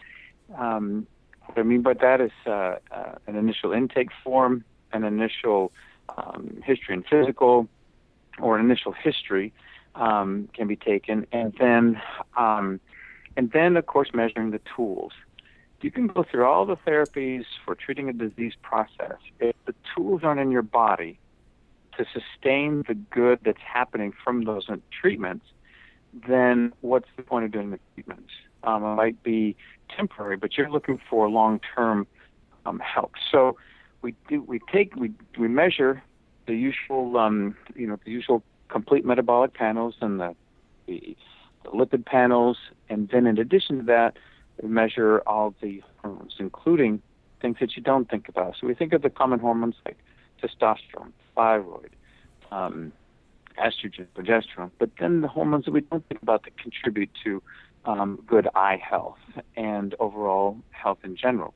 um, 0.58 1.08
what 1.46 1.58
I 1.58 1.64
mean 1.64 1.82
by 1.82 1.94
that 1.94 2.20
is 2.20 2.32
uh, 2.46 2.78
uh, 2.92 3.16
an 3.28 3.36
initial 3.36 3.72
intake 3.72 4.10
form, 4.24 4.66
an 4.92 5.04
initial 5.04 5.72
um, 6.10 6.62
history 6.64 6.94
and 6.94 7.06
physical, 7.06 7.68
or 8.40 8.58
an 8.58 8.66
initial 8.66 8.92
history 8.92 9.54
um, 9.96 10.50
can 10.54 10.68
be 10.68 10.76
taken, 10.76 11.26
and 11.32 11.54
then 11.60 12.02
um, 12.38 12.80
and 13.38 13.52
then 13.52 13.78
of 13.78 13.86
course 13.86 14.10
measuring 14.14 14.52
the 14.52 14.62
tools. 14.76 15.14
You 15.82 15.92
can 15.92 16.08
go 16.08 16.24
through 16.24 16.46
all 16.46 16.66
the 16.66 16.78
therapies 16.78 17.46
for 17.64 17.76
treating 17.76 18.10
a 18.10 18.14
disease 18.14 18.54
process. 18.62 19.18
If 19.40 19.56
the 19.66 19.76
tools 19.96 20.22
aren't 20.24 20.40
in 20.40 20.50
your 20.50 20.64
body 20.64 21.20
to 21.98 22.06
sustain 22.12 22.84
the 22.88 22.96
good 22.96 23.40
that's 23.44 23.62
happening 23.62 24.14
from 24.24 24.46
those 24.46 24.68
treatments, 25.02 25.46
then 26.28 26.74
what's 26.82 27.08
the 27.18 27.24
point 27.24 27.46
of 27.46 27.52
doing 27.52 27.72
the 27.72 27.80
treatments? 27.94 28.32
Um, 28.64 28.84
it 28.84 28.96
might 28.96 29.22
be 29.22 29.56
temporary, 29.96 30.38
but 30.38 30.58
you're 30.58 30.72
looking 30.72 31.00
for 31.10 31.30
long-term 31.30 32.08
um, 32.66 32.80
help. 32.80 33.14
So 33.32 33.58
we 34.06 34.14
do 34.30 34.44
we 34.44 34.60
take 34.72 34.96
we 34.96 35.12
we 35.40 35.48
measure 35.48 36.04
the 36.46 36.54
usual 36.54 37.18
um, 37.18 37.56
you 37.76 37.88
know 37.88 37.98
the 38.06 38.12
usual 38.12 38.44
complete 38.70 39.04
metabolic 39.04 39.56
panels 39.56 39.96
and 40.00 40.20
the, 40.20 40.36
the 40.86 41.18
the 41.64 41.72
lipid 41.72 42.06
panels, 42.06 42.58
and 42.88 43.10
then 43.10 43.26
in 43.26 43.40
addition 43.40 43.80
to 43.80 43.84
that, 43.86 44.18
we 44.62 44.70
measure 44.70 45.24
all 45.26 45.56
the 45.60 45.82
hormones, 45.98 46.36
including 46.38 47.02
things 47.42 47.58
that 47.60 47.76
you 47.76 47.82
don't 47.82 48.08
think 48.08 48.30
about. 48.30 48.54
So 48.62 48.68
we 48.68 48.76
think 48.76 48.94
of 48.94 49.02
the 49.02 49.10
common 49.10 49.40
hormones 49.40 49.76
like 49.84 49.98
testosterone, 50.40 51.12
thyroid, 51.36 51.96
um, 52.52 52.92
estrogen, 53.58 54.06
progesterone, 54.16 54.70
but 54.78 54.92
then 55.00 55.22
the 55.22 55.28
hormones 55.28 55.66
that 55.66 55.72
we 55.72 55.82
don't 55.82 56.08
think 56.08 56.22
about 56.22 56.44
that 56.44 56.56
contribute 56.60 57.10
to 57.24 57.42
um, 57.86 58.24
good 58.28 58.48
eye 58.54 58.80
health 58.88 59.18
and 59.56 59.96
overall 60.00 60.58
health 60.70 61.00
in 61.04 61.16
general. 61.16 61.56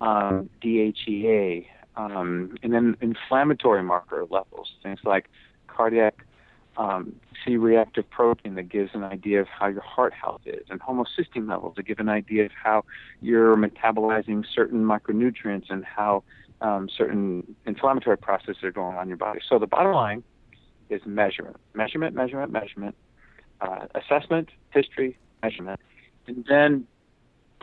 Um, 0.00 0.48
DHEA, 0.62 1.66
um, 1.98 2.56
and 2.62 2.72
then 2.72 2.96
inflammatory 3.00 3.82
marker 3.82 4.24
levels, 4.30 4.72
things 4.82 5.00
like 5.04 5.28
cardiac 5.66 6.24
um, 6.76 7.16
C-reactive 7.44 8.08
protein 8.08 8.54
that 8.54 8.68
gives 8.68 8.90
an 8.94 9.02
idea 9.02 9.40
of 9.40 9.48
how 9.48 9.66
your 9.66 9.82
heart 9.82 10.14
health 10.14 10.42
is, 10.46 10.64
and 10.70 10.80
homocysteine 10.80 11.48
levels 11.48 11.74
that 11.76 11.82
give 11.82 11.98
an 11.98 12.08
idea 12.08 12.44
of 12.44 12.52
how 12.52 12.84
you're 13.20 13.56
metabolizing 13.56 14.44
certain 14.54 14.84
micronutrients 14.84 15.66
and 15.70 15.84
how 15.84 16.22
um, 16.60 16.88
certain 16.96 17.56
inflammatory 17.66 18.16
processes 18.16 18.62
are 18.62 18.70
going 18.70 18.96
on 18.96 19.02
in 19.02 19.08
your 19.08 19.18
body. 19.18 19.40
So 19.48 19.58
the 19.58 19.66
bottom 19.66 19.92
line 19.92 20.22
is 20.88 21.02
measurement, 21.04 21.56
measurement, 21.74 22.14
measurement, 22.14 22.52
measurement, 22.52 22.94
uh, 23.60 23.86
assessment, 23.96 24.50
history, 24.70 25.18
measurement, 25.42 25.80
and 26.28 26.44
then 26.48 26.86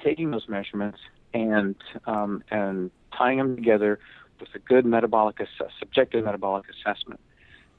taking 0.04 0.32
those 0.32 0.50
measurements 0.50 1.00
and 1.34 1.76
um, 2.06 2.44
and 2.52 2.92
tying 3.18 3.38
them 3.38 3.56
together 3.56 4.00
with 4.40 4.50
a 4.56 4.60
good 4.60 4.86
metabolic 4.86 5.40
ass- 5.40 5.72
subjective 5.80 6.24
metabolic 6.26 6.66
assessment. 6.70 7.20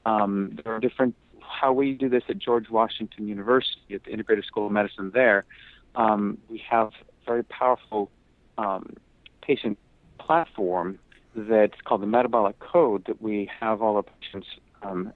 Um, 0.05 0.59
there 0.63 0.73
are 0.73 0.79
different 0.79 1.15
how 1.41 1.71
we 1.71 1.93
do 1.93 2.09
this 2.09 2.23
at 2.29 2.37
George 2.37 2.69
Washington 2.69 3.27
University 3.27 3.93
at 3.93 4.03
the 4.03 4.11
Integrated 4.11 4.45
School 4.45 4.67
of 4.67 4.71
Medicine. 4.71 5.11
There, 5.13 5.45
um, 5.95 6.37
we 6.49 6.61
have 6.69 6.91
very 7.25 7.43
powerful 7.43 8.09
um, 8.57 8.95
patient 9.41 9.77
platform 10.19 10.99
that's 11.35 11.79
called 11.85 12.01
the 12.01 12.07
Metabolic 12.07 12.59
Code 12.59 13.05
that 13.05 13.21
we 13.21 13.49
have 13.59 13.81
all 13.81 13.95
our 13.95 14.03
patients 14.03 14.47
um, 14.81 15.13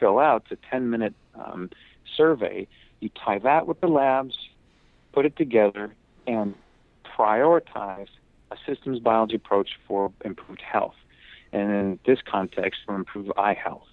fill 0.00 0.18
out. 0.18 0.46
It's 0.50 0.60
a 0.62 0.70
10 0.70 0.90
minute 0.90 1.14
um, 1.34 1.70
survey. 2.16 2.66
You 3.00 3.10
tie 3.24 3.38
that 3.40 3.66
with 3.66 3.80
the 3.80 3.88
labs, 3.88 4.34
put 5.12 5.26
it 5.26 5.36
together, 5.36 5.94
and 6.26 6.54
prioritize 7.18 8.08
a 8.52 8.56
systems 8.66 8.98
biology 8.98 9.36
approach 9.36 9.70
for 9.86 10.12
improved 10.24 10.62
health. 10.62 10.94
And 11.52 11.70
in 11.70 11.98
this 12.06 12.18
context, 12.24 12.80
for 12.86 12.94
improved 12.94 13.30
eye 13.36 13.54
health 13.54 13.86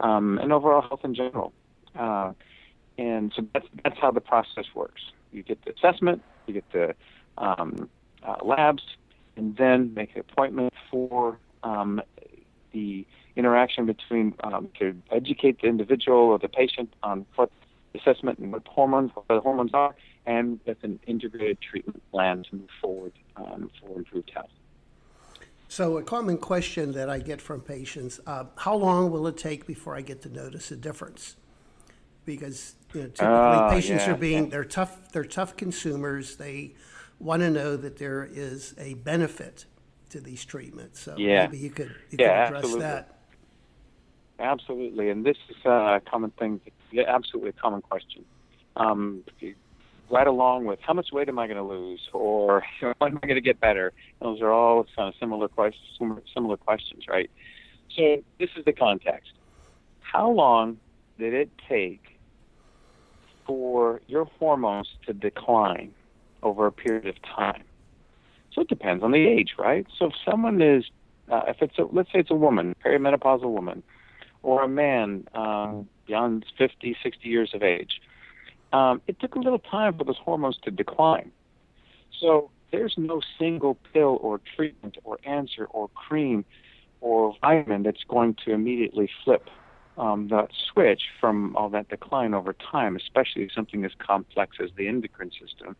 um, 0.00 0.38
and 0.38 0.52
overall 0.52 0.82
health 0.82 1.00
in 1.04 1.14
general. 1.14 1.52
Uh, 1.98 2.32
and 2.98 3.32
so 3.34 3.42
that's, 3.52 3.66
that's 3.82 3.98
how 3.98 4.10
the 4.10 4.20
process 4.20 4.66
works. 4.74 5.02
You 5.32 5.42
get 5.42 5.64
the 5.64 5.72
assessment, 5.72 6.22
you 6.46 6.54
get 6.54 6.70
the 6.72 6.94
um, 7.38 7.88
uh, 8.22 8.36
labs, 8.44 8.82
and 9.36 9.56
then 9.56 9.94
make 9.94 10.14
an 10.14 10.20
appointment 10.20 10.72
for 10.90 11.38
um, 11.62 12.02
the 12.72 13.06
interaction 13.34 13.86
between 13.86 14.34
um, 14.44 14.68
to 14.78 14.94
educate 15.10 15.62
the 15.62 15.68
individual 15.68 16.18
or 16.18 16.38
the 16.38 16.48
patient 16.48 16.92
on 17.02 17.24
what 17.36 17.50
assessment 17.94 18.38
and 18.38 18.52
what 18.52 18.66
hormones, 18.66 19.10
what 19.14 19.26
the 19.28 19.40
hormones 19.40 19.72
are, 19.74 19.94
and 20.26 20.60
with 20.66 20.78
an 20.82 21.00
integrated 21.06 21.58
treatment 21.60 22.02
plan 22.10 22.44
to 22.50 22.56
move 22.56 22.70
forward 22.80 23.12
um, 23.36 23.70
for 23.80 23.98
improved 23.98 24.30
health. 24.34 24.50
So, 25.68 25.96
a 25.96 26.02
common 26.02 26.36
question 26.38 26.92
that 26.92 27.08
I 27.08 27.18
get 27.18 27.40
from 27.40 27.60
patients: 27.62 28.20
uh, 28.26 28.44
How 28.58 28.74
long 28.76 29.10
will 29.10 29.26
it 29.26 29.36
take 29.36 29.66
before 29.66 29.96
I 29.96 30.02
get 30.02 30.22
to 30.22 30.28
notice 30.28 30.70
a 30.70 30.76
difference? 30.76 31.36
Because 32.24 32.76
you 32.94 33.02
know, 33.02 33.08
typically 33.08 33.60
Ah, 33.60 33.68
patients 33.68 34.06
yeah, 34.06 34.08
are 34.08 34.14
being 34.14 34.44
yeah. 34.44 34.50
they're 34.50 34.64
tough 34.64 35.12
they're 35.12 35.24
tough 35.24 35.56
consumers. 35.56 36.36
They 36.36 36.74
want 37.18 37.42
to 37.42 37.50
know 37.50 37.76
that 37.76 37.98
there 37.98 38.28
is 38.30 38.74
a 38.78 38.94
benefit 38.94 39.66
to 40.10 40.20
these 40.20 40.44
treatments. 40.44 41.00
So 41.00 41.16
Yeah. 41.16 41.26
maybe 41.32 41.58
you 41.58 41.70
could 41.70 41.94
you 42.10 42.18
Yeah, 42.18 42.26
could 42.26 42.36
address 42.36 42.62
absolutely. 42.64 42.76
that. 42.76 43.18
Absolutely, 44.38 45.10
and 45.10 45.24
this 45.24 45.36
is 45.48 45.56
a 45.64 46.00
common 46.10 46.32
thing. 46.32 46.60
Yeah, 46.64 46.72
absolutely 47.00 47.50
a 47.50 47.52
common 47.54 47.82
question. 47.82 48.24
Um, 48.76 49.24
right 50.10 50.26
along 50.26 50.66
with 50.66 50.78
how 50.82 50.92
much 50.92 51.08
weight 51.12 51.28
am 51.28 51.38
I 51.38 51.46
going 51.46 51.56
to 51.56 51.62
lose, 51.62 52.00
or 52.12 52.62
when 52.98 53.12
am 53.12 53.20
I 53.22 53.26
going 53.26 53.36
to 53.36 53.40
get 53.40 53.60
better? 53.60 53.92
Those 54.20 54.40
are 54.40 54.52
all 54.52 54.84
kind 54.96 55.08
of 55.08 55.14
similar 55.18 55.48
questions. 55.48 55.84
Similar 56.34 56.56
questions, 56.58 57.04
right? 57.08 57.30
So 57.96 58.22
this 58.38 58.50
is 58.56 58.64
the 58.64 58.72
context. 58.72 59.32
How 60.00 60.30
long 60.30 60.78
did 61.18 61.34
it 61.34 61.50
take 61.68 62.02
for 63.46 64.00
your 64.06 64.24
hormones 64.24 64.88
to 65.06 65.12
decline 65.12 65.92
over 66.42 66.66
a 66.66 66.72
period 66.72 67.06
of 67.06 67.16
time? 67.22 67.64
So 68.52 68.60
it 68.62 68.68
depends 68.68 69.02
on 69.02 69.12
the 69.12 69.26
age, 69.26 69.54
right? 69.58 69.86
So 69.98 70.06
if 70.06 70.12
someone 70.28 70.60
is, 70.60 70.84
uh, 71.30 71.42
if 71.48 71.62
it's 71.62 71.78
a, 71.78 71.84
let's 71.90 72.12
say 72.12 72.18
it's 72.18 72.30
a 72.30 72.34
woman, 72.34 72.74
perimenopausal 72.84 73.50
woman, 73.50 73.82
or 74.42 74.62
a 74.62 74.68
man 74.68 75.26
um, 75.34 75.88
beyond 76.06 76.44
50, 76.58 76.96
60 77.02 77.28
years 77.28 77.52
of 77.54 77.62
age, 77.62 78.00
um, 78.72 79.00
it 79.06 79.20
took 79.20 79.34
a 79.34 79.38
little 79.38 79.58
time 79.58 79.96
for 79.96 80.04
those 80.04 80.18
hormones 80.18 80.58
to 80.62 80.70
decline. 80.70 81.30
So 82.20 82.50
there's 82.70 82.94
no 82.96 83.20
single 83.38 83.76
pill 83.92 84.18
or 84.20 84.40
treatment 84.56 84.96
or 85.04 85.18
answer 85.24 85.66
or 85.66 85.88
cream 85.88 86.44
or 87.00 87.34
vitamin 87.40 87.82
that's 87.82 88.04
going 88.04 88.36
to 88.44 88.52
immediately 88.52 89.10
flip 89.24 89.48
um, 89.98 90.28
that 90.28 90.48
switch 90.72 91.02
from 91.20 91.54
all 91.56 91.68
that 91.68 91.88
decline 91.88 92.32
over 92.32 92.54
time, 92.54 92.96
especially 92.96 93.50
something 93.54 93.84
as 93.84 93.92
complex 93.98 94.56
as 94.62 94.70
the 94.76 94.88
endocrine 94.88 95.30
system. 95.30 95.76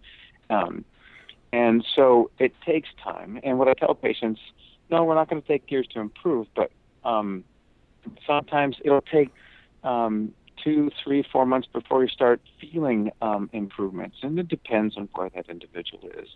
Um, 0.51 0.85
and 1.53 1.85
so 1.95 2.31
it 2.39 2.53
takes 2.65 2.89
time. 3.03 3.41
And 3.43 3.59
what 3.59 3.69
I 3.69 3.75
tell 3.75 3.95
patients, 3.95 4.41
no, 4.91 5.05
we're 5.05 5.15
not 5.15 5.31
going 5.31 5.41
to 5.41 5.49
take 5.49 5.71
years 5.71 5.87
to 5.95 6.01
improve, 6.01 6.47
but 6.55 6.71
um, 7.05 7.45
sometimes 8.27 8.77
it'll 8.85 9.01
take 9.01 9.33
um, 9.85 10.33
two, 10.63 10.91
three, 11.03 11.25
four 11.31 11.47
months 11.47 11.69
before 11.73 12.03
you 12.03 12.09
start 12.09 12.41
feeling 12.61 13.11
um, 13.21 13.51
improvements, 13.53 14.19
and 14.23 14.39
it 14.39 14.49
depends 14.49 14.97
on 14.97 15.09
where 15.15 15.31
that 15.31 15.49
individual 15.49 16.09
is. 16.19 16.29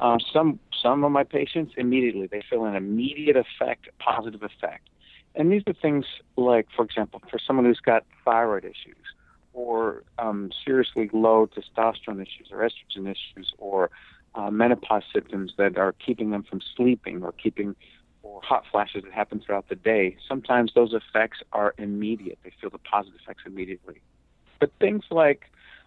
Um, 0.00 0.18
some 0.32 0.58
some 0.82 1.04
of 1.04 1.12
my 1.12 1.24
patients 1.24 1.74
immediately 1.76 2.26
they 2.26 2.42
feel 2.48 2.64
an 2.64 2.74
immediate 2.74 3.36
effect, 3.36 3.88
positive 3.98 4.42
effect, 4.42 4.88
and 5.34 5.52
these 5.52 5.62
are 5.66 5.74
things 5.74 6.04
like, 6.36 6.66
for 6.74 6.84
example, 6.84 7.22
for 7.30 7.38
someone 7.38 7.64
who's 7.64 7.80
got 7.80 8.04
thyroid 8.24 8.64
issues, 8.64 8.96
or 9.52 10.04
um, 10.18 10.50
seriously 10.64 11.10
low 11.12 11.48
testosterone 11.48 12.22
issues, 12.22 12.48
or 12.50 12.58
estrogen 12.58 13.10
issues, 13.10 13.52
or 13.58 13.90
uh, 14.34 14.50
menopause 14.50 15.02
symptoms 15.12 15.52
that 15.58 15.76
are 15.78 15.94
keeping 16.04 16.30
them 16.30 16.42
from 16.42 16.60
sleeping, 16.76 17.22
or 17.22 17.32
keeping 17.32 17.74
or 18.28 18.42
hot 18.42 18.64
flashes 18.70 19.02
that 19.04 19.12
happen 19.12 19.40
throughout 19.40 19.68
the 19.68 19.74
day, 19.74 20.16
sometimes 20.28 20.72
those 20.74 20.92
effects 20.92 21.38
are 21.52 21.74
immediate. 21.78 22.38
They 22.44 22.52
feel 22.60 22.70
the 22.70 22.78
positive 22.78 23.18
effects 23.22 23.42
immediately. 23.46 24.00
But 24.60 24.72
things 24.80 25.04
like 25.10 25.44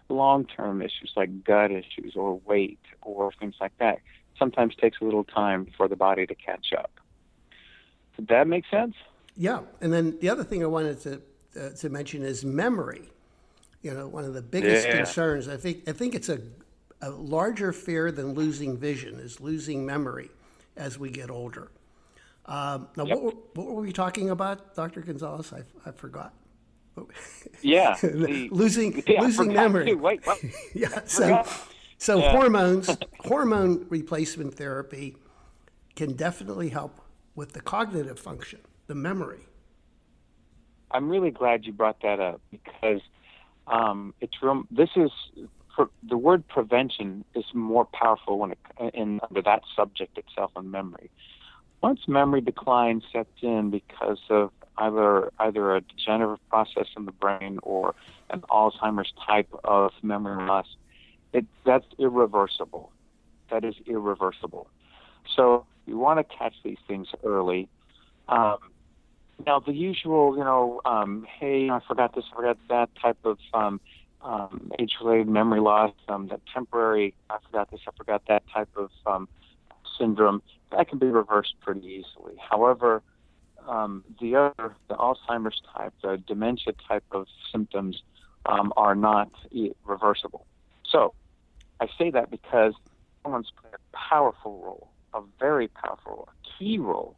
long 0.08 0.44
term 0.44 0.82
issues 0.82 1.12
like 1.16 1.44
gut 1.44 1.70
issues 1.70 2.14
or 2.16 2.40
weight 2.44 2.80
or 3.02 3.32
things 3.38 3.54
like 3.60 3.72
that 3.78 4.00
sometimes 4.38 4.74
takes 4.74 4.98
a 5.00 5.04
little 5.04 5.24
time 5.24 5.68
for 5.76 5.88
the 5.88 5.96
body 5.96 6.26
to 6.26 6.34
catch 6.34 6.72
up. 6.76 6.90
Did 8.16 8.28
that 8.28 8.46
make 8.46 8.64
sense? 8.70 8.94
Yeah, 9.36 9.60
and 9.80 9.92
then 9.92 10.18
the 10.20 10.28
other 10.28 10.44
thing 10.44 10.62
I 10.62 10.66
wanted 10.66 11.00
to 11.00 11.22
uh, 11.58 11.70
to 11.70 11.88
mention 11.88 12.22
is 12.22 12.44
memory. 12.44 13.02
You 13.82 13.94
know, 13.94 14.06
one 14.08 14.24
of 14.24 14.34
the 14.34 14.42
biggest 14.42 14.86
Yeah. 14.86 14.96
concerns. 14.96 15.48
I 15.48 15.56
think 15.56 15.88
I 15.88 15.92
think 15.92 16.14
it's 16.14 16.28
a 16.28 16.40
a 17.00 17.10
larger 17.10 17.72
fear 17.72 18.12
than 18.12 18.34
losing 18.34 18.76
vision 18.76 19.18
is 19.18 19.40
losing 19.40 19.84
memory 19.84 20.30
as 20.76 20.98
we 20.98 21.10
get 21.10 21.30
older. 21.30 21.70
Um, 22.46 22.88
now, 22.96 23.04
Yep. 23.04 23.16
what, 23.16 23.22
were, 23.22 23.40
what 23.54 23.66
were 23.74 23.82
we 23.82 23.92
talking 23.92 24.30
about, 24.30 24.74
Dr. 24.74 25.00
Gonzalez? 25.00 25.52
I, 25.52 25.62
I 25.88 25.92
forgot. 25.92 26.34
Yeah. 27.62 27.96
the- 28.02 28.48
losing 28.50 29.02
yeah, 29.06 29.22
losing 29.22 29.52
memory. 29.52 29.86
too. 29.86 29.98
Wait, 29.98 30.26
what? 30.26 30.42
Yeah. 30.74 31.00
So, 31.06 31.44
so 31.98 32.18
Yeah. 32.18 32.32
hormones, 32.32 32.90
hormone 33.20 33.86
replacement 33.88 34.54
therapy 34.54 35.16
can 35.96 36.14
definitely 36.14 36.68
help 36.70 37.00
with 37.34 37.52
the 37.52 37.60
cognitive 37.60 38.18
function, 38.18 38.60
the 38.88 38.94
memory. 38.94 39.40
I'm 40.90 41.08
really 41.08 41.30
glad 41.30 41.64
you 41.64 41.72
brought 41.72 42.02
that 42.02 42.20
up 42.20 42.42
because 42.50 43.00
um, 43.66 44.12
it's 44.20 44.34
real. 44.42 44.64
This 44.70 44.90
is 44.96 45.10
for, 45.74 45.88
the 46.06 46.18
word 46.18 46.46
prevention 46.48 47.24
is 47.34 47.44
more 47.54 47.86
powerful 47.86 48.38
when 48.38 48.50
it 48.52 48.58
in 48.92 49.20
under 49.26 49.40
that 49.42 49.62
subject 49.74 50.18
itself 50.18 50.50
on 50.56 50.70
memory. 50.70 51.10
Once 51.82 52.00
memory 52.06 52.40
decline 52.40 53.02
sets 53.12 53.28
in 53.42 53.70
because 53.70 54.18
of 54.30 54.50
either 54.78 55.30
either 55.40 55.76
a 55.76 55.80
degenerative 55.80 56.38
process 56.48 56.86
in 56.96 57.04
the 57.04 57.12
brain 57.12 57.58
or 57.62 57.94
an 58.30 58.40
Alzheimer's 58.42 59.12
type 59.26 59.48
of 59.64 59.90
memory 60.02 60.46
loss, 60.46 60.66
it 61.32 61.44
that's 61.66 61.86
irreversible. 61.98 62.90
That 63.50 63.64
is 63.64 63.74
irreversible. 63.86 64.68
So 65.36 65.66
you 65.86 65.98
want 65.98 66.18
to 66.18 66.36
catch 66.36 66.54
these 66.64 66.78
things 66.86 67.08
early. 67.24 67.68
Um, 68.28 68.58
now 69.46 69.58
the 69.60 69.72
usual, 69.72 70.36
you 70.36 70.44
know, 70.44 70.80
um, 70.84 71.26
hey, 71.38 71.68
I 71.68 71.80
forgot 71.86 72.14
this, 72.14 72.24
I 72.32 72.36
forgot 72.36 72.58
that 72.68 72.90
type 73.00 73.18
of 73.24 73.38
um, 73.52 73.80
um, 74.22 74.70
age-related 74.78 75.28
memory 75.28 75.60
loss, 75.60 75.92
um, 76.08 76.28
that 76.28 76.40
temporary, 76.54 77.14
I 77.28 77.38
forgot 77.44 77.70
this, 77.70 77.80
I 77.88 77.90
forgot 77.96 78.22
that 78.28 78.44
type 78.52 78.68
of 78.76 78.90
um, 79.04 79.28
syndrome, 79.98 80.42
that 80.76 80.88
can 80.88 80.98
be 80.98 81.06
reversed 81.06 81.54
pretty 81.60 81.86
easily. 81.86 82.34
However, 82.38 83.02
um, 83.68 84.04
the 84.20 84.36
other, 84.36 84.74
the 84.88 84.94
Alzheimer's 84.94 85.60
type, 85.74 85.92
the 86.02 86.22
dementia 86.26 86.74
type 86.88 87.04
of 87.12 87.26
symptoms 87.50 88.02
um, 88.46 88.72
are 88.76 88.94
not 88.94 89.30
reversible. 89.84 90.46
So 90.90 91.14
I 91.80 91.86
say 91.98 92.10
that 92.10 92.30
because 92.30 92.74
hormones 93.24 93.52
play 93.60 93.70
a 93.72 93.96
powerful 93.96 94.60
role, 94.64 94.88
a 95.14 95.20
very 95.38 95.68
powerful 95.68 96.12
role, 96.12 96.28
a 96.28 96.58
key 96.58 96.78
role 96.78 97.16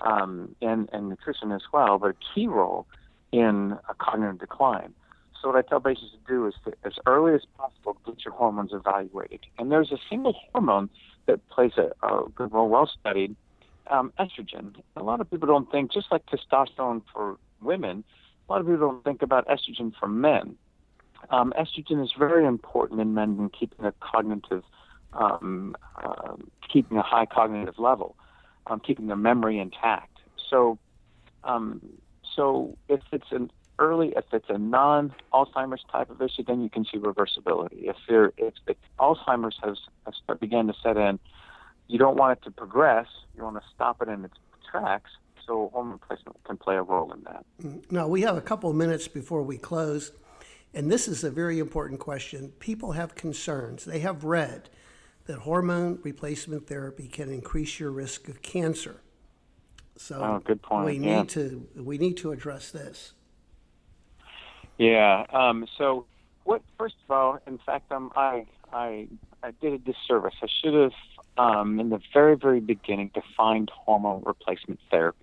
um, 0.00 0.54
and 0.60 0.88
nutrition 1.08 1.52
as 1.52 1.62
well, 1.72 1.98
but 1.98 2.10
a 2.10 2.34
key 2.34 2.46
role 2.46 2.86
in 3.32 3.78
a 3.88 3.94
cognitive 3.94 4.38
decline. 4.38 4.94
So 5.40 5.48
what 5.48 5.56
I 5.56 5.68
tell 5.68 5.80
patients 5.80 6.12
to 6.12 6.32
do 6.32 6.46
is 6.46 6.54
to, 6.64 6.72
as 6.84 6.92
early 7.06 7.34
as 7.34 7.42
possible 7.56 7.96
get 8.06 8.24
your 8.24 8.34
hormones 8.34 8.72
evaluated. 8.72 9.40
And 9.58 9.72
there's 9.72 9.90
a 9.90 9.98
single 10.08 10.36
hormone 10.52 10.88
that 11.26 11.46
plays 11.48 11.72
a, 11.76 11.92
a 12.06 12.28
good 12.34 12.52
role, 12.52 12.68
well 12.68 12.90
studied, 13.00 13.36
um, 13.88 14.12
estrogen. 14.18 14.74
A 14.96 15.02
lot 15.02 15.20
of 15.20 15.30
people 15.30 15.48
don't 15.48 15.70
think, 15.70 15.92
just 15.92 16.06
like 16.10 16.22
testosterone 16.26 17.02
for 17.12 17.38
women, 17.60 18.04
a 18.48 18.52
lot 18.52 18.60
of 18.60 18.66
people 18.66 18.90
don't 18.90 19.04
think 19.04 19.22
about 19.22 19.46
estrogen 19.48 19.92
for 19.98 20.08
men. 20.08 20.56
Um, 21.30 21.52
estrogen 21.58 22.02
is 22.02 22.12
very 22.18 22.46
important 22.46 23.00
in 23.00 23.14
men 23.14 23.36
in 23.38 23.48
keeping 23.48 23.84
a 23.84 23.92
cognitive, 24.00 24.64
um, 25.12 25.76
uh, 26.02 26.34
keeping 26.72 26.98
a 26.98 27.02
high 27.02 27.26
cognitive 27.26 27.78
level, 27.78 28.16
um, 28.66 28.80
keeping 28.80 29.06
their 29.06 29.16
memory 29.16 29.58
intact. 29.58 30.18
So, 30.50 30.78
um, 31.44 31.80
so 32.34 32.76
if 32.88 33.00
it's 33.12 33.30
an 33.30 33.50
early, 33.82 34.12
if 34.16 34.24
it's 34.32 34.48
a 34.48 34.58
non-Alzheimer's 34.58 35.84
type 35.90 36.10
of 36.10 36.22
issue, 36.22 36.44
then 36.46 36.62
you 36.62 36.70
can 36.70 36.84
see 36.84 36.98
reversibility. 36.98 37.88
If 37.88 37.96
there, 38.08 38.32
if, 38.36 38.54
if 38.66 38.76
Alzheimer's 38.98 39.56
has, 39.62 39.78
has 40.06 40.38
began 40.38 40.68
to 40.68 40.74
set 40.82 40.96
in, 40.96 41.18
you 41.88 41.98
don't 41.98 42.16
want 42.16 42.38
it 42.38 42.44
to 42.44 42.50
progress. 42.50 43.08
You 43.36 43.42
want 43.42 43.56
to 43.56 43.62
stop 43.74 44.00
it 44.00 44.08
in 44.08 44.24
its 44.24 44.34
tracks. 44.70 45.10
So 45.46 45.70
hormone 45.72 45.94
replacement 45.94 46.42
can 46.44 46.56
play 46.56 46.76
a 46.76 46.82
role 46.82 47.12
in 47.12 47.24
that. 47.24 47.44
Now 47.90 48.06
we 48.06 48.22
have 48.22 48.36
a 48.36 48.40
couple 48.40 48.70
of 48.70 48.76
minutes 48.76 49.08
before 49.08 49.42
we 49.42 49.58
close, 49.58 50.12
and 50.72 50.90
this 50.90 51.08
is 51.08 51.24
a 51.24 51.30
very 51.30 51.58
important 51.58 51.98
question. 51.98 52.52
People 52.60 52.92
have 52.92 53.16
concerns. 53.16 53.84
They 53.84 53.98
have 53.98 54.22
read 54.22 54.70
that 55.26 55.40
hormone 55.40 55.98
replacement 56.02 56.68
therapy 56.68 57.08
can 57.08 57.28
increase 57.28 57.80
your 57.80 57.90
risk 57.90 58.28
of 58.28 58.40
cancer. 58.42 59.02
So 59.96 60.16
oh, 60.16 60.42
good 60.44 60.62
point. 60.62 60.86
we 60.86 60.98
yeah. 60.98 61.20
need 61.20 61.28
to 61.30 61.68
we 61.76 61.98
need 61.98 62.16
to 62.18 62.32
address 62.32 62.70
this. 62.70 63.12
Yeah. 64.78 65.26
Um, 65.30 65.66
so, 65.78 66.06
what? 66.44 66.62
First 66.78 66.96
of 67.04 67.10
all, 67.10 67.38
in 67.46 67.58
fact, 67.58 67.92
um, 67.92 68.10
I 68.16 68.46
I 68.72 69.08
I 69.42 69.52
did 69.60 69.72
a 69.74 69.78
disservice. 69.78 70.34
I 70.42 70.48
should 70.60 70.74
have, 70.74 70.92
um, 71.38 71.78
in 71.78 71.90
the 71.90 72.00
very 72.12 72.36
very 72.36 72.60
beginning, 72.60 73.10
defined 73.14 73.70
hormone 73.74 74.22
replacement 74.24 74.80
therapy. 74.90 75.18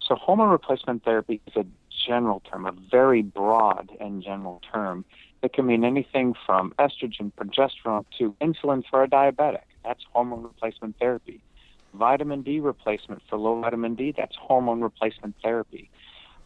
So, 0.00 0.14
hormone 0.16 0.50
replacement 0.50 1.04
therapy 1.04 1.40
is 1.46 1.56
a 1.56 1.66
general 2.06 2.40
term, 2.40 2.66
a 2.66 2.72
very 2.72 3.22
broad 3.22 3.90
and 4.00 4.22
general 4.22 4.60
term 4.72 5.04
that 5.40 5.52
can 5.52 5.66
mean 5.66 5.84
anything 5.84 6.34
from 6.46 6.72
estrogen, 6.78 7.32
progesterone 7.32 8.04
to 8.18 8.34
insulin 8.40 8.82
for 8.90 9.02
a 9.02 9.08
diabetic. 9.08 9.64
That's 9.84 10.02
hormone 10.12 10.42
replacement 10.42 10.98
therapy. 10.98 11.40
Vitamin 11.92 12.42
D 12.42 12.60
replacement 12.60 13.22
for 13.28 13.38
low 13.38 13.60
vitamin 13.60 13.94
D. 13.94 14.12
That's 14.16 14.34
hormone 14.36 14.80
replacement 14.80 15.36
therapy. 15.42 15.90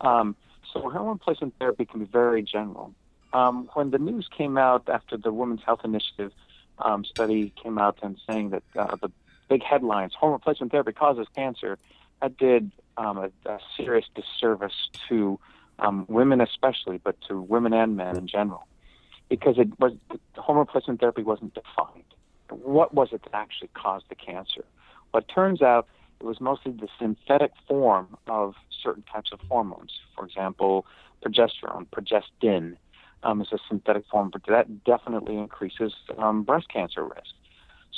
Um, 0.01 0.37
so 0.73 0.81
hormone 0.81 1.09
replacement 1.09 1.55
therapy 1.59 1.85
can 1.85 2.01
be 2.01 2.07
very 2.07 2.43
general. 2.43 2.95
Um, 3.33 3.69
when 3.75 3.91
the 3.91 3.99
news 3.99 4.29
came 4.37 4.57
out 4.57 4.89
after 4.89 5.16
the 5.16 5.33
Women's 5.33 5.62
Health 5.62 5.81
Initiative 5.85 6.33
um, 6.79 7.05
study 7.05 7.53
came 7.62 7.79
out 7.79 7.99
and 8.03 8.19
saying 8.29 8.51
that 8.51 8.62
uh, 8.77 8.97
the 8.97 9.11
big 9.49 9.62
headlines, 9.62 10.12
hormone 10.14 10.39
replacement 10.39 10.73
therapy 10.73 10.93
causes 10.93 11.27
cancer, 11.35 11.79
that 12.21 12.37
did 12.39 12.71
um, 12.97 13.19
a, 13.19 13.31
a, 13.51 13.59
serious 13.77 14.07
disservice 14.14 14.89
to 15.09 15.39
um, 15.79 16.05
women 16.09 16.41
especially, 16.41 16.99
but 16.99 17.21
to 17.29 17.41
women 17.41 17.73
and 17.73 17.97
men 17.97 18.16
in 18.16 18.27
general, 18.27 18.66
because 19.29 19.59
it 19.59 19.69
was 19.79 19.93
hormone 20.37 20.66
replacement 20.66 21.01
therapy 21.01 21.23
wasn't 21.23 21.55
defined. 21.55 22.05
What 22.51 22.95
was 22.95 23.12
it 23.12 23.23
that 23.25 23.35
actually 23.35 23.69
caused 23.75 24.07
the 24.09 24.14
cancer? 24.14 24.64
But 25.12 25.29
turns 25.29 25.62
out 25.62 25.87
it 26.21 26.25
was 26.25 26.41
mostly 26.41 26.73
the 26.73 26.89
synthetic 26.99 27.53
form 27.66 28.16
of 28.27 28.55
certain 28.83 29.05
types 29.12 29.31
of 29.33 29.41
hormones. 29.49 29.93
For 30.16 30.25
example, 30.25 30.87
progesterone, 31.25 31.87
progestin, 31.89 32.77
um, 33.23 33.41
is 33.41 33.49
a 33.53 33.59
synthetic 33.69 34.05
form, 34.11 34.31
but 34.31 34.43
that 34.47 34.85
definitely 34.85 35.37
increases 35.37 35.93
um, 36.19 36.43
breast 36.43 36.69
cancer 36.69 37.05
risk. 37.05 37.35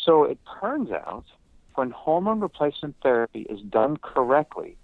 So 0.05 0.25
it 0.25 0.39
turns 0.61 0.91
out 0.91 1.25
when 1.75 1.91
hormone 1.91 2.41
replacement 2.41 2.97
therapy 3.03 3.43
is 3.43 3.61
done 3.61 3.97
correctly, 3.99 4.77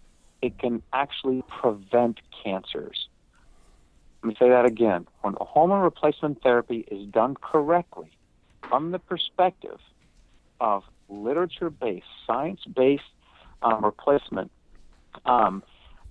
it 0.42 0.58
can 0.58 0.82
actually 0.92 1.42
prevent 1.48 2.20
cancers. 2.44 3.08
Let 4.22 4.28
me 4.28 4.36
say 4.38 4.48
that 4.48 4.66
again. 4.66 5.06
When 5.22 5.34
hormone 5.40 5.82
replacement 5.82 6.42
therapy 6.42 6.84
is 6.90 7.06
done 7.08 7.36
correctly, 7.40 8.10
from 8.68 8.90
the 8.90 8.98
perspective 8.98 9.78
of 10.60 10.84
literature 11.08 11.70
based, 11.70 12.06
science 12.26 12.60
based 12.64 13.04
um, 13.62 13.84
replacement, 13.84 14.50
um, 15.24 15.62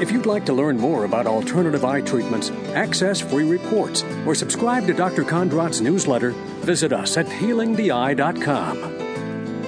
If 0.00 0.12
you'd 0.12 0.24
like 0.24 0.46
to 0.46 0.52
learn 0.52 0.78
more 0.78 1.04
about 1.04 1.26
alternative 1.26 1.84
eye 1.84 2.00
treatments, 2.00 2.52
access 2.76 3.20
free 3.20 3.42
reports, 3.42 4.04
or 4.24 4.36
subscribe 4.36 4.86
to 4.86 4.94
Dr. 4.94 5.24
Kondrot's 5.24 5.80
newsletter, 5.80 6.30
visit 6.62 6.92
us 6.92 7.16
at 7.16 7.26
healingtheeye.com. 7.26 8.78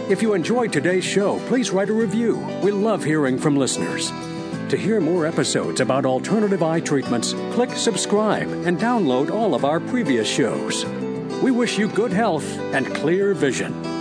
If 0.09 0.23
you 0.23 0.35
enjoyed 0.35 0.73
today's 0.73 1.03
show, 1.03 1.41
please 1.49 1.73
write 1.73 1.89
a 1.89 1.93
review. 1.93 2.37
We 2.63 2.71
love 2.71 3.03
hearing 3.03 3.37
from 3.37 3.57
listeners. 3.57 4.13
To 4.69 4.77
hear 4.77 5.01
more 5.01 5.27
episodes 5.27 5.81
about 5.81 6.07
alternative 6.07 6.63
eye 6.63 6.79
treatments, 6.79 7.33
click 7.51 7.73
subscribe 7.73 8.49
and 8.49 8.79
download 8.79 9.33
all 9.33 9.57
of 9.57 9.65
our 9.65 9.81
previous 9.81 10.29
shows. 10.29 10.85
We 11.43 11.51
wish 11.51 11.77
you 11.77 11.89
good 11.89 12.13
health 12.13 12.47
and 12.73 12.87
clear 12.95 13.35
vision. 13.35 13.98